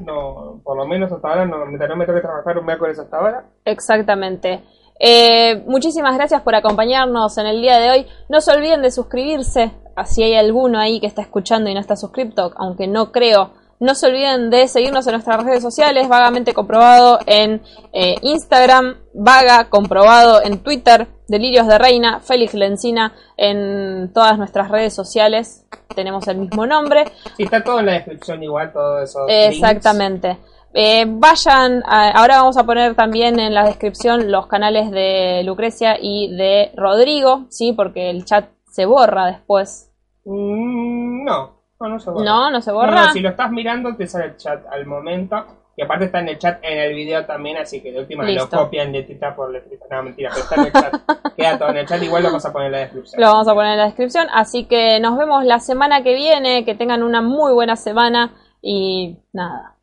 [0.00, 3.44] no, por lo menos hasta ahora no, no me toque trabajar un miércoles hasta ahora.
[3.64, 4.62] exactamente.
[4.98, 8.06] Eh, muchísimas gracias por acompañarnos en el día de hoy.
[8.28, 9.72] No se olviden de suscribirse,
[10.06, 13.52] si hay alguno ahí que está escuchando y no está suscripto, aunque no creo.
[13.80, 17.60] No se olviden de seguirnos en nuestras redes sociales, vagamente comprobado en
[17.92, 24.94] eh, Instagram, vaga comprobado en Twitter, Delirios de Reina, Félix Lencina en todas nuestras redes
[24.94, 25.66] sociales.
[25.94, 27.04] Tenemos el mismo nombre.
[27.36, 29.26] Sí, está todo en la descripción igual, todo eso.
[29.26, 30.38] links.
[30.76, 35.96] Eh, vayan, a, ahora vamos a poner también en la descripción los canales de Lucrecia
[36.00, 37.72] y de Rodrigo, ¿sí?
[37.72, 39.92] Porque el chat se borra después.
[40.24, 42.24] Mm, no, no, no se borra.
[42.24, 43.06] No, no se borra.
[43.06, 45.44] No, si lo estás mirando te sale el chat al momento.
[45.76, 48.48] Y aparte está en el chat, en el video también, así que de última Listo.
[48.56, 49.86] lo copian letrita por letrita.
[49.90, 51.34] No, mentira, pero está en el chat.
[51.36, 53.20] Queda todo en el chat, igual lo vamos a poner en la descripción.
[53.20, 56.64] Lo vamos a poner en la descripción, así que nos vemos la semana que viene,
[56.64, 59.73] que tengan una muy buena semana y nada.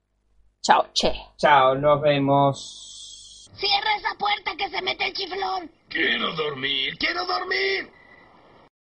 [0.64, 1.12] Chao, che.
[1.38, 3.50] Chao, nos vemos.
[3.56, 5.72] Cierra esa puerta que se mete el chiflón.
[5.90, 7.90] Quiero dormir, quiero dormir.